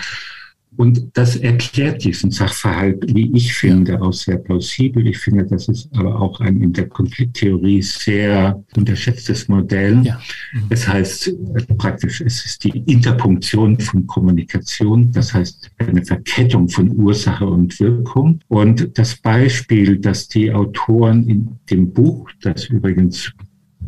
Und 0.77 1.09
das 1.13 1.35
erklärt 1.35 2.03
diesen 2.03 2.31
Sachverhalt, 2.31 3.13
wie 3.13 3.31
ich 3.35 3.53
finde, 3.53 4.01
auch 4.01 4.13
sehr 4.13 4.37
plausibel. 4.37 5.05
Ich 5.05 5.17
finde, 5.17 5.45
das 5.45 5.67
ist 5.67 5.89
aber 5.93 6.19
auch 6.21 6.39
ein 6.39 6.61
in 6.61 6.71
der 6.71 6.87
Konflikttheorie 6.87 7.81
sehr 7.81 8.63
unterschätztes 8.75 9.49
Modell. 9.49 10.01
Ja. 10.03 10.21
Mhm. 10.53 10.63
Das 10.69 10.87
heißt 10.87 11.33
praktisch, 11.77 12.21
es 12.21 12.45
ist 12.45 12.63
die 12.63 12.83
Interpunktion 12.85 13.79
von 13.79 14.07
Kommunikation, 14.07 15.11
das 15.11 15.33
heißt 15.33 15.71
eine 15.77 16.05
Verkettung 16.05 16.69
von 16.69 16.89
Ursache 16.97 17.45
und 17.45 17.77
Wirkung. 17.79 18.39
Und 18.47 18.97
das 18.97 19.15
Beispiel, 19.15 19.97
das 19.97 20.29
die 20.29 20.53
Autoren 20.53 21.27
in 21.27 21.59
dem 21.69 21.91
Buch, 21.91 22.29
das 22.41 22.65
übrigens 22.67 23.33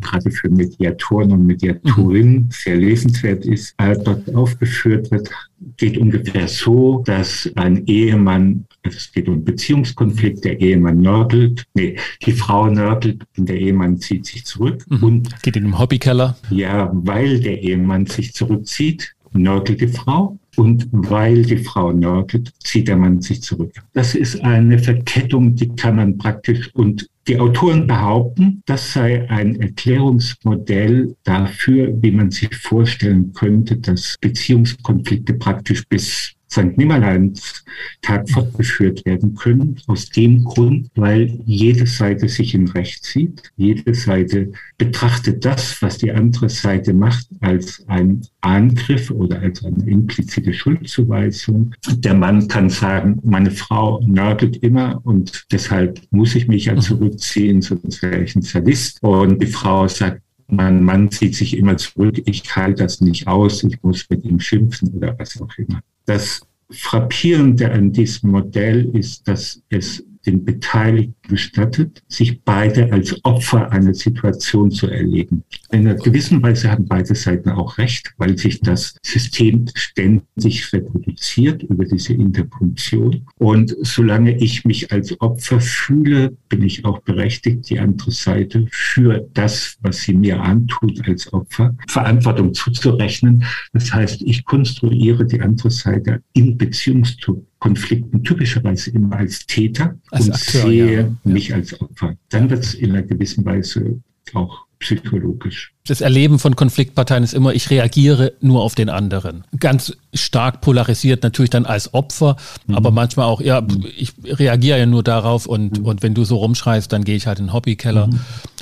gerade 0.04 0.30
für 0.30 0.48
Mediatoren 0.48 1.32
und 1.32 1.46
Mediatorinnen 1.46 2.34
mhm. 2.34 2.48
sehr 2.50 2.76
lesenswert 2.76 3.44
ist, 3.44 3.74
äh, 3.78 3.96
dort 4.04 4.32
aufgeführt 4.34 5.10
wird, 5.10 5.28
geht 5.76 5.98
ungefähr 5.98 6.46
so, 6.46 7.02
dass 7.04 7.50
ein 7.56 7.84
Ehemann, 7.86 8.66
also 8.84 8.96
es 8.96 9.10
geht 9.10 9.28
um 9.28 9.44
Beziehungskonflikt, 9.44 10.44
der 10.44 10.60
Ehemann 10.60 11.00
nörgelt, 11.00 11.64
nee, 11.74 11.96
die 12.24 12.32
Frau 12.32 12.68
nörgelt 12.68 13.24
und 13.36 13.48
der 13.48 13.58
Ehemann 13.58 13.98
zieht 13.98 14.26
sich 14.26 14.44
zurück. 14.44 14.84
Mhm. 14.88 15.02
Und 15.02 15.42
geht 15.42 15.56
in 15.56 15.64
den 15.64 15.78
Hobbykeller. 15.78 16.36
Ja, 16.50 16.90
weil 16.92 17.40
der 17.40 17.60
Ehemann 17.62 18.06
sich 18.06 18.34
zurückzieht, 18.34 19.14
nörgelt 19.32 19.80
die 19.80 19.88
Frau 19.88 20.38
und 20.56 20.88
weil 20.92 21.42
die 21.42 21.58
Frau 21.58 21.92
nörgelt, 21.92 22.52
zieht 22.62 22.88
der 22.88 22.96
Mann 22.96 23.20
sich 23.20 23.42
zurück. 23.42 23.72
Das 23.92 24.14
ist 24.14 24.40
eine 24.42 24.78
Verkettung, 24.78 25.54
die 25.56 25.68
kann 25.68 25.96
man 25.96 26.18
praktisch 26.18 26.70
und 26.74 27.08
die 27.26 27.38
Autoren 27.38 27.86
behaupten, 27.86 28.62
das 28.66 28.92
sei 28.92 29.28
ein 29.30 29.60
Erklärungsmodell 29.60 31.16
dafür, 31.24 31.92
wie 32.02 32.10
man 32.10 32.30
sich 32.30 32.54
vorstellen 32.54 33.32
könnte, 33.32 33.76
dass 33.76 34.16
Beziehungskonflikte 34.20 35.34
praktisch 35.34 35.86
bis 35.88 36.34
St. 36.54 36.78
Nimmerleins 36.78 37.64
Tag 38.00 38.30
fortgeführt 38.30 39.04
werden 39.04 39.34
können. 39.34 39.80
Aus 39.88 40.08
dem 40.08 40.44
Grund, 40.44 40.88
weil 40.94 41.40
jede 41.44 41.86
Seite 41.86 42.28
sich 42.28 42.54
im 42.54 42.68
Recht 42.68 43.04
sieht. 43.04 43.42
Jede 43.56 43.92
Seite 43.94 44.52
betrachtet 44.78 45.44
das, 45.44 45.82
was 45.82 45.98
die 45.98 46.12
andere 46.12 46.48
Seite 46.48 46.94
macht, 46.94 47.26
als 47.40 47.84
ein 47.88 48.22
Angriff 48.40 49.10
oder 49.10 49.40
als 49.40 49.64
eine 49.64 49.84
implizite 49.84 50.52
Schuldzuweisung. 50.52 51.74
Der 51.96 52.14
Mann 52.14 52.46
kann 52.46 52.70
sagen, 52.70 53.18
meine 53.24 53.50
Frau 53.50 54.00
nörgelt 54.06 54.56
immer 54.58 55.00
und 55.04 55.46
deshalb 55.50 56.00
muss 56.10 56.36
ich 56.36 56.46
mich 56.46 56.66
ja 56.66 56.74
mhm. 56.74 56.80
zurückziehen, 56.80 57.62
sonst 57.62 58.00
wäre 58.00 58.22
ich 58.22 58.36
ein 58.36 58.42
Sadist. 58.42 59.02
Und 59.02 59.42
die 59.42 59.48
Frau 59.48 59.88
sagt, 59.88 60.22
mein 60.46 60.84
Mann 60.84 61.10
zieht 61.10 61.34
sich 61.34 61.56
immer 61.56 61.76
zurück, 61.76 62.20
ich 62.26 62.54
halte 62.54 62.84
das 62.84 63.00
nicht 63.00 63.26
aus, 63.26 63.64
ich 63.64 63.82
muss 63.82 64.08
mit 64.10 64.24
ihm 64.24 64.38
schimpfen 64.38 64.92
oder 64.94 65.18
was 65.18 65.40
auch 65.40 65.50
immer. 65.56 65.80
Das 66.06 66.40
Frappierende 66.70 67.70
an 67.70 67.92
diesem 67.92 68.30
Modell 68.30 68.90
ist, 68.96 69.26
dass 69.28 69.62
es 69.68 70.04
den 70.26 70.44
Beteiligten 70.44 71.28
gestattet, 71.28 72.02
sich 72.08 72.42
beide 72.42 72.92
als 72.92 73.24
Opfer 73.24 73.70
einer 73.72 73.94
Situation 73.94 74.70
zu 74.70 74.88
erleben. 74.88 75.44
In 75.70 75.80
einer 75.80 75.94
gewissen 75.94 76.42
Weise 76.42 76.70
haben 76.70 76.86
beide 76.86 77.14
Seiten 77.14 77.50
auch 77.50 77.78
recht, 77.78 78.12
weil 78.18 78.36
sich 78.38 78.60
das 78.60 78.96
System 79.02 79.66
ständig 79.74 80.72
reproduziert 80.72 81.62
über 81.62 81.84
diese 81.84 82.14
Interpunktion. 82.14 83.26
Und 83.38 83.74
solange 83.80 84.36
ich 84.38 84.64
mich 84.64 84.92
als 84.92 85.20
Opfer 85.20 85.60
fühle, 85.60 86.36
bin 86.48 86.62
ich 86.62 86.84
auch 86.84 87.00
berechtigt, 87.00 87.68
die 87.70 87.78
andere 87.78 88.10
Seite 88.10 88.66
für 88.70 89.28
das, 89.34 89.76
was 89.80 90.02
sie 90.02 90.14
mir 90.14 90.40
antut 90.40 91.06
als 91.06 91.32
Opfer, 91.32 91.76
Verantwortung 91.88 92.54
zuzurechnen. 92.54 93.44
Das 93.72 93.92
heißt, 93.92 94.22
ich 94.22 94.44
konstruiere 94.44 95.26
die 95.26 95.40
andere 95.40 95.70
Seite 95.70 96.22
in 96.32 96.56
Beziehungszustand 96.56 97.53
Konflikten 97.64 98.22
typischerweise 98.22 98.90
immer 98.90 99.16
als 99.16 99.46
Täter 99.46 99.94
als 100.10 100.26
und 100.26 100.34
Akteur, 100.34 100.62
sehe 100.62 101.00
ja. 101.00 101.08
mich 101.24 101.54
als 101.54 101.80
Opfer. 101.80 102.14
Dann 102.28 102.50
wird 102.50 102.62
es 102.62 102.74
in 102.74 102.90
einer 102.90 103.00
gewissen 103.00 103.42
Weise 103.46 104.02
auch 104.34 104.66
psychologisch. 104.80 105.72
Das 105.86 106.02
Erleben 106.02 106.38
von 106.38 106.56
Konfliktparteien 106.56 107.24
ist 107.24 107.32
immer, 107.32 107.54
ich 107.54 107.70
reagiere 107.70 108.34
nur 108.42 108.62
auf 108.62 108.74
den 108.74 108.90
anderen. 108.90 109.44
Ganz 109.58 109.96
stark 110.12 110.60
polarisiert 110.60 111.22
natürlich 111.22 111.48
dann 111.48 111.64
als 111.64 111.94
Opfer, 111.94 112.36
mhm. 112.66 112.74
aber 112.74 112.90
manchmal 112.90 113.24
auch, 113.24 113.40
ja, 113.40 113.62
mhm. 113.62 113.86
ich 113.96 114.12
reagiere 114.24 114.80
ja 114.80 114.84
nur 114.84 115.02
darauf 115.02 115.46
und, 115.46 115.78
mhm. 115.78 115.86
und 115.86 116.02
wenn 116.02 116.12
du 116.12 116.24
so 116.24 116.36
rumschreist, 116.36 116.92
dann 116.92 117.02
gehe 117.02 117.16
ich 117.16 117.26
halt 117.26 117.38
in 117.38 117.46
den 117.46 117.52
Hobbykeller. 117.54 118.10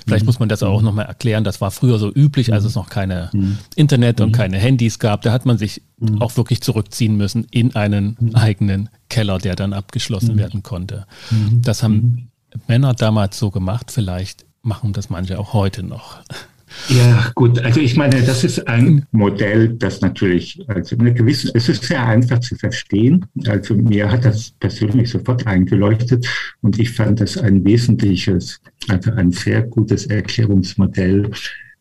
Mhm. 0.04 0.10
Vielleicht 0.10 0.26
muss 0.26 0.38
man 0.38 0.48
das 0.48 0.62
auch 0.62 0.82
nochmal 0.82 1.06
erklären. 1.06 1.44
Das 1.44 1.60
war 1.60 1.70
früher 1.70 1.98
so 1.98 2.10
üblich, 2.12 2.52
als 2.52 2.64
es 2.64 2.74
noch 2.74 2.88
keine 2.88 3.30
mhm. 3.32 3.58
Internet 3.74 4.20
und 4.20 4.30
mhm. 4.30 4.32
keine 4.32 4.58
Handys 4.58 4.98
gab. 4.98 5.22
Da 5.22 5.32
hat 5.32 5.46
man 5.46 5.58
sich 5.58 5.82
mhm. 5.98 6.20
auch 6.20 6.36
wirklich 6.36 6.60
zurückziehen 6.60 7.16
müssen 7.16 7.46
in 7.50 7.74
einen 7.74 8.16
mhm. 8.18 8.34
eigenen 8.34 8.88
Keller, 9.08 9.38
der 9.38 9.56
dann 9.56 9.72
abgeschlossen 9.72 10.34
mhm. 10.34 10.38
werden 10.38 10.62
konnte. 10.62 11.06
Mhm. 11.30 11.62
Das 11.62 11.82
haben 11.82 12.30
Männer 12.68 12.94
damals 12.94 13.38
so 13.38 13.50
gemacht. 13.50 13.90
Vielleicht 13.90 14.44
machen 14.62 14.92
das 14.92 15.10
manche 15.10 15.38
auch 15.38 15.52
heute 15.52 15.82
noch. 15.82 16.20
Ja, 16.88 17.30
gut. 17.34 17.58
Also 17.60 17.80
ich 17.80 17.96
meine, 17.96 18.22
das 18.22 18.44
ist 18.44 18.66
ein 18.68 19.06
Modell, 19.12 19.68
das 19.68 20.00
natürlich, 20.00 20.60
also 20.68 20.96
eine 20.96 21.14
gewisse, 21.14 21.50
es 21.54 21.68
ist 21.68 21.84
sehr 21.84 22.04
einfach 22.06 22.40
zu 22.40 22.56
verstehen. 22.56 23.24
Also 23.46 23.74
mir 23.74 24.10
hat 24.10 24.24
das 24.24 24.52
persönlich 24.58 25.10
sofort 25.10 25.46
eingeleuchtet 25.46 26.26
und 26.60 26.78
ich 26.78 26.90
fand 26.90 27.20
das 27.20 27.38
ein 27.38 27.64
wesentliches, 27.64 28.60
also 28.88 29.12
ein 29.12 29.30
sehr 29.32 29.62
gutes 29.62 30.06
Erklärungsmodell 30.06 31.30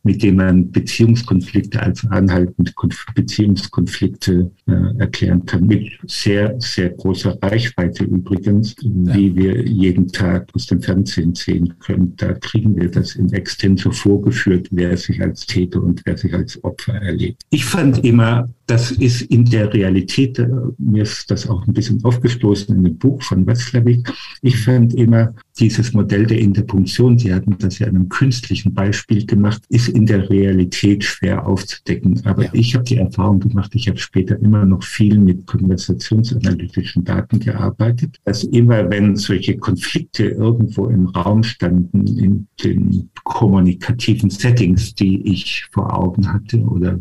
mit 0.03 0.23
dem 0.23 0.37
man 0.37 0.71
Beziehungskonflikte 0.71 1.81
als 1.81 2.05
anhaltende 2.07 2.71
Beziehungskonflikte 3.15 4.51
äh, 4.67 4.99
erklären 4.99 5.45
kann. 5.45 5.67
Mit 5.67 5.91
sehr, 6.07 6.55
sehr 6.59 6.89
großer 6.89 7.37
Reichweite 7.41 8.05
übrigens, 8.05 8.75
ja. 8.81 9.15
wie 9.15 9.35
wir 9.35 9.61
jeden 9.63 10.07
Tag 10.07 10.49
aus 10.53 10.65
dem 10.67 10.81
Fernsehen 10.81 11.35
sehen 11.35 11.75
können. 11.79 12.13
Da 12.17 12.33
kriegen 12.33 12.75
wir 12.75 12.89
das 12.89 13.15
in 13.15 13.31
extenso 13.31 13.91
vorgeführt, 13.91 14.67
wer 14.71 14.97
sich 14.97 15.21
als 15.21 15.45
Täter 15.45 15.81
und 15.83 16.01
wer 16.05 16.17
sich 16.17 16.33
als 16.33 16.63
Opfer 16.63 16.95
erlebt. 16.95 17.43
Ich 17.49 17.65
fand 17.65 18.03
immer, 18.03 18.49
das 18.71 18.89
ist 18.89 19.23
in 19.23 19.43
der 19.43 19.73
Realität, 19.73 20.39
äh, 20.39 20.47
mir 20.77 21.03
ist 21.03 21.29
das 21.29 21.49
auch 21.49 21.67
ein 21.67 21.73
bisschen 21.73 22.01
aufgestoßen 22.05 22.73
in 22.73 22.85
dem 22.85 22.97
Buch 22.97 23.21
von 23.21 23.45
Watzlawick. 23.45 24.09
Ich 24.41 24.57
fand 24.59 24.93
immer, 24.93 25.33
dieses 25.59 25.91
Modell 25.91 26.25
der 26.25 26.39
Interpunktion, 26.39 27.19
Sie 27.19 27.33
hatten 27.33 27.57
das 27.59 27.79
ja 27.79 27.87
in 27.87 27.97
einem 27.97 28.09
künstlichen 28.09 28.73
Beispiel 28.73 29.25
gemacht, 29.25 29.61
ist 29.67 29.89
in 29.89 30.05
der 30.05 30.29
Realität 30.29 31.03
schwer 31.03 31.45
aufzudecken. 31.45 32.21
Aber 32.23 32.45
ja. 32.45 32.49
ich 32.53 32.73
habe 32.73 32.85
die 32.85 32.95
Erfahrung 32.95 33.41
gemacht, 33.41 33.71
ich 33.75 33.89
habe 33.89 33.97
später 33.97 34.39
immer 34.39 34.65
noch 34.65 34.83
viel 34.83 35.19
mit 35.19 35.45
konversationsanalytischen 35.45 37.03
Daten 37.03 37.39
gearbeitet, 37.39 38.19
dass 38.23 38.45
immer, 38.45 38.89
wenn 38.89 39.17
solche 39.17 39.57
Konflikte 39.57 40.27
irgendwo 40.27 40.85
im 40.85 41.07
Raum 41.07 41.43
standen, 41.43 42.07
in 42.07 42.47
den 42.63 43.09
kommunikativen 43.25 44.29
Settings, 44.29 44.95
die 44.95 45.21
ich 45.29 45.67
vor 45.71 45.93
Augen 45.93 46.31
hatte 46.31 46.59
oder 46.61 46.97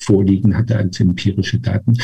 vorliegen 0.00 0.54
hatte 0.54 0.76
als 0.76 1.00
empirische 1.14 1.60
Daten, 1.60 1.94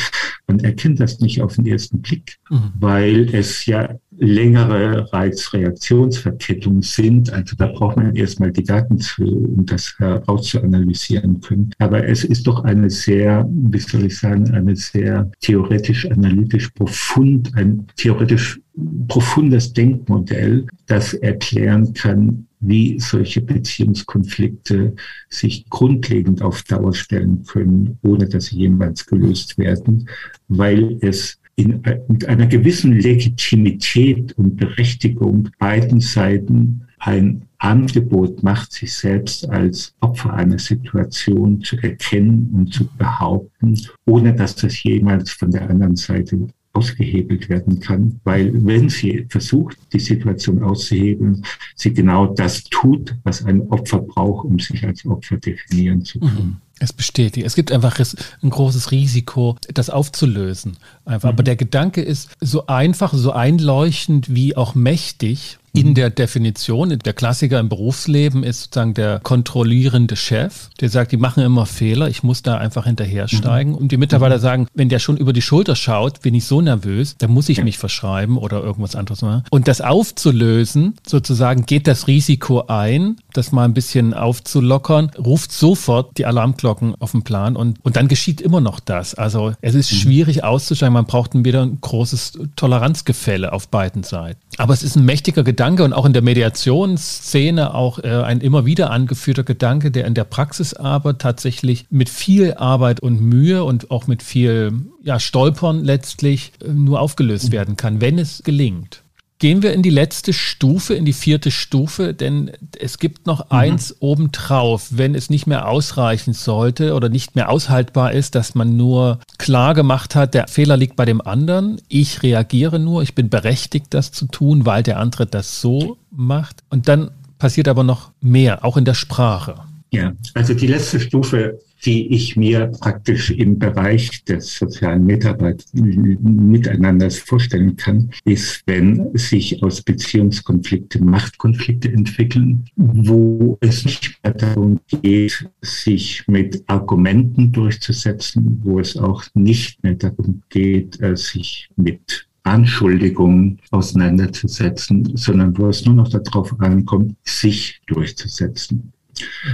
man 0.47 0.59
erkennt 0.59 0.99
das 0.99 1.19
nicht 1.19 1.41
auf 1.41 1.55
den 1.55 1.65
ersten 1.65 2.01
Blick, 2.01 2.37
mhm. 2.49 2.71
weil 2.79 3.35
es 3.35 3.65
ja 3.65 3.95
längere 4.17 5.11
Reizreaktionsverkettungen 5.11 6.81
sind. 6.81 7.31
Also 7.31 7.55
da 7.55 7.67
braucht 7.67 7.97
man 7.97 8.15
erstmal 8.15 8.51
die 8.51 8.63
Daten 8.63 8.99
zu, 8.99 9.23
um 9.23 9.65
das 9.65 9.95
herauszuanalysieren 9.97 11.41
können. 11.41 11.71
Aber 11.79 12.07
es 12.07 12.23
ist 12.23 12.47
doch 12.47 12.63
eine 12.63 12.89
sehr, 12.89 13.47
wie 13.49 13.79
soll 13.79 14.05
ich 14.05 14.17
sagen, 14.17 14.51
eine 14.51 14.75
sehr 14.75 15.29
theoretisch-analytisch 15.41 16.69
profund, 16.69 17.51
ein 17.55 17.87
theoretisch 17.95 18.59
profundes 19.07 19.73
Denkmodell, 19.73 20.65
das 20.85 21.13
erklären 21.13 21.93
kann, 21.93 22.47
wie 22.61 22.99
solche 22.99 23.41
Beziehungskonflikte 23.41 24.95
sich 25.29 25.69
grundlegend 25.69 26.41
auf 26.41 26.63
Dauer 26.63 26.93
stellen 26.93 27.43
können, 27.43 27.97
ohne 28.03 28.29
dass 28.29 28.45
sie 28.45 28.57
jemals 28.57 29.05
gelöst 29.05 29.57
werden, 29.57 30.07
weil 30.47 30.97
es 31.01 31.39
in, 31.55 31.81
mit 32.07 32.25
einer 32.25 32.47
gewissen 32.47 32.93
Legitimität 32.93 34.33
und 34.37 34.55
Berechtigung 34.57 35.49
beiden 35.59 35.99
Seiten 35.99 36.87
ein 36.99 37.47
Angebot 37.57 38.43
macht, 38.43 38.71
sich 38.73 38.93
selbst 38.93 39.49
als 39.49 39.93
Opfer 39.99 40.33
einer 40.33 40.59
Situation 40.59 41.61
zu 41.61 41.77
erkennen 41.77 42.51
und 42.53 42.73
zu 42.73 42.87
behaupten, 42.97 43.79
ohne 44.05 44.33
dass 44.33 44.55
das 44.55 44.81
jemals 44.83 45.31
von 45.31 45.51
der 45.51 45.69
anderen 45.69 45.95
Seite 45.95 46.47
ausgehebelt 46.73 47.49
werden 47.49 47.79
kann, 47.79 48.19
weil 48.23 48.51
wenn 48.65 48.89
sie 48.89 49.25
versucht, 49.29 49.77
die 49.93 49.99
Situation 49.99 50.63
auszuhebeln, 50.63 51.43
sie 51.75 51.93
genau 51.93 52.27
das 52.27 52.63
tut, 52.65 53.15
was 53.23 53.43
ein 53.45 53.61
Opfer 53.69 53.99
braucht, 53.99 54.45
um 54.45 54.59
sich 54.59 54.85
als 54.85 55.05
Opfer 55.05 55.37
definieren 55.37 56.03
zu 56.05 56.19
können. 56.19 56.35
Mhm. 56.35 56.57
Es 56.79 56.93
bestätigt. 56.93 57.45
Es 57.45 57.53
gibt 57.53 57.71
einfach 57.71 57.99
ein 57.99 58.49
großes 58.49 58.89
Risiko, 58.89 59.55
das 59.71 59.91
aufzulösen. 59.91 60.77
Einfach. 61.05 61.29
Mhm. 61.29 61.33
Aber 61.33 61.43
der 61.43 61.55
Gedanke 61.55 62.01
ist 62.01 62.29
so 62.39 62.65
einfach, 62.65 63.13
so 63.13 63.31
einleuchtend 63.31 64.33
wie 64.33 64.55
auch 64.55 64.73
mächtig. 64.73 65.59
In 65.73 65.95
der 65.95 66.09
Definition. 66.09 66.89
Der 66.89 67.13
Klassiker 67.13 67.59
im 67.59 67.69
Berufsleben 67.69 68.43
ist 68.43 68.63
sozusagen 68.63 68.93
der 68.93 69.19
kontrollierende 69.19 70.15
Chef, 70.15 70.69
der 70.79 70.89
sagt, 70.89 71.11
die 71.11 71.17
machen 71.17 71.43
immer 71.43 71.65
Fehler, 71.65 72.09
ich 72.09 72.23
muss 72.23 72.41
da 72.41 72.57
einfach 72.57 72.85
hinterhersteigen. 72.85 73.73
Mhm. 73.73 73.77
Und 73.77 73.91
die 73.91 73.97
Mitarbeiter 73.97 74.37
mhm. 74.37 74.41
sagen, 74.41 74.67
wenn 74.73 74.89
der 74.89 74.99
schon 74.99 75.17
über 75.17 75.33
die 75.33 75.41
Schulter 75.41 75.75
schaut, 75.75 76.21
bin 76.21 76.35
ich 76.35 76.45
so 76.45 76.61
nervös, 76.61 77.15
dann 77.17 77.31
muss 77.31 77.49
ich 77.49 77.63
mich 77.63 77.77
verschreiben 77.77 78.37
oder 78.37 78.61
irgendwas 78.61 78.95
anderes 78.95 79.21
machen. 79.21 79.43
Und 79.49 79.67
das 79.67 79.81
aufzulösen, 79.81 80.95
sozusagen 81.07 81.65
geht 81.65 81.87
das 81.87 82.07
Risiko 82.07 82.65
ein, 82.67 83.17
das 83.33 83.51
mal 83.51 83.65
ein 83.65 83.73
bisschen 83.73 84.13
aufzulockern, 84.13 85.11
ruft 85.17 85.51
sofort 85.51 86.17
die 86.17 86.25
Alarmglocken 86.25 86.95
auf 86.99 87.11
den 87.11 87.23
Plan 87.23 87.55
und, 87.55 87.77
und 87.83 87.95
dann 87.95 88.07
geschieht 88.07 88.41
immer 88.41 88.61
noch 88.61 88.79
das. 88.79 89.15
Also 89.15 89.53
es 89.61 89.75
ist 89.75 89.91
mhm. 89.91 89.97
schwierig 89.97 90.43
auszusteigen, 90.43 90.93
man 90.93 91.05
braucht 91.05 91.31
wieder 91.33 91.61
ein 91.61 91.77
großes 91.79 92.39
Toleranzgefälle 92.57 93.53
auf 93.53 93.69
beiden 93.69 94.03
Seiten. 94.03 94.39
Aber 94.57 94.73
es 94.73 94.83
ist 94.83 94.97
ein 94.97 95.05
mächtiger 95.05 95.43
Gedanke 95.43 95.60
und 95.61 95.93
auch 95.93 96.05
in 96.05 96.13
der 96.13 96.23
Mediationsszene 96.23 97.75
auch 97.75 97.99
äh, 97.99 98.07
ein 98.07 98.41
immer 98.41 98.65
wieder 98.65 98.89
angeführter 98.89 99.43
Gedanke, 99.43 99.91
der 99.91 100.05
in 100.05 100.15
der 100.15 100.23
Praxis 100.23 100.73
aber 100.73 101.19
tatsächlich 101.19 101.85
mit 101.91 102.09
viel 102.09 102.55
Arbeit 102.55 102.99
und 102.99 103.21
Mühe 103.21 103.63
und 103.63 103.91
auch 103.91 104.07
mit 104.07 104.23
viel 104.23 104.73
ja, 105.03 105.19
Stolpern 105.19 105.83
letztlich 105.83 106.51
äh, 106.63 106.69
nur 106.69 106.99
aufgelöst 106.99 107.49
mhm. 107.49 107.51
werden 107.51 107.77
kann, 107.77 108.01
wenn 108.01 108.17
es 108.17 108.41
gelingt. 108.43 109.00
Gehen 109.41 109.63
wir 109.63 109.73
in 109.73 109.81
die 109.81 109.89
letzte 109.89 110.33
Stufe, 110.33 110.93
in 110.93 111.03
die 111.03 111.13
vierte 111.13 111.49
Stufe, 111.49 112.13
denn 112.13 112.51
es 112.79 112.99
gibt 112.99 113.25
noch 113.25 113.45
mhm. 113.45 113.57
eins 113.57 113.95
obendrauf, 113.99 114.89
wenn 114.91 115.15
es 115.15 115.31
nicht 115.31 115.47
mehr 115.47 115.67
ausreichen 115.67 116.33
sollte 116.33 116.93
oder 116.93 117.09
nicht 117.09 117.35
mehr 117.35 117.49
aushaltbar 117.49 118.11
ist, 118.11 118.35
dass 118.35 118.53
man 118.53 118.77
nur 118.77 119.19
klar 119.39 119.73
gemacht 119.73 120.13
hat, 120.13 120.35
der 120.35 120.47
Fehler 120.47 120.77
liegt 120.77 120.95
bei 120.95 121.05
dem 121.05 121.21
anderen, 121.21 121.81
ich 121.87 122.21
reagiere 122.21 122.77
nur, 122.77 123.01
ich 123.01 123.15
bin 123.15 123.29
berechtigt, 123.29 123.87
das 123.89 124.11
zu 124.11 124.27
tun, 124.27 124.67
weil 124.67 124.83
der 124.83 124.99
andere 124.99 125.25
das 125.25 125.59
so 125.59 125.97
macht. 126.11 126.57
Und 126.69 126.87
dann 126.87 127.09
passiert 127.39 127.67
aber 127.67 127.83
noch 127.83 128.11
mehr, 128.21 128.63
auch 128.63 128.77
in 128.77 128.85
der 128.85 128.93
Sprache. 128.93 129.55
Ja, 129.89 130.11
also 130.35 130.53
die 130.53 130.67
letzte 130.67 130.99
Stufe 130.99 131.57
die 131.85 132.13
ich 132.13 132.35
mir 132.35 132.67
praktisch 132.67 133.31
im 133.31 133.57
Bereich 133.57 134.23
des 134.25 134.55
sozialen 134.55 135.05
Mitarbeit 135.05 135.65
Miteinanders 135.73 137.17
vorstellen 137.17 137.75
kann, 137.75 138.11
ist, 138.25 138.63
wenn 138.65 139.09
sich 139.17 139.63
aus 139.63 139.81
Beziehungskonflikte 139.81 141.03
Machtkonflikte 141.03 141.91
entwickeln, 141.91 142.65
wo 142.75 143.57
es 143.61 143.85
nicht 143.85 144.19
mehr 144.23 144.33
darum 144.33 144.79
geht, 145.01 145.49
sich 145.61 146.23
mit 146.27 146.63
Argumenten 146.67 147.51
durchzusetzen, 147.51 148.61
wo 148.63 148.79
es 148.79 148.97
auch 148.97 149.23
nicht 149.33 149.83
mehr 149.83 149.95
darum 149.95 150.43
geht, 150.49 151.01
äh, 151.01 151.15
sich 151.15 151.69
mit 151.75 152.27
Anschuldigungen 152.43 153.59
auseinanderzusetzen, 153.69 155.15
sondern 155.15 155.57
wo 155.57 155.67
es 155.67 155.85
nur 155.85 155.95
noch 155.95 156.09
darauf 156.09 156.59
ankommt, 156.59 157.15
sich 157.23 157.81
durchzusetzen. 157.85 158.91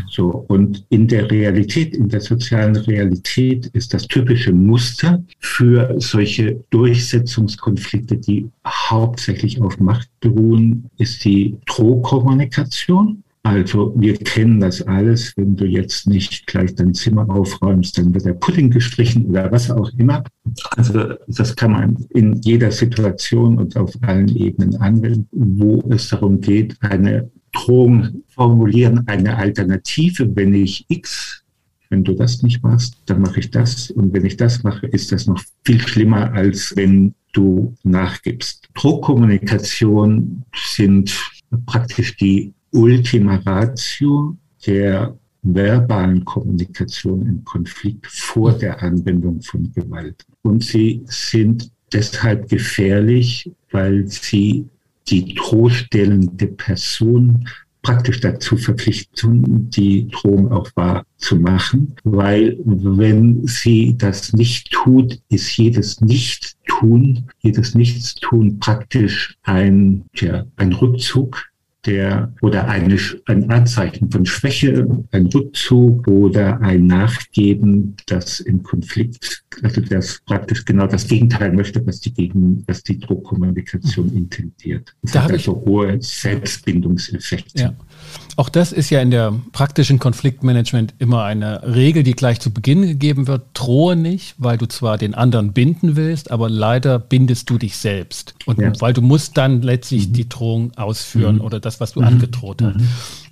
So, 0.10 0.46
und 0.48 0.86
in 0.90 1.08
der 1.08 1.30
Realität, 1.30 1.96
in 1.96 2.10
der 2.10 2.22
sozialen 2.22 2.76
Realität 2.76 3.68
ist 3.68 3.94
das 3.94 4.08
typische 4.08 4.52
Muster 4.54 5.24
für 5.40 5.96
solche 6.00 6.64
Durchsetzungskonflikte, 6.70 8.18
die 8.18 8.50
hauptsächlich 8.66 9.62
auf 9.62 9.80
Macht 9.80 10.10
beruhen, 10.20 10.90
ist 10.98 11.24
die 11.26 11.58
Drohkommunikation. 11.66 13.24
Also 13.44 13.94
wir 13.96 14.18
kennen 14.18 14.60
das 14.60 14.82
alles. 14.82 15.32
Wenn 15.38 15.56
du 15.56 15.66
jetzt 15.66 16.06
nicht 16.06 16.48
gleich 16.48 16.76
dein 16.76 16.94
Zimmer 16.94 17.30
aufräumst, 17.30 17.98
dann 17.98 18.14
wird 18.14 18.26
der 18.26 18.34
Pudding 18.34 18.70
gestrichen 18.70 19.26
oder 19.28 19.50
was 19.52 19.72
auch 19.72 19.90
immer. 19.98 20.24
Also 20.76 21.14
das 21.28 21.56
kann 21.56 21.72
man 21.72 22.06
in 22.10 22.34
jeder 22.42 22.72
Situation 22.72 23.58
und 23.58 23.78
auf 23.78 23.94
allen 24.02 24.36
Ebenen 24.36 24.76
anwenden, 24.82 25.28
wo 25.32 25.82
es 25.90 26.10
darum 26.10 26.42
geht, 26.42 26.76
eine 26.82 27.30
Drohung 27.58 28.24
formulieren, 28.28 29.04
eine 29.08 29.38
Alternative, 29.38 30.36
wenn 30.36 30.54
ich 30.54 30.86
X, 30.90 31.44
wenn 31.90 32.04
du 32.04 32.14
das 32.14 32.44
nicht 32.44 32.62
machst, 32.64 32.98
dann 33.06 33.22
mache 33.22 33.40
ich 33.40 33.50
das. 33.50 33.92
Und 33.92 34.14
wenn 34.14 34.26
ich 34.26 34.38
das 34.38 34.64
mache, 34.64 34.88
ist 34.88 35.12
das 35.12 35.28
noch 35.28 35.42
viel 35.64 35.80
schlimmer, 35.80 36.32
als 36.34 36.76
wenn 36.76 37.14
du 37.34 37.76
nachgibst. 37.84 38.68
Druckkommunikation 38.74 40.44
sind 40.56 41.16
praktisch 41.66 42.16
die 42.18 42.54
Ultima 42.72 43.36
Ratio 43.46 44.38
der 44.66 45.18
verbalen 45.44 46.26
Kommunikation 46.26 47.26
im 47.26 47.44
Konflikt 47.46 48.08
vor 48.08 48.52
der 48.54 48.82
Anwendung 48.84 49.42
von 49.42 49.72
Gewalt. 49.72 50.26
Und 50.42 50.64
sie 50.64 51.04
sind 51.06 51.72
deshalb 51.94 52.50
gefährlich, 52.50 53.50
weil 53.72 54.08
sie 54.08 54.68
die 55.10 55.34
drohstellende 55.34 56.48
Person 56.48 57.48
praktisch 57.82 58.20
dazu 58.20 58.58
verpflichten, 58.58 59.70
die 59.70 60.10
Drohung 60.10 60.52
auch 60.52 60.70
wahr 60.76 61.06
zu 61.16 61.38
machen, 61.38 61.96
weil 62.04 62.58
wenn 62.66 63.48
sie 63.48 63.96
das 63.98 64.34
nicht 64.34 64.72
tut, 64.72 65.20
ist 65.30 65.56
jedes 65.56 66.02
Nichtstun, 66.02 67.30
jedes 67.40 67.76
Nichtstun 67.76 68.60
praktisch 68.60 69.38
ein, 69.44 70.04
ja, 70.16 70.46
ein 70.58 70.74
Rückzug 70.74 71.46
der 71.86 72.34
oder 72.42 72.68
eine, 72.68 72.98
ein 73.26 73.50
Anzeichen 73.50 74.12
von 74.12 74.26
Schwäche, 74.26 74.86
ein 75.12 75.28
Rückzug 75.28 76.08
oder 76.08 76.60
ein 76.60 76.88
Nachgeben, 76.88 77.96
das 78.08 78.42
im 78.42 78.62
Konflikt, 78.62 79.44
also 79.64 79.82
das 79.82 80.22
praktisch 80.26 80.66
genau 80.66 80.88
das 80.88 81.08
Gegenteil 81.08 81.52
möchte, 81.52 81.86
was 81.86 82.00
die 82.00 82.14
Gegen, 82.14 82.64
was 82.68 82.84
die 82.84 83.00
Druckkommunikation 83.00 84.14
intendiert. 84.14 84.96
Das 85.02 85.12
da 85.12 85.24
hat 85.24 85.32
also 85.32 85.64
hohe 85.66 86.02
Selbstbindungseffekte. 86.02 87.62
Ja. 87.62 87.74
Auch 88.36 88.50
das 88.50 88.72
ist 88.72 88.90
ja 88.90 89.02
in 89.02 89.12
der 89.12 89.34
praktischen 89.52 89.98
Konfliktmanagement 90.00 90.94
immer 91.00 91.24
eine 91.24 91.64
Regel, 91.64 92.04
die 92.04 92.14
gleich 92.14 92.40
zu 92.40 92.52
Beginn 92.52 92.84
gegeben 92.84 93.28
wird. 93.28 93.48
Drohe 93.54 93.96
nicht, 93.96 94.36
weil 94.38 94.58
du 94.58 94.68
zwar 94.68 94.98
den 94.98 95.16
anderen 95.16 95.54
binden 95.54 95.96
willst, 95.96 96.30
aber 96.30 96.50
leider 96.50 97.00
bindest 97.00 97.50
du 97.50 97.58
dich 97.58 97.78
selbst. 97.78 98.36
Und 98.46 98.60
ja. 98.60 98.72
weil 98.80 98.94
du 98.94 99.02
musst 99.02 99.38
dann 99.38 99.62
letztlich 99.62 100.10
mhm. 100.10 100.14
die 100.14 100.30
Drohung 100.30 100.72
ausführen 100.78 101.36
mhm. 101.36 101.42
oder 101.42 101.60
das, 101.60 101.80
was 101.80 101.94
du 101.94 102.02
mhm. 102.02 102.08
angedroht 102.08 102.62
hast. 102.62 102.76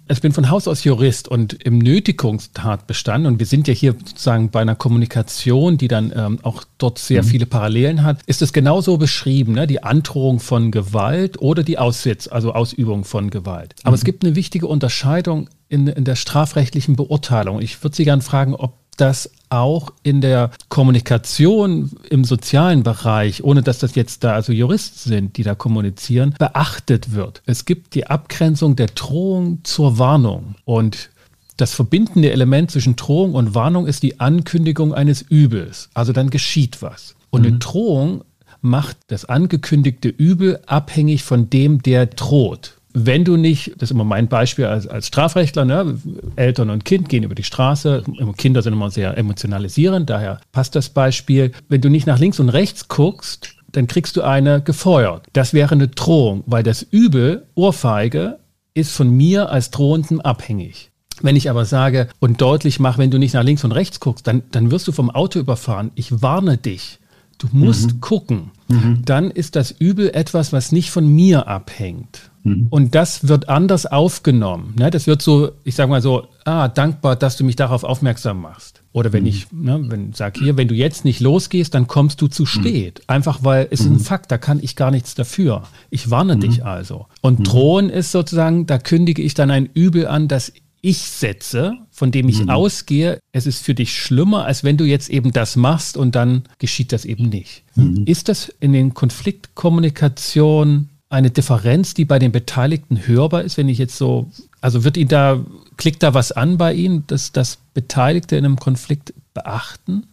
Mhm. 0.08 0.14
Ich 0.14 0.22
bin 0.22 0.32
von 0.32 0.50
Haus 0.50 0.68
aus 0.68 0.84
Jurist 0.84 1.28
und 1.28 1.54
im 1.64 1.80
Nötigungstatbestand, 1.80 3.26
und 3.26 3.40
wir 3.40 3.46
sind 3.46 3.68
ja 3.68 3.74
hier 3.74 3.94
sozusagen 3.94 4.50
bei 4.50 4.62
einer 4.62 4.76
Kommunikation, 4.76 5.78
die 5.78 5.88
dann 5.88 6.14
ähm, 6.16 6.40
auch 6.44 6.64
dort 6.78 7.00
sehr 7.00 7.24
mhm. 7.24 7.28
viele 7.28 7.46
Parallelen 7.46 8.04
hat, 8.04 8.22
ist 8.26 8.42
es 8.42 8.54
genauso 8.54 8.98
beschrieben, 8.98 9.54
ne? 9.54 9.68
die 9.68 9.84
Androhung 9.84 10.40
von 10.40 10.72
Gewalt 10.72 11.42
oder 11.42 11.64
die 11.64 11.78
Aussitz, 11.78 12.28
also 12.28 12.54
Ausübung 12.54 13.04
von 13.04 13.30
Gewalt. 13.30 13.76
Aber 13.84 13.92
mhm. 13.92 13.96
es 13.96 14.04
gibt 14.04 14.24
eine 14.24 14.36
wichtige 14.36 14.68
Unterscheidung 14.68 15.50
in, 15.68 15.88
in 15.88 16.06
der 16.06 16.16
strafrechtlichen 16.16 16.96
Beurteilung. 16.96 17.62
Ich 17.62 17.84
würde 17.84 17.96
Sie 17.96 18.06
gerne 18.06 18.22
fragen, 18.22 18.54
ob 18.54 18.85
das 18.98 19.32
auch 19.50 19.92
in 20.04 20.22
der 20.22 20.52
Kommunikation 20.70 21.92
im 22.10 22.24
sozialen 22.24 22.84
Bereich, 22.84 23.44
ohne 23.44 23.62
dass 23.62 23.80
das 23.80 23.96
jetzt 23.96 24.24
da 24.24 24.34
also 24.34 24.52
Juristen 24.52 25.10
sind, 25.10 25.38
die 25.38 25.44
da 25.44 25.56
kommunizieren, 25.56 26.36
beachtet 26.38 27.14
wird. 27.14 27.42
Es 27.46 27.66
gibt 27.66 27.96
die 27.96 28.08
Abgrenzung 28.08 28.76
der 28.76 28.88
Drohung 28.88 29.60
zur 29.64 29.98
Warnung 29.98 30.56
und 30.66 31.10
das 31.58 31.74
verbindende 31.74 32.32
Element 32.32 32.72
zwischen 32.72 32.96
Drohung 32.96 33.34
und 33.34 33.56
Warnung 33.56 33.88
ist 33.88 34.04
die 34.04 34.20
Ankündigung 34.20 34.94
eines 34.94 35.22
Übels. 35.22 35.90
Also 35.94 36.12
dann 36.12 36.30
geschieht 36.30 36.82
was. 36.82 37.16
Und 37.30 37.42
mhm. 37.44 37.48
eine 37.48 37.58
Drohung 37.60 38.24
macht 38.62 38.98
das 39.08 39.26
angekündigte 39.26 40.10
Übel 40.10 40.60
abhängig 40.66 41.24
von 41.24 41.50
dem, 41.50 41.82
der 41.82 42.08
droht 42.08 42.75
wenn 42.98 43.26
du 43.26 43.36
nicht, 43.36 43.74
das 43.74 43.84
ist 43.84 43.92
immer 43.92 44.06
mein 44.06 44.30
Beispiel 44.30 44.66
als, 44.66 44.88
als 44.88 45.08
Strafrechtler, 45.08 45.66
ne? 45.66 46.00
Eltern 46.38 46.70
und 46.70 46.86
Kind 46.86 47.10
gehen 47.10 47.24
über 47.24 47.36
die 47.36 47.44
Straße, 47.44 48.04
Kinder 48.38 48.62
sind 48.62 48.72
immer 48.72 48.90
sehr 48.90 49.18
emotionalisierend, 49.18 50.10
daher 50.10 50.40
passt 50.54 50.76
das 50.76 50.90
Beispiel. 50.90 51.52
Wenn 51.68 51.82
du 51.82 51.90
nicht 51.90 52.08
nach 52.08 52.20
links 52.20 52.40
und 52.40 52.50
rechts 52.50 52.88
guckst, 52.88 53.50
dann 53.74 53.88
kriegst 53.88 54.16
du 54.16 54.22
eine 54.22 54.62
gefeuert. 54.62 55.28
Das 55.34 55.54
wäre 55.54 55.76
eine 55.76 55.90
Drohung, 55.90 56.44
weil 56.46 56.64
das 56.64 56.84
Übel, 56.84 57.46
Ohrfeige, 57.54 58.40
ist 58.74 58.94
von 58.94 59.10
mir 59.10 59.50
als 59.50 59.72
Drohenden 59.72 60.22
abhängig. 60.22 60.92
Wenn 61.22 61.36
ich 61.36 61.50
aber 61.50 61.66
sage 61.66 62.08
und 62.20 62.40
deutlich 62.40 62.80
mache, 62.80 63.00
wenn 63.00 63.12
du 63.12 63.20
nicht 63.20 63.34
nach 63.34 63.44
links 63.44 63.66
und 63.66 63.74
rechts 63.74 64.00
guckst, 64.00 64.26
dann, 64.26 64.44
dann 64.52 64.72
wirst 64.72 64.88
du 64.88 64.94
vom 64.94 65.10
Auto 65.10 65.40
überfahren. 65.40 65.92
Ich 65.96 66.22
warne 66.22 66.58
dich. 66.58 67.00
Du 67.38 67.48
musst 67.52 67.96
mhm. 67.96 68.02
gucken. 68.02 68.52
Mhm. 68.70 69.02
Dann 69.04 69.32
ist 69.32 69.58
das 69.58 69.72
Übel 69.72 70.12
etwas, 70.14 70.54
was 70.54 70.72
nicht 70.72 70.92
von 70.92 71.08
mir 71.08 71.48
abhängt. 71.48 72.32
Mhm. 72.46 72.68
Und 72.70 72.96
das 72.96 73.28
wird 73.28 73.50
anders 73.50 73.86
aufgenommen. 73.86 74.76
Ne? 74.78 74.92
Das 74.92 75.08
wird 75.08 75.22
so, 75.22 75.52
ich 75.64 75.76
sage 75.76 75.90
mal 75.90 76.02
so, 76.02 76.28
ah, 76.46 76.68
dankbar, 76.68 77.16
dass 77.16 77.38
du 77.38 77.44
mich 77.44 77.56
darauf 77.56 77.84
aufmerksam 77.84 78.42
machst. 78.42 78.84
Oder 78.94 79.12
wenn 79.12 79.24
mhm. 79.24 79.30
ich, 79.30 79.52
ne, 79.52 79.84
wenn 79.90 80.14
sag 80.14 80.38
hier, 80.38 80.56
wenn 80.56 80.68
du 80.68 80.76
jetzt 80.76 81.04
nicht 81.04 81.20
losgehst, 81.20 81.74
dann 81.74 81.88
kommst 81.88 82.22
du 82.22 82.28
zu 82.28 82.44
mhm. 82.44 82.48
spät. 82.48 83.02
Einfach 83.08 83.44
weil 83.44 83.68
es 83.72 83.82
ist 83.82 83.88
ein 83.88 83.94
mhm. 83.94 84.00
Fakt, 84.00 84.32
da 84.32 84.38
kann 84.38 84.60
ich 84.62 84.76
gar 84.76 84.92
nichts 84.92 85.16
dafür. 85.16 85.64
Ich 85.90 86.12
warne 86.12 86.38
dich 86.38 86.64
also. 86.64 87.08
Und 87.22 87.48
drohen 87.52 87.90
ist 87.90 88.12
sozusagen, 88.12 88.68
da 88.68 88.78
kündige 88.78 89.22
ich 89.22 89.34
dann 89.34 89.52
ein 89.52 89.68
Übel 89.74 90.08
an, 90.08 90.28
das 90.28 90.54
ich 90.82 91.00
setze, 91.00 91.74
von 91.90 92.12
dem 92.12 92.30
ich 92.30 92.44
mhm. 92.44 92.52
ausgehe, 92.52 93.18
es 93.32 93.48
ist 93.48 93.66
für 93.66 93.74
dich 93.74 94.00
schlimmer, 94.00 94.46
als 94.46 94.64
wenn 94.64 94.78
du 94.78 94.86
jetzt 94.86 95.10
eben 95.10 95.32
das 95.32 95.56
machst 95.56 95.98
und 95.98 96.14
dann 96.14 96.44
geschieht 96.60 96.92
das 96.92 97.06
eben 97.06 97.30
nicht. 97.30 97.64
Mhm. 97.74 98.04
Ist 98.06 98.30
das 98.30 98.50
in 98.60 98.72
den 98.72 98.94
Konfliktkommunikationen 98.94 100.92
eine 101.16 101.32
Differenz, 101.32 101.94
die 101.94 102.06
bei 102.06 102.20
den 102.20 102.32
Beteiligten 102.32 103.08
hörbar 103.08 103.44
ist, 103.44 103.58
wenn 103.58 103.70
ich 103.70 103.78
jetzt 103.78 103.98
so, 103.98 104.30
also 104.62 104.84
wird 104.84 104.98
Ihnen 104.98 105.10
da, 105.10 105.44
klickt 105.78 106.04
da 106.04 106.14
was 106.14 106.32
an 106.32 106.58
bei 106.58 106.74
Ihnen, 106.74 107.06
dass 107.08 107.32
das 107.32 107.58
Beteiligte 107.74 108.36
in 108.36 108.46
einem 108.46 108.58
Konflikt 108.58 109.14
beachten? 109.34 110.04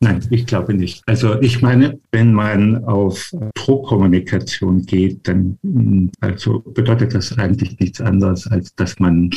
Nein, 0.00 0.24
ich 0.30 0.46
glaube 0.46 0.74
nicht. 0.74 1.02
Also 1.06 1.40
ich 1.40 1.60
meine, 1.60 1.98
wenn 2.12 2.32
man 2.32 2.84
auf 2.84 3.34
Pro-Kommunikation 3.54 4.86
geht, 4.86 5.26
dann 5.26 5.58
also 6.20 6.60
bedeutet 6.60 7.14
das 7.14 7.36
eigentlich 7.36 7.78
nichts 7.80 8.00
anderes, 8.00 8.46
als 8.46 8.74
dass 8.76 8.98
man 9.00 9.30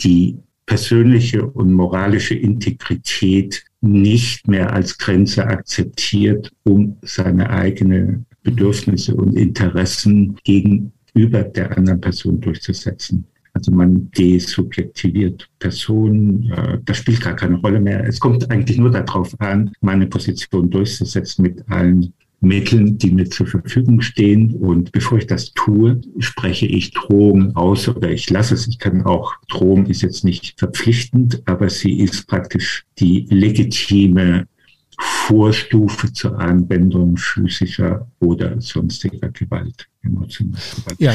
die 0.00 0.38
persönliche 0.64 1.44
und 1.44 1.72
moralische 1.72 2.34
Integrität 2.34 3.64
nicht 3.80 4.48
mehr 4.48 4.72
als 4.72 4.96
Grenze 4.96 5.46
akzeptiert, 5.46 6.52
um 6.64 6.96
seine 7.02 7.50
eigenen 7.50 8.26
Bedürfnisse 8.50 9.14
und 9.14 9.36
Interessen 9.36 10.36
gegenüber 10.44 11.42
der 11.42 11.76
anderen 11.76 12.00
Person 12.00 12.40
durchzusetzen. 12.40 13.24
Also 13.54 13.72
man 13.72 14.10
desubjektiviert 14.16 15.48
Personen, 15.58 16.52
das 16.84 16.98
spielt 16.98 17.20
gar 17.20 17.34
keine 17.34 17.56
Rolle 17.56 17.80
mehr. 17.80 18.06
Es 18.06 18.20
kommt 18.20 18.50
eigentlich 18.50 18.78
nur 18.78 18.90
darauf 18.90 19.38
an, 19.40 19.72
meine 19.80 20.06
Position 20.06 20.70
durchzusetzen 20.70 21.42
mit 21.42 21.68
allen 21.68 22.12
Mitteln, 22.40 22.96
die 22.98 23.10
mir 23.10 23.28
zur 23.28 23.48
Verfügung 23.48 24.00
stehen. 24.00 24.54
Und 24.54 24.92
bevor 24.92 25.18
ich 25.18 25.26
das 25.26 25.52
tue, 25.54 26.00
spreche 26.20 26.66
ich 26.66 26.92
Drohung 26.92 27.56
aus 27.56 27.88
oder 27.88 28.10
ich 28.12 28.30
lasse 28.30 28.54
es. 28.54 28.68
Ich 28.68 28.78
kann 28.78 29.02
auch, 29.02 29.34
Drohung 29.48 29.86
ist 29.86 30.02
jetzt 30.02 30.24
nicht 30.24 30.56
verpflichtend, 30.56 31.42
aber 31.46 31.68
sie 31.68 31.98
ist 31.98 32.28
praktisch 32.28 32.84
die 33.00 33.26
legitime 33.28 34.46
Vorstufe 34.98 36.12
zur 36.12 36.38
Anwendung 36.38 37.16
physischer 37.16 38.06
oder 38.18 38.60
sonstiger 38.60 39.28
Gewalt. 39.28 39.88
Ja. 40.98 41.14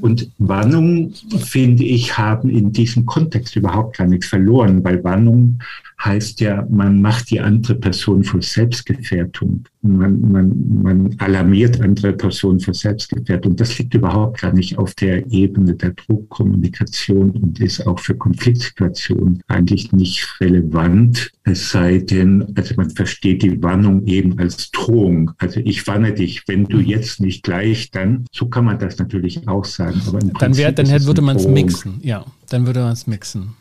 Und 0.00 0.30
Warnungen, 0.38 1.12
finde 1.38 1.84
ich, 1.84 2.16
haben 2.16 2.48
in 2.48 2.72
diesem 2.72 3.06
Kontext 3.06 3.56
überhaupt 3.56 3.98
gar 3.98 4.06
nichts 4.06 4.26
verloren, 4.26 4.82
weil 4.82 5.04
Warnung 5.04 5.60
heißt 6.04 6.40
ja, 6.40 6.66
man 6.70 7.02
macht 7.02 7.30
die 7.30 7.40
andere 7.40 7.74
Person 7.74 8.24
vor 8.24 8.40
Selbstgefährdung. 8.40 9.64
Man, 9.82 10.20
man, 10.20 10.82
man 10.82 11.14
alarmiert 11.18 11.80
andere 11.80 12.12
Personen 12.12 12.60
vor 12.60 12.74
Selbstgefährdung. 12.74 13.56
Das 13.56 13.78
liegt 13.78 13.94
überhaupt 13.94 14.40
gar 14.40 14.52
nicht 14.52 14.78
auf 14.78 14.94
der 14.94 15.30
Ebene 15.30 15.74
der 15.74 15.90
Druckkommunikation 15.90 17.30
und 17.30 17.60
ist 17.60 17.86
auch 17.86 17.98
für 17.98 18.14
Konfliktsituationen 18.14 19.42
eigentlich 19.48 19.92
nicht 19.92 20.26
relevant. 20.40 21.30
Es 21.44 21.70
sei 21.70 21.98
denn, 21.98 22.46
also 22.56 22.74
man 22.76 22.90
versteht 22.90 23.42
die 23.42 23.62
Warnung 23.62 24.06
eben 24.06 24.38
als 24.38 24.70
Drohung. 24.70 25.32
Also 25.38 25.60
ich 25.62 25.86
warne 25.86 26.12
dich, 26.12 26.44
wenn 26.46 26.64
du 26.64 26.78
jetzt 26.78 27.20
nicht 27.20 27.42
gleich, 27.42 27.90
dann 27.90 28.24
so 28.32 28.46
kann 28.46 28.64
man 28.64 28.78
das 28.78 28.98
natürlich 28.98 29.46
auch 29.48 29.64
sagen. 29.64 30.00
Aber 30.06 30.18
dann, 30.18 30.56
wär, 30.56 30.72
dann 30.72 30.88
würde 31.04 31.22
man 31.22 31.36
es 31.36 31.46
mixen, 31.46 32.00
ja. 32.02 32.24
Dann 32.48 32.66
würde 32.66 32.80
man 32.80 32.92
es 32.92 33.06
mixen. 33.06 33.54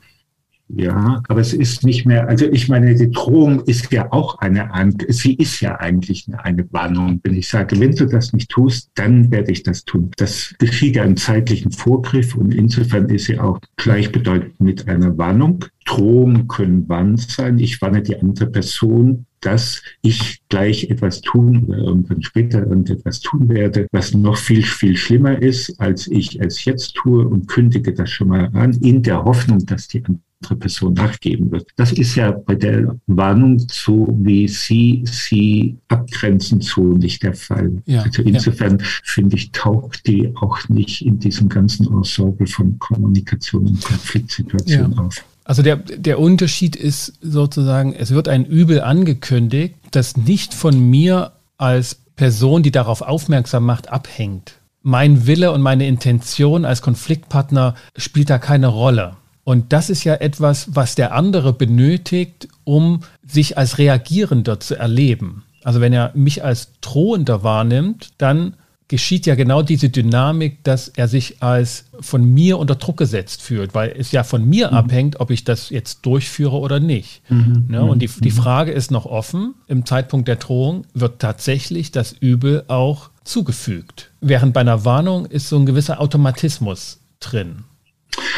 Ja, 0.71 1.23
aber 1.27 1.41
es 1.41 1.51
ist 1.51 1.83
nicht 1.83 2.05
mehr, 2.05 2.27
also 2.27 2.45
ich 2.45 2.69
meine, 2.69 2.93
die 2.93 3.09
Drohung 3.09 3.61
ist 3.61 3.91
ja 3.91 4.11
auch 4.11 4.37
eine, 4.37 4.69
sie 5.07 5.33
ist 5.33 5.61
ja 5.61 5.79
eigentlich 5.79 6.27
eine 6.37 6.71
Warnung. 6.71 7.19
Wenn 7.23 7.33
ich 7.33 7.49
sage, 7.49 7.79
wenn 7.79 7.95
du 7.95 8.05
das 8.05 8.33
nicht 8.33 8.51
tust, 8.51 8.91
dann 8.93 9.31
werde 9.31 9.51
ich 9.51 9.63
das 9.63 9.83
tun. 9.83 10.11
Das 10.17 10.53
geschieht 10.59 10.95
ja 10.95 11.05
im 11.05 11.17
zeitlichen 11.17 11.71
Vorgriff 11.71 12.35
und 12.35 12.53
insofern 12.53 13.09
ist 13.09 13.25
sie 13.25 13.39
auch 13.39 13.59
gleichbedeutend 13.77 14.59
mit 14.59 14.87
einer 14.87 15.17
Warnung. 15.17 15.65
Drohungen 15.85 16.47
können 16.47 16.87
Warn 16.87 17.17
sein. 17.17 17.57
Ich 17.57 17.81
warne 17.81 18.03
die 18.03 18.19
andere 18.19 18.45
Person, 18.45 19.25
dass 19.41 19.81
ich 20.03 20.43
gleich 20.49 20.91
etwas 20.91 21.21
tun 21.21 21.63
oder 21.63 21.79
irgendwann 21.79 22.21
später 22.21 22.59
irgendetwas 22.59 23.21
tun 23.21 23.49
werde, 23.49 23.87
was 23.91 24.13
noch 24.13 24.37
viel, 24.37 24.61
viel 24.61 24.95
schlimmer 24.95 25.41
ist, 25.41 25.79
als 25.79 26.05
ich 26.07 26.39
es 26.39 26.63
jetzt 26.65 26.93
tue 26.93 27.27
und 27.27 27.47
kündige 27.47 27.91
das 27.91 28.11
schon 28.11 28.27
mal 28.27 28.51
an, 28.53 28.73
in 28.73 29.01
der 29.01 29.23
Hoffnung, 29.23 29.65
dass 29.65 29.87
die 29.87 30.05
andere 30.05 30.28
Person 30.59 30.93
nachgeben 30.93 31.51
wird. 31.51 31.67
Das 31.75 31.91
ist 31.91 32.15
ja 32.15 32.31
bei 32.31 32.55
der 32.55 32.95
Warnung 33.07 33.59
so, 33.69 34.07
wie 34.21 34.47
Sie 34.47 35.03
sie 35.05 35.77
abgrenzen, 35.89 36.61
so 36.61 36.81
nicht 36.81 37.23
der 37.23 37.33
Fall. 37.33 37.71
Ja, 37.85 38.03
also 38.03 38.21
insofern 38.21 38.79
ja. 38.79 38.85
finde 39.03 39.35
ich, 39.35 39.51
taucht 39.51 40.07
die 40.07 40.31
auch 40.37 40.57
nicht 40.69 41.05
in 41.05 41.19
diesem 41.19 41.49
ganzen 41.49 41.87
Ensemble 41.87 42.47
von 42.47 42.79
Kommunikation 42.79 43.67
und 43.67 43.83
Konfliktsituationen 43.83 44.93
ja. 44.93 45.03
auf. 45.03 45.23
Also 45.43 45.61
der, 45.61 45.77
der 45.77 46.19
Unterschied 46.19 46.75
ist 46.75 47.13
sozusagen, 47.21 47.93
es 47.93 48.11
wird 48.11 48.27
ein 48.27 48.45
Übel 48.45 48.81
angekündigt, 48.81 49.75
das 49.91 50.15
nicht 50.15 50.53
von 50.53 50.79
mir 50.79 51.31
als 51.57 51.95
Person, 52.15 52.63
die 52.63 52.71
darauf 52.71 53.01
aufmerksam 53.01 53.65
macht, 53.65 53.89
abhängt. 53.89 54.53
Mein 54.83 55.27
Wille 55.27 55.51
und 55.51 55.61
meine 55.61 55.87
Intention 55.87 56.65
als 56.65 56.81
Konfliktpartner 56.81 57.75
spielt 57.97 58.29
da 58.29 58.37
keine 58.37 58.67
Rolle. 58.67 59.17
Und 59.49 59.73
das 59.73 59.89
ist 59.89 60.03
ja 60.03 60.13
etwas, 60.13 60.75
was 60.75 60.93
der 60.93 61.15
andere 61.15 61.53
benötigt, 61.53 62.47
um 62.65 62.99
sich 63.25 63.57
als 63.57 63.79
Reagierender 63.79 64.59
zu 64.59 64.75
erleben. 64.75 65.43
Also 65.63 65.81
wenn 65.81 65.91
er 65.91 66.11
mich 66.13 66.43
als 66.43 66.73
Drohender 66.81 67.41
wahrnimmt, 67.41 68.09
dann 68.19 68.53
geschieht 68.89 69.25
ja 69.25 69.33
genau 69.33 69.63
diese 69.63 69.89
Dynamik, 69.89 70.63
dass 70.63 70.87
er 70.89 71.07
sich 71.07 71.41
als 71.41 71.85
von 71.99 72.31
mir 72.31 72.59
unter 72.59 72.75
Druck 72.75 72.97
gesetzt 72.97 73.41
fühlt, 73.41 73.73
weil 73.73 73.91
es 73.97 74.11
ja 74.11 74.23
von 74.23 74.47
mir 74.47 74.67
mhm. 74.67 74.77
abhängt, 74.77 75.19
ob 75.19 75.31
ich 75.31 75.45
das 75.45 75.71
jetzt 75.71 76.05
durchführe 76.05 76.59
oder 76.59 76.79
nicht. 76.79 77.23
Mhm. 77.31 77.65
Ne? 77.69 77.83
Und 77.83 78.03
die, 78.03 78.07
die 78.07 78.29
mhm. 78.29 78.35
Frage 78.35 78.71
ist 78.71 78.91
noch 78.91 79.07
offen, 79.07 79.55
im 79.65 79.83
Zeitpunkt 79.83 80.27
der 80.27 80.35
Drohung 80.35 80.85
wird 80.93 81.17
tatsächlich 81.17 81.89
das 81.89 82.11
Übel 82.11 82.65
auch 82.67 83.09
zugefügt. 83.23 84.11
Während 84.21 84.53
bei 84.53 84.61
einer 84.61 84.85
Warnung 84.85 85.25
ist 85.25 85.49
so 85.49 85.57
ein 85.57 85.65
gewisser 85.65 85.99
Automatismus 85.99 86.99
drin. 87.19 87.63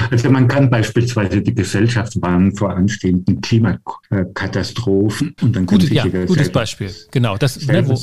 Also 0.09 0.29
man 0.29 0.47
kann 0.47 0.69
beispielsweise 0.69 1.41
die 1.41 1.53
Gesellschaft 1.53 2.21
warnen 2.21 2.55
vor 2.55 2.75
anstehenden 2.75 3.41
Klimakatastrophen 3.41 5.35
und 5.41 5.55
dann 5.55 5.65
Gute, 5.65 5.93
ja, 5.93 6.03
gutes 6.03 6.35
selber, 6.35 6.51
Beispiel. 6.51 6.91
Genau, 7.11 7.37
das 7.37 7.59
ne, 7.59 7.65
selber, 7.65 7.81
ne, 7.81 7.87
wo, 7.89 7.93
ja. 7.93 7.97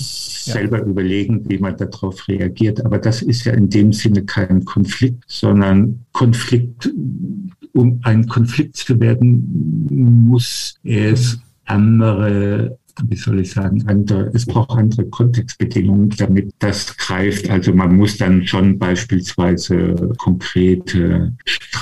selber 0.54 0.82
überlegen, 0.82 1.48
wie 1.48 1.58
man 1.58 1.76
darauf 1.76 2.26
reagiert. 2.28 2.84
Aber 2.84 2.98
das 2.98 3.22
ist 3.22 3.44
ja 3.44 3.52
in 3.52 3.68
dem 3.68 3.92
Sinne 3.92 4.24
kein 4.24 4.64
Konflikt, 4.64 5.24
sondern 5.26 6.04
Konflikt, 6.12 6.90
um 7.74 8.00
ein 8.02 8.26
Konflikt 8.26 8.76
zu 8.76 8.98
werden, 9.00 9.86
muss 9.90 10.78
es 10.84 11.38
andere 11.64 12.78
wie 13.06 13.16
soll 13.16 13.40
ich 13.40 13.52
sagen, 13.52 13.84
andere, 13.86 14.30
es 14.34 14.46
braucht 14.46 14.70
andere 14.70 15.06
Kontextbedingungen, 15.06 16.10
damit 16.10 16.52
das 16.58 16.96
greift. 16.96 17.48
Also 17.50 17.72
man 17.72 17.96
muss 17.96 18.16
dann 18.16 18.46
schon 18.46 18.78
beispielsweise 18.78 20.12
konkrete 20.18 21.32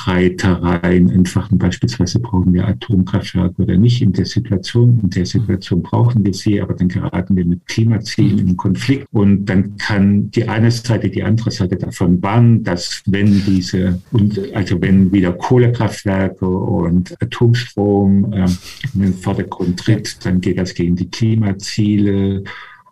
Streitereien 0.06 1.10
entfachen. 1.10 1.58
Beispielsweise 1.58 2.20
brauchen 2.20 2.54
wir 2.54 2.68
Atomkraftwerke 2.68 3.60
oder 3.60 3.76
nicht 3.76 4.02
in 4.02 4.12
der 4.12 4.24
Situation. 4.24 5.00
In 5.02 5.10
der 5.10 5.26
Situation 5.26 5.82
brauchen 5.82 6.24
wir 6.24 6.32
sie, 6.32 6.60
aber 6.60 6.74
dann 6.74 6.86
geraten 6.86 7.36
wir 7.36 7.44
mit 7.44 7.66
Klimazielen 7.66 8.38
in 8.38 8.56
Konflikt 8.56 9.08
und 9.10 9.46
dann 9.46 9.76
kann 9.78 10.30
die 10.30 10.48
eine 10.48 10.70
Seite 10.70 11.10
die 11.10 11.24
andere 11.24 11.50
Seite 11.50 11.74
davon 11.74 12.22
warnen, 12.22 12.62
dass 12.62 13.02
wenn 13.06 13.44
diese, 13.46 14.00
und 14.12 14.40
also 14.54 14.80
wenn 14.80 15.10
wieder 15.10 15.32
Kohlekraftwerke 15.32 16.46
und 16.46 17.20
Atomstrom 17.20 18.32
äh, 18.32 18.46
in 18.94 19.00
den 19.00 19.14
Vordergrund 19.14 19.80
tritt, 19.80 20.24
dann 20.24 20.40
geht 20.40 20.58
das 20.58 20.72
gegen 20.74 20.94
die 20.94 21.10
Klimaziele. 21.10 22.44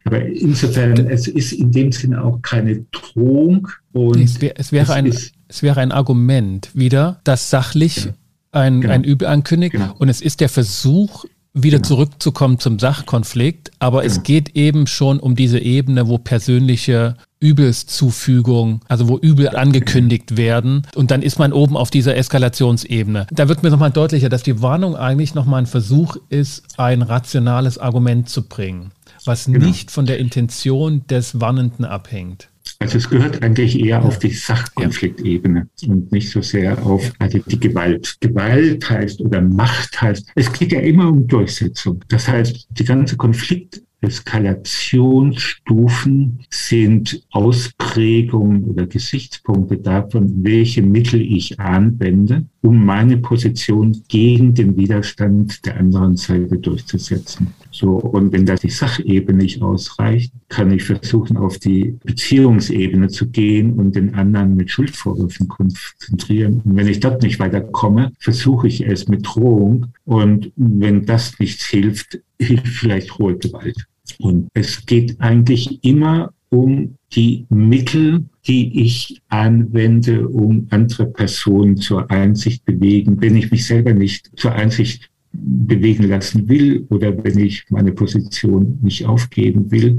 Aber 0.04 0.20
insofern, 0.26 1.06
es 1.06 1.28
ist 1.28 1.52
in 1.52 1.70
dem 1.70 1.92
Sinne 1.92 2.22
auch 2.24 2.42
keine 2.42 2.84
Drohung. 2.90 3.68
Und 3.92 4.20
es, 4.20 4.40
wär, 4.40 4.58
es 4.58 4.72
wäre, 4.72 4.84
es 4.84 4.90
ein, 4.90 5.12
es 5.48 5.62
wäre 5.62 5.80
ein 5.80 5.92
Argument 5.92 6.70
wieder, 6.74 7.20
das 7.24 7.50
sachlich 7.50 8.06
ja. 8.06 8.12
ein, 8.52 8.80
genau. 8.80 8.94
ein 8.94 9.04
Übel 9.04 9.28
ankündigt. 9.28 9.72
Genau. 9.72 9.94
Und 9.98 10.08
es 10.08 10.20
ist 10.20 10.40
der 10.40 10.48
Versuch, 10.48 11.24
wieder 11.54 11.78
genau. 11.78 11.88
zurückzukommen 11.88 12.58
zum 12.58 12.78
Sachkonflikt, 12.78 13.70
aber 13.78 14.02
genau. 14.02 14.12
es 14.12 14.22
geht 14.24 14.56
eben 14.56 14.86
schon 14.86 15.20
um 15.20 15.36
diese 15.36 15.60
Ebene, 15.60 16.08
wo 16.08 16.18
persönliche 16.18 17.16
Übelszufügung, 17.38 18.80
also 18.88 19.08
wo 19.08 19.18
Übel 19.18 19.48
angekündigt 19.50 20.36
werden 20.36 20.86
und 20.96 21.10
dann 21.10 21.22
ist 21.22 21.38
man 21.38 21.52
oben 21.52 21.76
auf 21.76 21.90
dieser 21.90 22.16
Eskalationsebene. 22.16 23.28
Da 23.30 23.48
wird 23.48 23.62
mir 23.62 23.70
nochmal 23.70 23.92
deutlicher, 23.92 24.28
dass 24.28 24.42
die 24.42 24.62
Warnung 24.62 24.96
eigentlich 24.96 25.34
nochmal 25.34 25.62
ein 25.62 25.66
Versuch 25.66 26.16
ist, 26.28 26.64
ein 26.76 27.02
rationales 27.02 27.78
Argument 27.78 28.28
zu 28.28 28.48
bringen, 28.48 28.90
was 29.24 29.44
genau. 29.44 29.64
nicht 29.64 29.90
von 29.90 30.06
der 30.06 30.18
Intention 30.18 31.06
des 31.06 31.40
Warnenden 31.40 31.84
abhängt. 31.84 32.48
Also 32.78 32.98
es 32.98 33.08
gehört 33.08 33.42
eigentlich 33.42 33.78
eher 33.78 34.04
auf 34.04 34.18
die 34.18 34.30
Sachkonfliktebene 34.30 35.68
und 35.86 36.12
nicht 36.12 36.30
so 36.30 36.42
sehr 36.42 36.84
auf 36.84 37.12
also 37.18 37.38
die 37.38 37.60
Gewalt. 37.60 38.16
Gewalt 38.20 38.88
heißt 38.88 39.20
oder 39.20 39.40
Macht 39.40 40.00
heißt, 40.00 40.30
es 40.34 40.52
geht 40.52 40.72
ja 40.72 40.80
immer 40.80 41.08
um 41.08 41.26
Durchsetzung. 41.26 42.00
Das 42.08 42.28
heißt, 42.28 42.68
die 42.70 42.84
ganze 42.84 43.16
Konflikt 43.16 43.82
Eskalationsstufen 44.04 46.40
sind 46.50 47.24
Ausprägungen 47.30 48.64
oder 48.64 48.86
Gesichtspunkte 48.86 49.78
davon, 49.78 50.44
welche 50.44 50.82
Mittel 50.82 51.22
ich 51.22 51.58
anwende, 51.58 52.44
um 52.64 52.82
meine 52.82 53.18
Position 53.18 54.04
gegen 54.08 54.54
den 54.54 54.74
Widerstand 54.78 55.66
der 55.66 55.76
anderen 55.76 56.16
Seite 56.16 56.56
durchzusetzen. 56.56 57.48
So, 57.70 57.90
und 57.90 58.32
wenn 58.32 58.46
da 58.46 58.54
die 58.54 58.70
Sachebene 58.70 59.42
nicht 59.42 59.60
ausreicht, 59.60 60.32
kann 60.48 60.70
ich 60.70 60.84
versuchen, 60.84 61.36
auf 61.36 61.58
die 61.58 61.98
Beziehungsebene 62.04 63.08
zu 63.08 63.28
gehen 63.28 63.74
und 63.74 63.94
den 63.94 64.14
anderen 64.14 64.56
mit 64.56 64.70
Schuldvorwürfen 64.70 65.46
konzentrieren. 65.46 66.62
Und 66.64 66.76
wenn 66.76 66.88
ich 66.88 67.00
dort 67.00 67.22
nicht 67.22 67.38
weiterkomme, 67.38 68.12
versuche 68.18 68.66
ich 68.68 68.86
es 68.86 69.08
mit 69.08 69.26
Drohung. 69.26 69.88
Und 70.06 70.50
wenn 70.56 71.04
das 71.04 71.38
nichts 71.38 71.66
hilft, 71.66 72.18
hilft 72.40 72.68
vielleicht 72.68 73.18
hohe 73.18 73.36
Gewalt. 73.36 73.76
Und 74.18 74.48
es 74.54 74.86
geht 74.86 75.20
eigentlich 75.20 75.84
immer 75.84 76.32
um 76.48 76.96
die 77.12 77.44
Mittel, 77.50 78.24
die 78.46 78.82
ich 78.82 79.22
anwende, 79.28 80.28
um 80.28 80.66
andere 80.70 81.06
Personen 81.06 81.76
zur 81.76 82.10
Einsicht 82.10 82.64
bewegen. 82.64 83.20
Wenn 83.20 83.36
ich 83.36 83.50
mich 83.50 83.66
selber 83.66 83.92
nicht 83.92 84.30
zur 84.36 84.52
Einsicht 84.52 85.10
bewegen 85.32 86.08
lassen 86.08 86.48
will 86.48 86.86
oder 86.90 87.24
wenn 87.24 87.38
ich 87.38 87.64
meine 87.70 87.92
Position 87.92 88.78
nicht 88.82 89.06
aufgeben 89.06 89.70
will, 89.70 89.98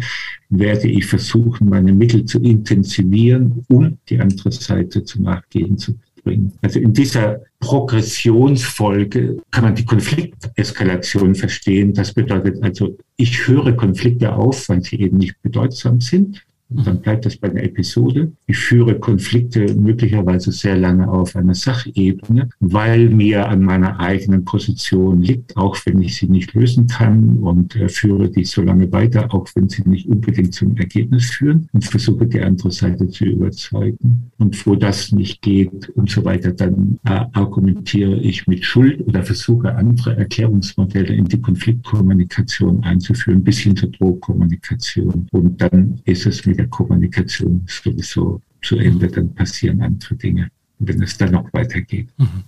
werde 0.50 0.88
ich 0.88 1.06
versuchen, 1.06 1.70
meine 1.70 1.94
Mittel 1.94 2.26
zu 2.26 2.40
intensivieren, 2.40 3.66
um 3.68 3.98
die 4.08 4.20
andere 4.20 4.52
Seite 4.52 5.04
zum 5.04 5.24
Nachgeben 5.24 5.78
zu 5.78 5.98
bringen. 6.24 6.54
Also 6.62 6.80
in 6.80 6.94
dieser 6.94 7.42
Progressionsfolge 7.60 9.38
kann 9.52 9.66
man 9.66 9.76
die 9.76 9.86
Konflikteskalation 9.86 11.36
verstehen. 11.36 11.94
Das 11.94 12.14
bedeutet 12.14 12.64
also, 12.64 12.98
ich 13.18 13.48
höre 13.48 13.74
Konflikte 13.74 14.34
auf, 14.34 14.70
weil 14.70 14.82
sie 14.84 15.02
eben 15.02 15.18
nicht 15.18 15.42
bedeutsam 15.42 16.00
sind 16.00 16.46
und 16.76 16.86
dann 16.86 17.02
bleibt 17.02 17.26
das 17.26 17.38
bei 17.38 17.50
einer 17.50 17.64
Episode. 17.64 18.32
Ich 18.48 18.58
führe 18.58 19.00
Konflikte 19.00 19.74
möglicherweise 19.76 20.52
sehr 20.52 20.78
lange 20.78 21.08
auf 21.08 21.36
einer 21.36 21.56
Sachebene, 21.56 22.50
weil 22.60 23.10
mir 23.10 23.48
an 23.48 23.62
meiner 23.62 24.00
eigenen 24.00 24.44
Position 24.46 25.22
liegt, 25.22 25.56
auch 25.58 25.78
wenn 25.86 26.02
ich 26.02 26.18
sie 26.18 26.28
nicht 26.28 26.54
lösen 26.54 26.88
kann 26.88 27.38
und 27.38 27.76
äh, 27.76 27.90
führe 27.90 28.30
die 28.30 28.46
so 28.46 28.62
lange 28.62 28.92
weiter, 28.92 29.34
auch 29.34 29.48
wenn 29.56 29.70
sie 29.70 29.84
nicht 29.88 30.08
unbedingt 30.08 30.54
zum 30.54 30.76
Ergebnis 30.78 31.32
führen 31.32 31.70
und 31.74 31.86
versuche 31.86 32.28
die 32.28 32.42
andere 32.42 32.72
Seite 32.72 33.08
zu 33.08 33.26
überzeugen. 33.26 34.32
Und 34.38 34.66
wo 34.66 34.76
das 34.76 35.12
nicht 35.12 35.42
geht 35.42 35.90
und 35.90 36.10
so 36.10 36.26
weiter, 36.26 36.52
dann 36.52 37.00
äh, 37.06 37.22
argumentiere 37.34 38.18
ich 38.18 38.48
mit 38.48 38.66
Schuld 38.66 39.06
oder 39.08 39.24
versuche 39.24 39.76
andere 39.76 40.18
Erklärungsmodelle 40.18 41.14
in 41.14 41.26
die 41.26 41.42
Konfliktkommunikation 41.42 42.84
einzuführen, 42.84 43.44
bis 43.44 43.60
hin 43.60 43.76
zur 43.76 43.90
Drohkommunikation. 43.90 45.28
Und 45.32 45.62
dann 45.62 46.02
ist 46.06 46.26
es 46.26 46.46
mit 46.46 46.65
der 46.66 46.70
Kommunikation 46.70 47.64
sowieso 47.68 48.42
zu 48.62 48.78
Ende, 48.78 49.08
dann 49.08 49.34
passieren 49.34 49.82
andere 49.82 50.16
Dinge, 50.16 50.50
wenn 50.80 51.02
es 51.04 51.18
dann 51.18 51.32
noch 51.32 51.52
weitergeht. 51.54 52.08
Mhm. 52.18 52.44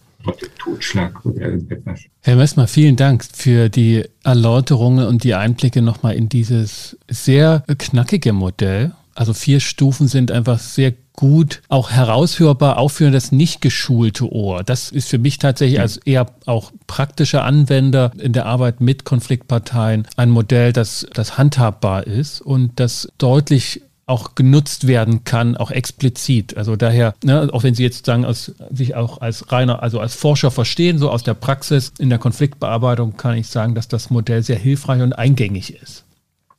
Totschlag 0.59 1.25
oder 1.25 1.41
irgendetwas. 1.51 2.01
Herr 2.21 2.35
Messmer, 2.35 2.67
vielen 2.67 2.97
Dank 2.97 3.23
für 3.23 3.69
die 3.69 4.03
Erläuterungen 4.23 5.07
und 5.07 5.23
die 5.23 5.35
Einblicke 5.35 5.81
nochmal 5.81 6.15
in 6.15 6.27
dieses 6.27 6.97
sehr 7.07 7.63
knackige 7.77 8.33
Modell. 8.33 8.91
Also 9.15 9.33
vier 9.33 9.61
Stufen 9.61 10.07
sind 10.07 10.31
einfach 10.31 10.59
sehr 10.59 10.93
gut 11.17 11.61
auch 11.67 11.89
heraushörbar, 11.89 12.77
auch 12.77 12.89
für 12.89 13.09
das 13.09 13.31
nicht 13.31 13.61
geschulte 13.61 14.31
Ohr. 14.31 14.63
Das 14.63 14.91
ist 14.91 15.09
für 15.09 15.17
mich 15.17 15.39
tatsächlich 15.39 15.79
als 15.79 15.97
eher 15.97 16.27
auch 16.45 16.71
praktischer 16.85 17.43
Anwender 17.43 18.11
in 18.19 18.31
der 18.31 18.45
Arbeit 18.45 18.79
mit 18.79 19.03
Konfliktparteien 19.03 20.07
ein 20.15 20.29
Modell, 20.29 20.71
das, 20.71 21.07
das 21.13 21.37
handhabbar 21.37 22.05
ist 22.05 22.41
und 22.41 22.79
das 22.79 23.11
deutlich 23.17 23.81
auch 24.07 24.35
genutzt 24.35 24.87
werden 24.87 25.25
kann, 25.25 25.57
auch 25.57 25.69
explizit. 25.69 26.57
Also 26.57 26.75
daher, 26.75 27.13
ne, 27.23 27.49
auch 27.51 27.63
wenn 27.63 27.75
Sie 27.75 27.83
jetzt 27.83 28.05
sagen, 28.05 28.25
aus, 28.25 28.53
sich 28.71 28.95
auch 28.95 29.21
als 29.21 29.51
reiner, 29.51 29.83
also 29.83 29.99
als 29.99 30.15
Forscher 30.15 30.49
verstehen, 30.49 30.97
so 30.97 31.11
aus 31.11 31.23
der 31.23 31.33
Praxis 31.33 31.91
in 31.99 32.09
der 32.09 32.17
Konfliktbearbeitung 32.17 33.17
kann 33.17 33.37
ich 33.37 33.47
sagen, 33.47 33.75
dass 33.75 33.89
das 33.89 34.09
Modell 34.09 34.41
sehr 34.43 34.57
hilfreich 34.57 35.01
und 35.01 35.13
eingängig 35.13 35.75
ist. 35.81 36.05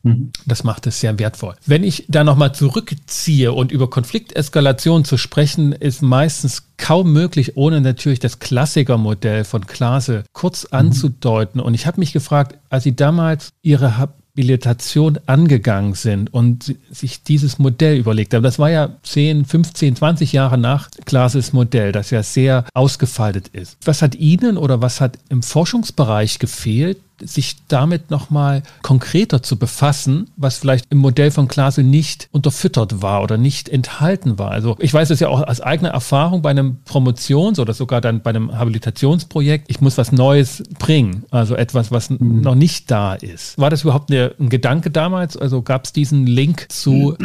Mhm. 0.03 0.31
Das 0.47 0.63
macht 0.63 0.87
es 0.87 1.01
sehr 1.01 1.19
wertvoll. 1.19 1.55
Wenn 1.67 1.85
ich 1.85 2.05
da 2.09 2.23
nochmal 2.23 2.55
zurückziehe 2.55 3.53
und 3.53 3.73
über 3.73 3.91
Konflikteskalation 3.91 5.05
zu 5.05 5.17
sprechen, 5.17 5.73
ist 5.73 6.03
meistens 6.03 6.65
kaum 6.77 7.13
möglich, 7.13 7.57
ohne 7.57 7.81
natürlich 7.81 8.21
das 8.21 8.39
Klassikermodell 8.39 9.45
von 9.45 9.67
Klase 9.67 10.25
kurz 10.33 10.65
mhm. 10.65 10.79
anzudeuten. 10.79 11.61
Und 11.61 11.75
ich 11.75 11.87
habe 11.87 11.99
mich 11.99 12.13
gefragt, 12.13 12.59
als 12.69 12.85
Sie 12.85 12.95
damals 12.95 13.51
Ihre 13.63 13.97
Habilitation 14.39 15.19
angegangen 15.27 15.95
sind 15.95 16.33
und 16.33 16.77
sich 16.91 17.25
dieses 17.25 17.59
Modell 17.59 17.97
überlegt 17.99 18.33
haben. 18.33 18.45
Das 18.45 18.61
war 18.61 18.71
ja 18.71 18.97
10, 19.03 19.45
15, 19.45 19.97
20 19.97 20.33
Jahre 20.33 20.57
nach 20.57 20.89
Glases 21.07 21.53
Modell, 21.53 21.91
das 21.91 22.11
ja 22.11 22.23
sehr 22.23 22.65
ausgefaltet 22.73 23.49
ist. 23.49 23.77
Was 23.85 24.01
hat 24.01 24.15
Ihnen 24.15 24.57
oder 24.57 24.81
was 24.81 25.01
hat 25.01 25.19
im 25.29 25.43
Forschungsbereich 25.43 26.39
gefehlt, 26.39 26.99
sich 27.23 27.57
damit 27.69 28.11
nochmal 28.11 28.63
konkreter 28.83 29.43
zu 29.43 29.59
befassen, 29.59 30.31
was 30.37 30.59
vielleicht 30.59 30.87
im 30.91 30.99
Modell 30.99 31.31
von 31.31 31.49
Klasel 31.49 31.85
nicht 31.85 32.29
unterfüttert 32.33 33.03
war 33.03 33.23
oder 33.23 33.37
nicht 33.37 33.69
enthalten 33.69 34.39
war. 34.39 34.51
Also 34.51 34.77
ich 34.79 34.93
weiß 34.93 35.11
es 35.11 35.21
ja 35.21 35.29
auch 35.29 35.47
aus 35.47 35.61
eigener 35.61 35.91
Erfahrung 35.91 36.43
bei 36.43 36.51
einem 36.51 36.79
Promotions- 36.85 37.59
oder 37.59 37.75
sogar 37.75 38.01
dann 38.01 38.23
bei 38.23 38.31
einem 38.31 38.57
Habilitationsprojekt, 38.57 39.67
ich 39.69 39.81
muss 39.81 39.99
was 39.99 40.13
Neues 40.13 40.63
bringen, 40.79 41.25
also 41.31 41.55
etwas, 41.55 41.91
was 41.91 42.11
mhm. 42.11 42.41
noch 42.41 42.55
nicht 42.55 42.91
da 42.91 43.15
ist. 43.15 43.59
War 43.59 43.71
das 43.71 43.83
überhaupt 43.83 44.11
eine, 44.11 44.35
ein 44.39 44.49
Gedanke 44.49 44.91
damals? 44.91 45.37
Also 45.37 45.63
gab 45.63 45.85
es 45.85 45.93
diesen 45.93 46.27
Link 46.27 46.67
zu 46.71 47.17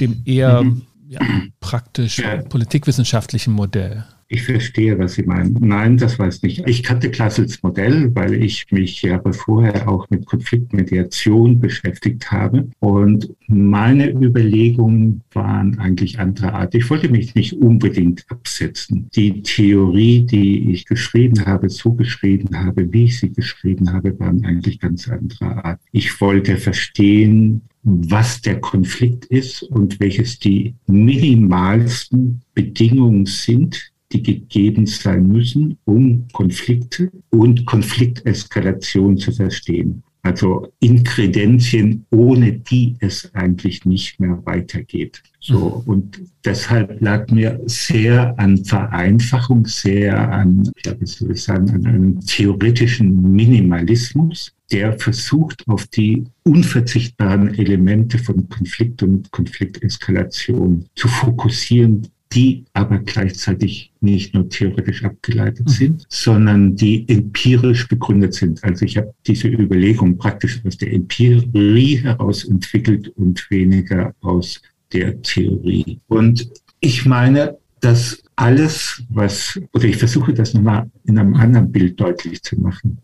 dem 0.00 0.22
eher 0.24 0.62
mhm. 0.62 0.82
ja, 1.08 1.20
praktisch 1.60 2.22
politikwissenschaftlichen 2.48 3.52
Modell? 3.52 4.04
Ich 4.28 4.42
verstehe, 4.42 4.98
was 4.98 5.14
Sie 5.14 5.22
meinen. 5.22 5.56
Nein, 5.60 5.98
das 5.98 6.18
weiß 6.18 6.42
nicht. 6.42 6.66
Ich 6.66 6.82
kannte 6.82 7.10
Klassels 7.10 7.62
Modell, 7.62 8.10
weil 8.14 8.34
ich 8.34 8.66
mich 8.72 9.02
Jahre 9.02 9.32
vorher 9.32 9.88
auch 9.88 10.10
mit 10.10 10.26
Konfliktmediation 10.26 11.60
beschäftigt 11.60 12.32
habe. 12.32 12.68
Und 12.80 13.32
meine 13.46 14.10
Überlegungen 14.10 15.22
waren 15.32 15.78
eigentlich 15.78 16.18
anderer 16.18 16.54
Art. 16.54 16.74
Ich 16.74 16.90
wollte 16.90 17.08
mich 17.08 17.36
nicht 17.36 17.52
unbedingt 17.52 18.24
absetzen. 18.28 19.08
Die 19.14 19.42
Theorie, 19.42 20.26
die 20.26 20.72
ich 20.72 20.86
geschrieben 20.86 21.46
habe, 21.46 21.68
so 21.68 21.92
geschrieben 21.92 22.58
habe, 22.58 22.92
wie 22.92 23.04
ich 23.04 23.20
sie 23.20 23.32
geschrieben 23.32 23.92
habe, 23.92 24.18
waren 24.18 24.44
eigentlich 24.44 24.80
ganz 24.80 25.08
anderer 25.08 25.64
Art. 25.64 25.80
Ich 25.92 26.20
wollte 26.20 26.56
verstehen, 26.56 27.62
was 27.84 28.40
der 28.40 28.60
Konflikt 28.60 29.26
ist 29.26 29.62
und 29.62 30.00
welches 30.00 30.40
die 30.40 30.74
minimalsten 30.88 32.40
Bedingungen 32.54 33.26
sind, 33.26 33.92
die 34.12 34.22
gegeben 34.22 34.86
sein 34.86 35.26
müssen, 35.26 35.78
um 35.84 36.26
Konflikte 36.32 37.10
und 37.30 37.66
Konflikteskalation 37.66 39.18
zu 39.18 39.32
verstehen. 39.32 40.02
Also 40.26 40.72
Inkredenzien, 40.80 42.04
ohne 42.10 42.52
die 42.52 42.96
es 42.98 43.32
eigentlich 43.34 43.84
nicht 43.84 44.18
mehr 44.18 44.44
weitergeht. 44.44 45.22
So, 45.38 45.84
mhm. 45.86 45.92
und 45.92 46.20
deshalb 46.44 47.00
lag 47.00 47.30
mir 47.30 47.60
sehr 47.66 48.36
an 48.36 48.64
Vereinfachung, 48.64 49.66
sehr 49.66 50.32
an, 50.32 50.68
ja, 50.84 51.00
wie 51.00 51.06
soll 51.06 51.30
ich 51.30 51.44
sagen, 51.44 51.70
an 51.70 51.86
einem 51.86 52.20
theoretischen 52.20 53.22
Minimalismus, 53.32 54.52
der 54.72 54.98
versucht, 54.98 55.62
auf 55.68 55.86
die 55.86 56.24
unverzichtbaren 56.42 57.54
Elemente 57.54 58.18
von 58.18 58.48
Konflikt 58.48 59.04
und 59.04 59.30
Konflikteskalation 59.30 60.86
zu 60.96 61.06
fokussieren, 61.06 62.08
die 62.36 62.66
aber 62.74 62.98
gleichzeitig 62.98 63.92
nicht 64.00 64.34
nur 64.34 64.46
theoretisch 64.50 65.02
abgeleitet 65.04 65.66
mhm. 65.66 65.70
sind, 65.70 66.06
sondern 66.10 66.76
die 66.76 67.08
empirisch 67.08 67.88
begründet 67.88 68.34
sind. 68.34 68.62
Also 68.62 68.84
ich 68.84 68.98
habe 68.98 69.14
diese 69.26 69.48
Überlegung 69.48 70.18
praktisch 70.18 70.60
aus 70.66 70.76
der 70.76 70.92
Empirie 70.92 71.96
heraus 71.96 72.44
entwickelt 72.44 73.08
und 73.16 73.50
weniger 73.50 74.14
aus 74.20 74.60
der 74.92 75.20
Theorie. 75.22 75.98
Und 76.08 76.46
ich 76.80 77.06
meine, 77.06 77.56
dass 77.80 78.22
alles, 78.36 79.02
was, 79.08 79.58
oder 79.72 79.84
ich 79.84 79.96
versuche 79.96 80.34
das 80.34 80.52
nochmal 80.52 80.90
in 81.06 81.18
einem 81.18 81.34
anderen 81.34 81.72
Bild 81.72 81.98
deutlich 81.98 82.42
zu 82.42 82.60
machen. 82.60 82.98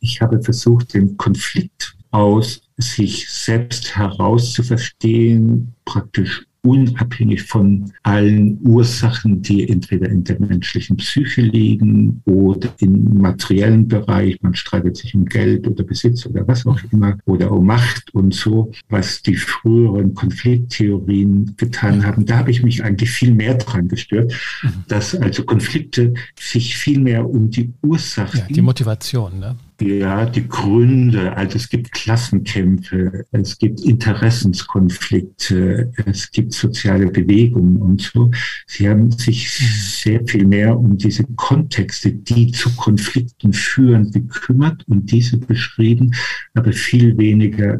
Ich 0.00 0.22
habe 0.22 0.42
versucht, 0.42 0.94
den 0.94 1.18
Konflikt 1.18 1.94
aus 2.10 2.62
sich 2.78 3.28
selbst 3.28 3.96
heraus 3.96 4.54
zu 4.54 4.62
verstehen, 4.62 5.74
praktisch 5.84 6.47
unabhängig 6.68 7.42
von 7.42 7.90
allen 8.02 8.58
Ursachen, 8.62 9.40
die 9.40 9.68
entweder 9.68 10.08
in 10.08 10.22
der 10.24 10.38
menschlichen 10.38 10.96
Psyche 10.98 11.40
liegen 11.40 12.20
oder 12.26 12.68
im 12.80 13.20
materiellen 13.20 13.88
Bereich. 13.88 14.38
Man 14.42 14.54
streitet 14.54 14.98
sich 14.98 15.14
um 15.14 15.24
Geld 15.24 15.66
oder 15.66 15.82
Besitz 15.82 16.26
oder 16.26 16.46
was 16.46 16.66
auch 16.66 16.78
immer 16.92 17.16
oder 17.24 17.50
um 17.50 17.66
Macht 17.66 18.14
und 18.14 18.34
so, 18.34 18.70
was 18.88 19.22
die 19.22 19.36
früheren 19.36 20.14
Konflikttheorien 20.14 21.54
getan 21.56 22.04
haben. 22.04 22.26
Da 22.26 22.38
habe 22.38 22.50
ich 22.50 22.62
mich 22.62 22.84
eigentlich 22.84 23.10
viel 23.10 23.34
mehr 23.34 23.54
dran 23.54 23.88
gestört, 23.88 24.32
mhm. 24.62 24.84
dass 24.88 25.14
also 25.14 25.44
Konflikte 25.44 26.12
sich 26.38 26.76
viel 26.76 27.00
mehr 27.00 27.28
um 27.28 27.50
die 27.50 27.72
Ursachen. 27.82 28.40
Ja, 28.40 28.46
die 28.54 28.62
Motivation, 28.62 29.38
ne? 29.38 29.56
Ja, 29.80 30.26
die 30.26 30.48
Gründe, 30.48 31.36
also 31.36 31.56
es 31.56 31.68
gibt 31.68 31.92
Klassenkämpfe, 31.92 33.26
es 33.30 33.58
gibt 33.58 33.80
Interessenskonflikte, 33.80 35.92
es 36.04 36.32
gibt 36.32 36.52
soziale 36.52 37.06
Bewegungen 37.06 37.76
und 37.76 38.02
so. 38.02 38.32
Sie 38.66 38.88
haben 38.88 39.12
sich 39.12 39.48
sehr 39.50 40.26
viel 40.26 40.46
mehr 40.46 40.76
um 40.76 40.98
diese 40.98 41.22
Kontexte, 41.36 42.10
die 42.10 42.50
zu 42.50 42.74
Konflikten 42.74 43.52
führen, 43.52 44.10
gekümmert 44.10 44.82
und 44.88 45.12
diese 45.12 45.36
beschrieben, 45.36 46.12
aber 46.54 46.72
viel 46.72 47.16
weniger 47.16 47.78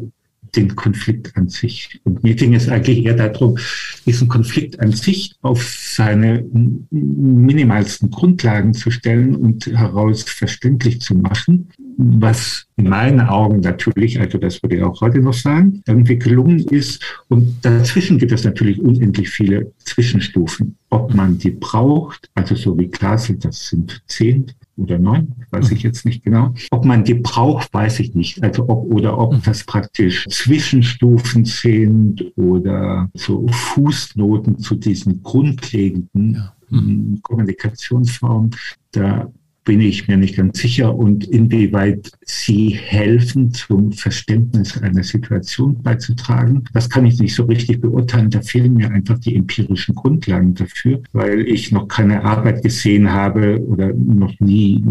den 0.56 0.74
Konflikt 0.76 1.36
an 1.36 1.48
sich. 1.48 2.00
Und 2.04 2.22
mir 2.22 2.34
ging 2.34 2.54
es 2.54 2.68
eigentlich 2.68 3.04
eher 3.04 3.14
darum, 3.14 3.58
diesen 4.06 4.28
Konflikt 4.28 4.80
an 4.80 4.92
sich 4.92 5.34
auf 5.42 5.62
seine 5.62 6.44
minimalsten 6.90 8.10
Grundlagen 8.10 8.74
zu 8.74 8.90
stellen 8.90 9.34
und 9.34 9.66
heraus 9.66 10.22
verständlich 10.22 11.00
zu 11.00 11.14
machen, 11.14 11.68
was 11.98 12.66
in 12.76 12.88
meinen 12.88 13.20
Augen 13.20 13.60
natürlich, 13.60 14.20
also 14.20 14.38
das 14.38 14.62
würde 14.62 14.76
ich 14.76 14.82
auch 14.82 15.00
heute 15.00 15.20
noch 15.20 15.34
sagen, 15.34 15.82
irgendwie 15.86 16.18
gelungen 16.18 16.60
ist. 16.60 17.02
Und 17.28 17.56
dazwischen 17.62 18.18
gibt 18.18 18.30
es 18.30 18.44
natürlich 18.44 18.80
unendlich 18.80 19.28
viele 19.28 19.72
Zwischenstufen. 19.78 20.76
Ob 20.90 21.12
man 21.12 21.38
die 21.38 21.50
braucht, 21.50 22.30
also 22.34 22.54
so 22.54 22.78
wie 22.78 22.86
Glasel, 22.86 23.36
das 23.36 23.68
sind 23.68 24.00
zehn, 24.06 24.46
oder 24.78 24.98
neun, 24.98 25.34
weiß 25.50 25.72
ich 25.72 25.82
jetzt 25.82 26.04
nicht 26.04 26.22
genau. 26.22 26.54
Ob 26.70 26.84
man 26.84 27.04
die 27.04 27.14
braucht, 27.14 27.74
weiß 27.74 27.98
ich 28.00 28.14
nicht. 28.14 28.42
Also 28.42 28.68
ob 28.68 28.92
oder 28.92 29.18
ob 29.18 29.32
mhm. 29.32 29.42
das 29.44 29.64
praktisch 29.64 30.24
Zwischenstufen 30.28 31.44
sind 31.44 32.24
oder 32.36 33.10
so 33.14 33.46
Fußnoten 33.48 34.58
zu 34.58 34.76
diesen 34.76 35.22
grundlegenden 35.22 36.34
ja. 36.34 36.54
mhm. 36.70 37.18
Kommunikationsformen. 37.22 38.52
Da 38.92 39.30
bin 39.68 39.82
ich 39.82 40.08
mir 40.08 40.16
nicht 40.16 40.34
ganz 40.34 40.60
sicher 40.60 40.96
und 40.96 41.26
inwieweit 41.26 42.10
sie 42.24 42.70
helfen, 42.70 43.52
zum 43.52 43.92
Verständnis 43.92 44.78
einer 44.78 45.02
Situation 45.02 45.82
beizutragen. 45.82 46.64
Das 46.72 46.88
kann 46.88 47.04
ich 47.04 47.20
nicht 47.20 47.34
so 47.34 47.44
richtig 47.44 47.82
beurteilen. 47.82 48.30
Da 48.30 48.40
fehlen 48.40 48.72
mir 48.72 48.90
einfach 48.90 49.18
die 49.18 49.36
empirischen 49.36 49.94
Grundlagen 49.94 50.54
dafür, 50.54 51.02
weil 51.12 51.40
ich 51.40 51.70
noch 51.70 51.86
keine 51.86 52.24
Arbeit 52.24 52.62
gesehen 52.62 53.12
habe 53.12 53.62
oder 53.62 53.92
noch 53.92 54.32
nie 54.40 54.82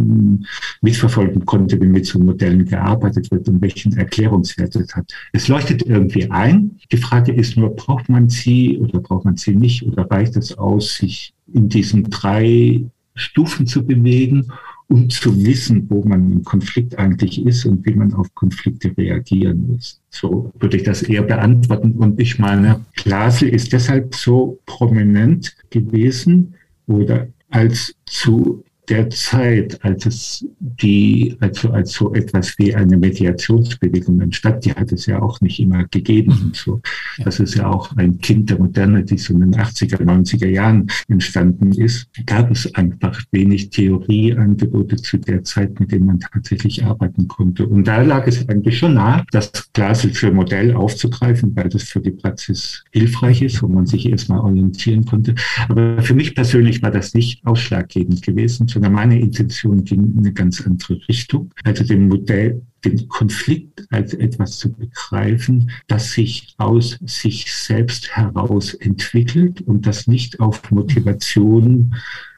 mitverfolgen 0.83 1.43
konnte, 1.47 1.81
wie 1.81 1.87
mit 1.87 2.05
so 2.05 2.19
Modellen 2.19 2.65
gearbeitet 2.65 3.31
wird 3.31 3.49
und 3.49 3.59
welchen 3.63 3.97
Erklärungswert 3.97 4.75
es 4.75 4.95
hat. 4.95 5.11
Es 5.33 5.47
leuchtet 5.47 5.87
irgendwie 5.87 6.29
ein. 6.29 6.77
Die 6.91 6.97
Frage 6.97 7.31
ist 7.31 7.57
nur, 7.57 7.75
braucht 7.75 8.09
man 8.09 8.29
sie 8.29 8.77
oder 8.77 8.99
braucht 8.99 9.25
man 9.25 9.37
sie 9.37 9.55
nicht 9.55 9.87
oder 9.87 10.05
reicht 10.11 10.37
es 10.37 10.55
aus, 10.55 10.97
sich 10.97 11.33
in 11.51 11.67
diesen 11.67 12.03
drei 12.11 12.85
Stufen 13.17 13.67
zu 13.67 13.85
bewegen 13.85 14.51
um 14.89 15.09
zu 15.09 15.45
wissen, 15.45 15.85
wo 15.89 16.03
man 16.03 16.31
im 16.31 16.43
Konflikt 16.43 16.97
eigentlich 16.97 17.45
ist 17.45 17.65
und 17.65 17.85
wie 17.85 17.93
man 17.93 18.13
auf 18.13 18.33
Konflikte 18.33 18.95
reagieren 18.97 19.67
muss. 19.67 20.01
So 20.09 20.51
würde 20.59 20.77
ich 20.77 20.83
das 20.83 21.03
eher 21.03 21.23
beantworten. 21.23 21.91
Und 21.91 22.19
ich 22.19 22.39
meine, 22.39 22.85
Glasel 22.95 23.49
ist 23.49 23.73
deshalb 23.73 24.15
so 24.15 24.59
prominent 24.65 25.55
gewesen 25.69 26.55
oder 26.87 27.27
als 27.49 27.95
zu 28.05 28.63
der 28.89 29.09
Zeit, 29.09 29.83
als 29.83 30.05
es 30.05 30.45
die, 30.59 31.35
also 31.39 31.71
als 31.71 31.93
so 31.93 32.13
etwas 32.13 32.57
wie 32.57 32.73
eine 32.73 32.97
Mediationsbewegung 32.97 34.21
entstand, 34.21 34.65
die 34.65 34.73
hat 34.73 34.91
es 34.91 35.05
ja 35.05 35.21
auch 35.21 35.41
nicht 35.41 35.59
immer 35.59 35.85
gegeben 35.85 36.31
und 36.43 36.55
so. 36.55 36.81
Das 37.23 37.39
ist 37.39 37.55
ja 37.55 37.67
auch 37.69 37.95
ein 37.97 38.19
Kind 38.19 38.49
der 38.49 38.59
Moderne, 38.59 39.03
die 39.03 39.17
so 39.17 39.33
in 39.33 39.41
den 39.41 39.55
80er, 39.55 40.01
90er 40.01 40.47
Jahren 40.47 40.87
entstanden 41.07 41.71
ist. 41.73 42.07
Gab 42.25 42.51
es 42.51 42.73
einfach 42.75 43.21
wenig 43.31 43.69
Theorieangebote 43.69 44.95
zu 44.97 45.17
der 45.17 45.43
Zeit, 45.43 45.79
mit 45.79 45.91
denen 45.91 46.05
man 46.05 46.19
tatsächlich 46.19 46.83
arbeiten 46.83 47.27
konnte. 47.27 47.67
Und 47.67 47.87
da 47.87 48.01
lag 48.01 48.27
es 48.27 48.47
eigentlich 48.47 48.77
schon 48.77 48.93
nah, 48.93 49.25
das 49.31 49.51
Glaselsche 49.73 50.31
Modell 50.31 50.73
aufzugreifen, 50.73 51.55
weil 51.55 51.69
das 51.69 51.83
für 51.83 51.99
die 51.99 52.11
Praxis 52.11 52.83
hilfreich 52.91 53.41
ist, 53.41 53.61
wo 53.61 53.67
man 53.67 53.85
sich 53.85 54.09
erstmal 54.09 54.39
orientieren 54.39 55.05
konnte. 55.05 55.35
Aber 55.67 56.01
für 56.01 56.13
mich 56.13 56.35
persönlich 56.35 56.81
war 56.81 56.91
das 56.91 57.13
nicht 57.13 57.45
ausschlaggebend 57.45 58.21
gewesen, 58.21 58.67
sondern 58.77 58.93
meine 58.93 59.19
Intention 59.19 59.83
ging 59.83 60.11
in 60.11 60.19
eine 60.19 60.33
ganz 60.33 60.61
andere 60.61 61.01
Richtung. 61.09 61.51
Also 61.63 61.83
dem 61.83 62.09
Modell, 62.09 62.61
den 62.85 63.07
Konflikt 63.07 63.87
als 63.89 64.13
etwas 64.13 64.59
zu 64.59 64.71
begreifen, 64.71 65.71
das 65.87 66.11
sich 66.11 66.53
aus 66.59 66.99
sich 67.03 67.51
selbst 67.51 68.15
heraus 68.15 68.75
entwickelt 68.75 69.61
und 69.61 69.87
das 69.87 70.05
nicht 70.05 70.39
auf 70.39 70.69
Motivation 70.69 71.95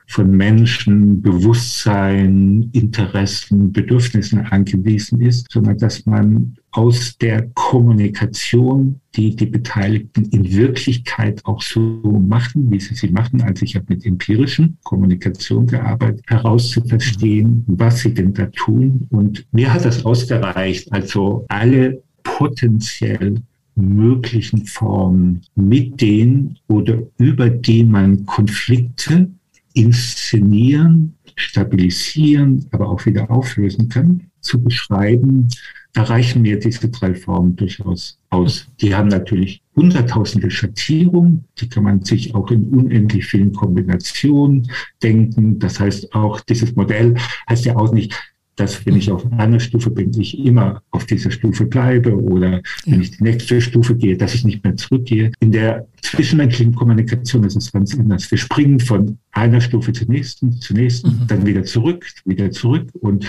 von 0.10 0.32
Menschen, 0.32 1.22
Bewusstsein, 1.22 2.68
Interessen, 2.74 3.72
Bedürfnissen 3.72 4.39
angewiesen 4.39 5.22
ist, 5.22 5.45
sondern 5.51 5.78
dass 5.78 6.07
man 6.07 6.55
aus 6.72 7.16
der 7.20 7.47
Kommunikation, 7.53 8.99
die 9.16 9.36
die 9.36 9.45
Beteiligten 9.45 10.26
in 10.32 10.51
Wirklichkeit 10.51 11.45
auch 11.45 11.62
so 11.62 11.80
machen, 12.28 12.72
wie 12.72 12.80
sie 12.80 12.95
sie 12.95 13.10
machen, 13.10 13.43
also 13.43 13.64
ich 13.64 13.76
habe 13.76 13.86
mit 13.89 14.03
empirischen 14.03 14.80
Kommunikation 14.84 15.68
gearbeitet, 15.68 16.26
herauszuverstehen, 16.28 17.64
was 17.68 17.99
sie 17.99 18.14
denn 18.14 18.34
da 18.34 18.47
tun. 18.47 19.05
Und 19.12 19.45
mir 19.51 19.72
hat 19.72 19.86
das 19.86 20.05
ausgereicht, 20.05 20.91
also 20.91 21.45
alle 21.49 22.01
potenziell 22.24 23.36
möglichen 23.76 24.66
Formen, 24.66 25.41
mit 25.55 26.01
denen 26.01 26.57
oder 26.68 26.97
über 27.18 27.49
die 27.49 27.84
man 27.84 28.26
Konflikte 28.26 29.30
inszenieren, 29.74 31.15
stabilisieren, 31.36 32.65
aber 32.72 32.89
auch 32.89 33.05
wieder 33.05 33.30
auflösen 33.32 33.89
kann, 33.89 34.30
zu 34.41 34.61
beschreiben, 34.61 35.47
da 35.93 36.03
reichen 36.03 36.43
mir 36.43 36.59
diese 36.59 36.89
drei 36.89 37.15
Formen 37.15 37.55
durchaus 37.55 38.20
aus. 38.30 38.67
Die 38.80 38.93
haben 38.93 39.07
natürlich 39.07 39.61
hunderttausende 39.76 40.51
Schattierungen, 40.51 41.45
die 41.57 41.67
kann 41.67 41.84
man 41.84 42.03
sich 42.03 42.36
auch 42.36 42.51
in 42.51 42.70
unendlich 42.70 43.26
vielen 43.26 43.53
Kombinationen 43.53 44.70
denken. 45.01 45.57
Das 45.57 45.80
heißt 45.80 46.13
auch, 46.13 46.41
dieses 46.41 46.76
Modell 46.76 47.15
heißt 47.49 47.65
ja 47.65 47.76
auch 47.76 47.91
nicht, 47.91 48.13
dass 48.60 48.86
wenn 48.86 48.97
ich 48.97 49.10
auf 49.10 49.26
einer 49.32 49.60
Stufe 49.60 49.89
bin, 49.89 50.12
ich 50.20 50.38
immer 50.38 50.82
auf 50.91 51.05
dieser 51.05 51.32
Stufe 51.32 51.66
bleibe 51.66 52.14
oder 52.14 52.62
wenn 52.86 53.01
ich 53.01 53.12
die 53.12 53.24
nächste 53.24 53.62
Stufe 53.62 53.95
gehe, 53.95 54.18
dass 54.18 54.36
ich 54.36 54.43
nicht 54.43 54.64
mehr 54.64 54.76
zurückgehe. 54.76 55.32
In 55.39 55.51
der 55.51 55.88
zwischenmenschlichen 56.01 56.76
Kommunikation 56.76 57.45
ist 57.45 57.55
es 57.55 57.72
ganz 57.72 57.97
anders. 57.97 58.30
Wir 58.30 58.38
springen 58.38 58.82
von 58.82 59.18
einer 59.32 59.62
Stufe 59.62 59.93
zur 59.93 60.07
nächsten, 60.07 60.51
zur 60.60 60.76
nächsten, 60.76 61.10
mhm. 61.10 61.28
dann 61.28 61.45
wieder 61.45 61.64
zurück, 61.64 62.05
wieder 62.26 62.51
zurück 62.51 62.89
und 62.99 63.26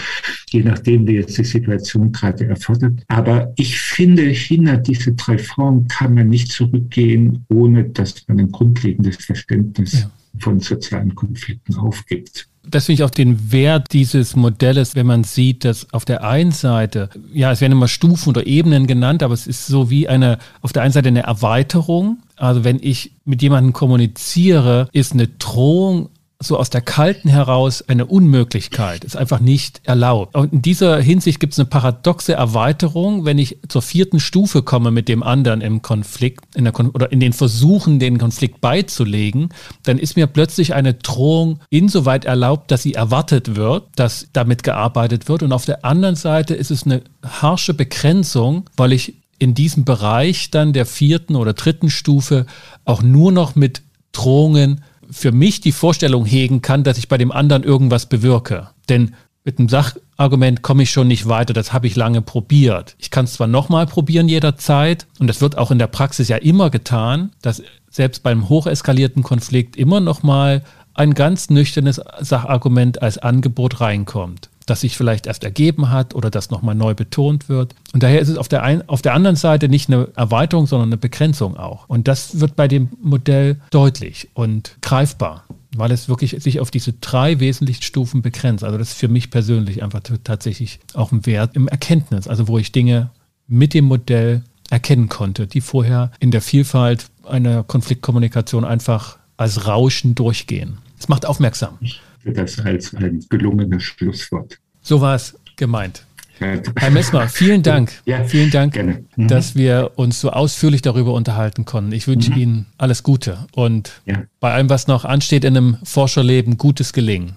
je 0.51 0.65
nachdem, 0.65 1.07
wie 1.07 1.15
jetzt 1.15 1.39
die 1.39 1.45
Situation 1.45 2.11
gerade 2.11 2.47
erfordert. 2.47 3.05
Aber 3.07 3.53
ich 3.57 3.79
finde, 3.79 4.23
hinter 4.23 4.79
diese 4.79 5.13
drei 5.13 5.39
Formen 5.39 5.87
kann 5.87 6.15
man 6.15 6.29
nicht 6.29 6.51
zurückgehen, 6.51 7.45
ohne 7.49 7.85
dass 7.85 8.27
man 8.27 8.41
ein 8.41 8.51
grundlegendes 8.51 9.17
Verständnis 9.17 9.93
ja. 9.93 10.11
von 10.39 10.59
sozialen 10.59 11.15
Konflikten 11.15 11.77
aufgibt 11.77 12.50
das 12.63 12.87
finde 12.87 13.03
ich 13.03 13.05
auch 13.05 13.11
den 13.11 13.53
Wert 13.53 13.87
dieses 13.93 14.37
Modells, 14.37 14.95
wenn 14.95 15.07
man 15.07 15.25
sieht, 15.25 15.65
dass 15.65 15.93
auf 15.93 16.05
der 16.05 16.25
einen 16.25 16.53
Seite, 16.53 17.09
ja, 17.33 17.51
es 17.53 17.61
werden 17.61 17.73
immer 17.73 17.89
Stufen 17.89 18.29
oder 18.29 18.47
Ebenen 18.47 18.87
genannt, 18.87 19.23
aber 19.23 19.35
es 19.35 19.47
ist 19.47 19.67
so 19.67 19.91
wie 19.91 20.09
eine, 20.09 20.39
auf 20.61 20.73
der 20.73 20.83
einen 20.83 20.93
Seite 20.93 21.09
eine 21.09 21.23
Erweiterung. 21.23 22.19
Also 22.37 22.65
wenn 22.65 22.79
ich 22.81 23.13
mit 23.25 23.43
jemandem 23.43 23.73
kommuniziere, 23.73 24.89
ist 24.93 25.13
eine 25.13 25.29
Drohung 25.29 26.11
so 26.43 26.57
aus 26.57 26.71
der 26.71 26.81
Kalten 26.81 27.29
heraus 27.29 27.85
eine 27.87 28.07
Unmöglichkeit, 28.07 29.05
ist 29.05 29.17
einfach 29.17 29.41
nicht 29.41 29.83
erlaubt. 29.85 30.35
Und 30.35 30.55
in 30.55 30.63
dieser 30.63 30.99
Hinsicht 31.01 31.39
gibt 31.39 31.53
es 31.53 31.59
eine 31.59 31.69
paradoxe 31.69 32.33
Erweiterung, 32.33 33.27
wenn 33.27 33.39
ich 33.39 33.59
zur 33.69 33.83
vierten 33.83 34.21
Stufe 34.21 34.63
komme 34.63 34.91
mit 34.91 35.09
dem 35.09 35.23
anderen 35.23 35.61
im 35.61 35.83
Konflikt 35.83 36.45
in 36.57 36.65
der 36.65 36.73
Kon 36.73 36.91
oder 36.91 37.13
in 37.13 37.21
den 37.21 37.35
Versuchen, 37.35 37.99
den 37.99 38.17
Konflikt 38.17 38.63
beizulegen, 38.63 39.51
dann 39.83 39.99
ist 39.99 40.17
mir 40.17 40.27
plötzlich 40.27 40.73
eine 40.73 40.95
Drohung 40.95 41.61
insoweit 41.69 42.25
erlaubt, 42.25 42.71
dass 42.71 42.83
sie 42.83 42.95
erwartet 42.95 43.55
wird, 43.55 43.89
dass 43.97 44.29
damit 44.33 44.63
gearbeitet 44.63 45.29
wird. 45.29 45.43
Und 45.43 45.53
auf 45.53 45.67
der 45.67 45.85
anderen 45.85 46.17
Seite 46.17 46.55
ist 46.55 46.71
es 46.71 46.85
eine 46.85 47.03
harsche 47.23 47.75
Begrenzung, 47.75 48.65
weil 48.79 48.95
ich 48.95 49.15
in 49.39 49.53
diesem 49.53 49.85
Bereich 49.85 50.51
dann 50.51 50.73
der 50.73 50.87
vierten 50.87 51.37
oder 51.37 51.53
dritten 51.53 51.91
Stufe 51.91 52.47
auch 52.87 53.03
nur 53.03 53.31
noch 53.31 53.57
mit 53.57 53.83
Drohungen 54.13 54.81
für 55.11 55.33
mich 55.33 55.61
die 55.61 55.73
Vorstellung 55.73 56.25
hegen 56.25 56.63
kann, 56.63 56.85
dass 56.85 56.99
ich 56.99 57.09
bei 57.09 57.19
dem 57.19 57.33
anderen 57.33 57.63
irgendwas 57.63 58.07
bewirke. 58.07 58.69
Denn 58.89 59.15
mit 59.45 59.59
einem 59.59 59.69
Sachargument 59.69 60.63
komme 60.63 60.83
ich 60.83 60.91
schon 60.91 61.09
nicht 61.09 61.27
weiter, 61.27 61.55
das 61.55 61.73
habe 61.73 61.87
ich 61.87 61.97
lange 61.97 62.21
probiert. 62.21 62.95
Ich 62.99 63.11
kann 63.11 63.25
es 63.25 63.35
zwar 63.35 63.47
nochmal 63.47 63.87
probieren 63.87 64.29
jederzeit, 64.29 65.07
und 65.19 65.27
das 65.27 65.41
wird 65.41 65.57
auch 65.57 65.71
in 65.71 65.79
der 65.79 65.87
Praxis 65.87 66.29
ja 66.29 66.37
immer 66.37 66.71
getan, 66.71 67.33
dass 67.41 67.63
selbst 67.89 68.23
beim 68.23 68.49
hocheskalierten 68.49 69.23
Konflikt 69.23 69.77
immer 69.77 70.01
nochmal 70.01 70.63
ein 70.95 71.15
ganz 71.15 71.49
nüchternes 71.49 72.01
Sachargument 72.21 73.01
als 73.01 73.19
Angebot 73.19 73.81
reinkommt 73.81 74.50
das 74.71 74.81
sich 74.81 74.97
vielleicht 74.97 75.27
erst 75.27 75.45
ergeben 75.45 75.91
hat 75.91 76.15
oder 76.15 76.31
das 76.31 76.51
nochmal 76.51 76.75
neu 76.75 76.95
betont 76.95 77.49
wird. 77.49 77.75
Und 77.93 78.03
daher 78.03 78.21
ist 78.21 78.29
es 78.29 78.39
auf 78.39 78.49
der, 78.49 78.63
ein, 78.63 78.89
auf 78.89 79.03
der 79.03 79.15
anderen 79.15 79.37
Seite 79.37 79.69
nicht 79.69 79.89
eine 79.89 80.09
Erweiterung, 80.15 80.67
sondern 80.67 80.89
eine 80.89 80.97
Begrenzung 80.97 81.57
auch. 81.57 81.89
Und 81.89 82.09
das 82.09 82.41
wird 82.41 82.57
bei 82.57 82.69
dem 82.69 82.89
Modell 83.03 83.57
deutlich 83.71 84.29
und 84.35 84.77
greifbar. 84.81 85.45
weil 85.77 85.93
es 85.93 86.09
wirklich 86.09 86.37
sich 86.43 86.59
auf 86.61 86.71
diese 86.71 86.95
drei 86.95 87.39
wesentlichen 87.39 87.83
Stufen 87.83 88.23
begrenzt. 88.23 88.65
Also 88.65 88.77
das 88.79 88.91
ist 88.91 88.99
für 88.99 89.09
mich 89.09 89.31
persönlich 89.31 89.83
einfach 89.83 90.01
tatsächlich 90.25 90.81
auch 90.95 91.13
ein 91.13 91.27
Wert 91.27 91.55
im 91.55 91.69
Erkenntnis, 91.69 92.27
also 92.27 92.49
wo 92.49 92.59
ich 92.59 92.73
Dinge 92.73 93.11
mit 93.47 93.75
dem 93.75 93.85
Modell 93.85 94.43
erkennen 94.69 95.09
konnte, 95.09 95.47
die 95.47 95.61
vorher 95.61 96.11
in 96.21 96.31
der 96.31 96.41
Vielfalt 96.41 97.07
einer 97.25 97.63
Konfliktkommunikation 97.63 98.65
einfach 98.65 99.19
als 99.37 99.67
Rauschen 99.67 100.15
durchgehen. 100.15 100.79
Es 100.99 101.09
macht 101.09 101.27
aufmerksam. 101.27 101.79
Sehe 102.23 102.33
das 102.33 102.59
als 102.61 102.95
ein 102.95 103.25
gelungenes 103.29 103.83
Schlusswort. 103.83 104.59
So 104.83 105.01
war 105.01 105.15
es 105.15 105.39
gemeint. 105.57 106.05
Herr 106.41 106.91
Messmer, 106.91 107.29
vielen 107.29 107.63
Dank. 107.63 107.93
Ja, 108.07 108.25
vielen 108.25 108.51
Dank, 108.51 108.75
mhm. 108.77 109.29
dass 109.29 109.55
wir 109.55 109.93
uns 109.97 110.21
so 110.21 110.31
ausführlich 110.31 110.81
darüber 110.81 111.13
unterhalten 111.13 111.67
konnten. 111.67 111.93
Ich 111.93 112.09
wünsche 112.09 112.33
mhm. 112.33 112.39
Ihnen 112.39 112.67
alles 112.79 113.03
Gute 113.03 113.47
und 113.53 114.01
ja. 114.07 114.23
bei 114.41 114.53
allem, 114.53 114.71
was 114.71 114.87
noch 114.87 115.05
ansteht 115.05 115.45
in 115.45 115.57
einem 115.57 115.77
Forscherleben, 115.85 116.57
gutes 116.57 116.95
Gelingen. 116.95 117.37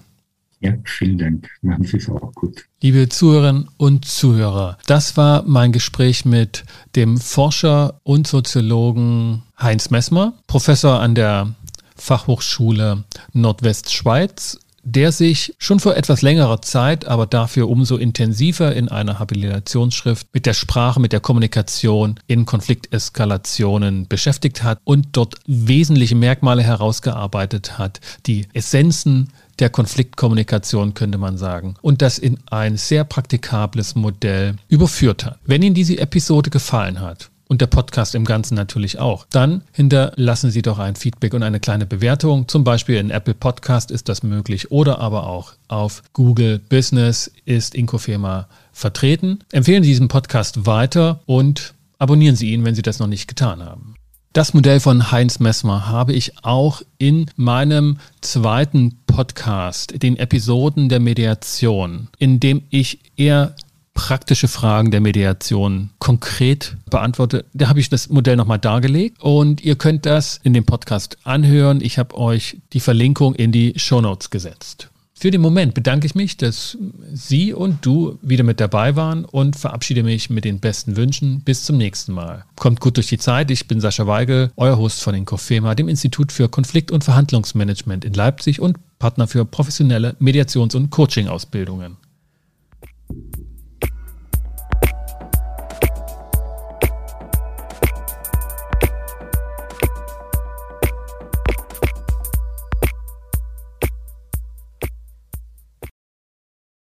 Ja, 0.60 0.72
vielen 0.84 1.18
Dank. 1.18 1.50
Machen 1.60 1.84
Sie 1.84 1.98
es 1.98 2.08
auch 2.08 2.32
gut. 2.32 2.64
Liebe 2.80 3.10
Zuhörerinnen 3.10 3.68
und 3.76 4.06
Zuhörer, 4.06 4.78
das 4.86 5.18
war 5.18 5.42
mein 5.46 5.72
Gespräch 5.72 6.24
mit 6.24 6.64
dem 6.96 7.18
Forscher 7.18 8.00
und 8.02 8.26
Soziologen 8.26 9.42
Heinz 9.60 9.90
Messmer, 9.90 10.32
Professor 10.46 11.00
an 11.00 11.14
der 11.14 11.54
Fachhochschule 11.96 13.04
Nordwestschweiz 13.34 14.58
der 14.84 15.12
sich 15.12 15.54
schon 15.58 15.80
vor 15.80 15.96
etwas 15.96 16.22
längerer 16.22 16.62
Zeit, 16.62 17.06
aber 17.06 17.26
dafür 17.26 17.68
umso 17.68 17.96
intensiver 17.96 18.74
in 18.74 18.88
einer 18.88 19.18
Habilitationsschrift 19.18 20.28
mit 20.32 20.46
der 20.46 20.54
Sprache, 20.54 21.00
mit 21.00 21.12
der 21.12 21.20
Kommunikation 21.20 22.20
in 22.26 22.44
Konflikteskalationen 22.44 24.06
beschäftigt 24.06 24.62
hat 24.62 24.78
und 24.84 25.08
dort 25.12 25.36
wesentliche 25.46 26.14
Merkmale 26.14 26.62
herausgearbeitet 26.62 27.78
hat, 27.78 28.00
die 28.26 28.46
Essenzen 28.52 29.30
der 29.58 29.70
Konfliktkommunikation, 29.70 30.94
könnte 30.94 31.18
man 31.18 31.38
sagen, 31.38 31.74
und 31.80 32.02
das 32.02 32.18
in 32.18 32.38
ein 32.46 32.76
sehr 32.76 33.04
praktikables 33.04 33.94
Modell 33.94 34.56
überführt 34.68 35.24
hat. 35.24 35.38
Wenn 35.44 35.62
Ihnen 35.62 35.74
diese 35.74 35.98
Episode 35.98 36.50
gefallen 36.50 37.00
hat, 37.00 37.30
und 37.54 37.60
der 37.60 37.68
Podcast 37.68 38.16
im 38.16 38.24
Ganzen 38.24 38.56
natürlich 38.56 38.98
auch. 38.98 39.26
Dann 39.30 39.62
hinterlassen 39.70 40.50
Sie 40.50 40.60
doch 40.60 40.80
ein 40.80 40.96
Feedback 40.96 41.34
und 41.34 41.44
eine 41.44 41.60
kleine 41.60 41.86
Bewertung. 41.86 42.48
Zum 42.48 42.64
Beispiel 42.64 42.96
in 42.96 43.10
Apple 43.10 43.34
Podcast 43.34 43.92
ist 43.92 44.08
das 44.08 44.24
möglich 44.24 44.72
oder 44.72 44.98
aber 44.98 45.28
auch 45.28 45.52
auf 45.68 46.02
Google 46.14 46.58
Business 46.58 47.30
ist 47.44 47.76
Inkofirma 47.76 48.48
vertreten. 48.72 49.38
Empfehlen 49.52 49.84
Sie 49.84 49.90
diesen 49.90 50.08
Podcast 50.08 50.66
weiter 50.66 51.20
und 51.26 51.74
abonnieren 51.98 52.34
Sie 52.34 52.50
ihn, 52.52 52.64
wenn 52.64 52.74
Sie 52.74 52.82
das 52.82 52.98
noch 52.98 53.06
nicht 53.06 53.28
getan 53.28 53.64
haben. 53.64 53.94
Das 54.32 54.52
Modell 54.52 54.80
von 54.80 55.12
Heinz 55.12 55.38
Messmer 55.38 55.86
habe 55.86 56.12
ich 56.12 56.32
auch 56.42 56.82
in 56.98 57.30
meinem 57.36 57.98
zweiten 58.20 58.98
Podcast, 59.06 60.02
den 60.02 60.16
Episoden 60.16 60.88
der 60.88 60.98
Mediation, 60.98 62.08
in 62.18 62.40
dem 62.40 62.64
ich 62.70 62.98
eher 63.16 63.54
praktische 63.94 64.48
Fragen 64.48 64.90
der 64.90 65.00
Mediation 65.00 65.90
konkret 65.98 66.76
beantworte. 66.90 67.44
Da 67.54 67.68
habe 67.68 67.80
ich 67.80 67.88
das 67.88 68.08
Modell 68.08 68.36
nochmal 68.36 68.58
dargelegt 68.58 69.22
und 69.22 69.64
ihr 69.64 69.76
könnt 69.76 70.04
das 70.04 70.40
in 70.42 70.52
dem 70.52 70.64
Podcast 70.64 71.16
anhören. 71.24 71.80
Ich 71.80 71.98
habe 71.98 72.16
euch 72.16 72.58
die 72.72 72.80
Verlinkung 72.80 73.34
in 73.34 73.52
die 73.52 73.72
Show 73.76 74.00
Notes 74.00 74.30
gesetzt. 74.30 74.90
Für 75.16 75.30
den 75.30 75.40
Moment 75.40 75.74
bedanke 75.74 76.06
ich 76.06 76.16
mich, 76.16 76.36
dass 76.36 76.76
Sie 77.12 77.52
und 77.54 77.86
du 77.86 78.18
wieder 78.20 78.42
mit 78.42 78.60
dabei 78.60 78.96
waren 78.96 79.24
und 79.24 79.56
verabschiede 79.56 80.02
mich 80.02 80.28
mit 80.28 80.44
den 80.44 80.58
besten 80.58 80.96
Wünschen. 80.96 81.40
Bis 81.40 81.64
zum 81.64 81.78
nächsten 81.78 82.12
Mal. 82.12 82.44
Kommt 82.56 82.80
gut 82.80 82.96
durch 82.96 83.06
die 83.06 83.18
Zeit. 83.18 83.50
Ich 83.52 83.68
bin 83.68 83.80
Sascha 83.80 84.08
Weigel, 84.08 84.50
euer 84.56 84.76
Host 84.76 85.02
von 85.02 85.14
Inkofema, 85.14 85.76
dem 85.76 85.88
Institut 85.88 86.32
für 86.32 86.48
Konflikt- 86.48 86.90
und 86.90 87.04
Verhandlungsmanagement 87.04 88.04
in 88.04 88.12
Leipzig 88.12 88.60
und 88.60 88.76
Partner 88.98 89.28
für 89.28 89.44
professionelle 89.44 90.16
Mediations- 90.18 90.74
und 90.74 90.90
Coaching-Ausbildungen. 90.90 91.96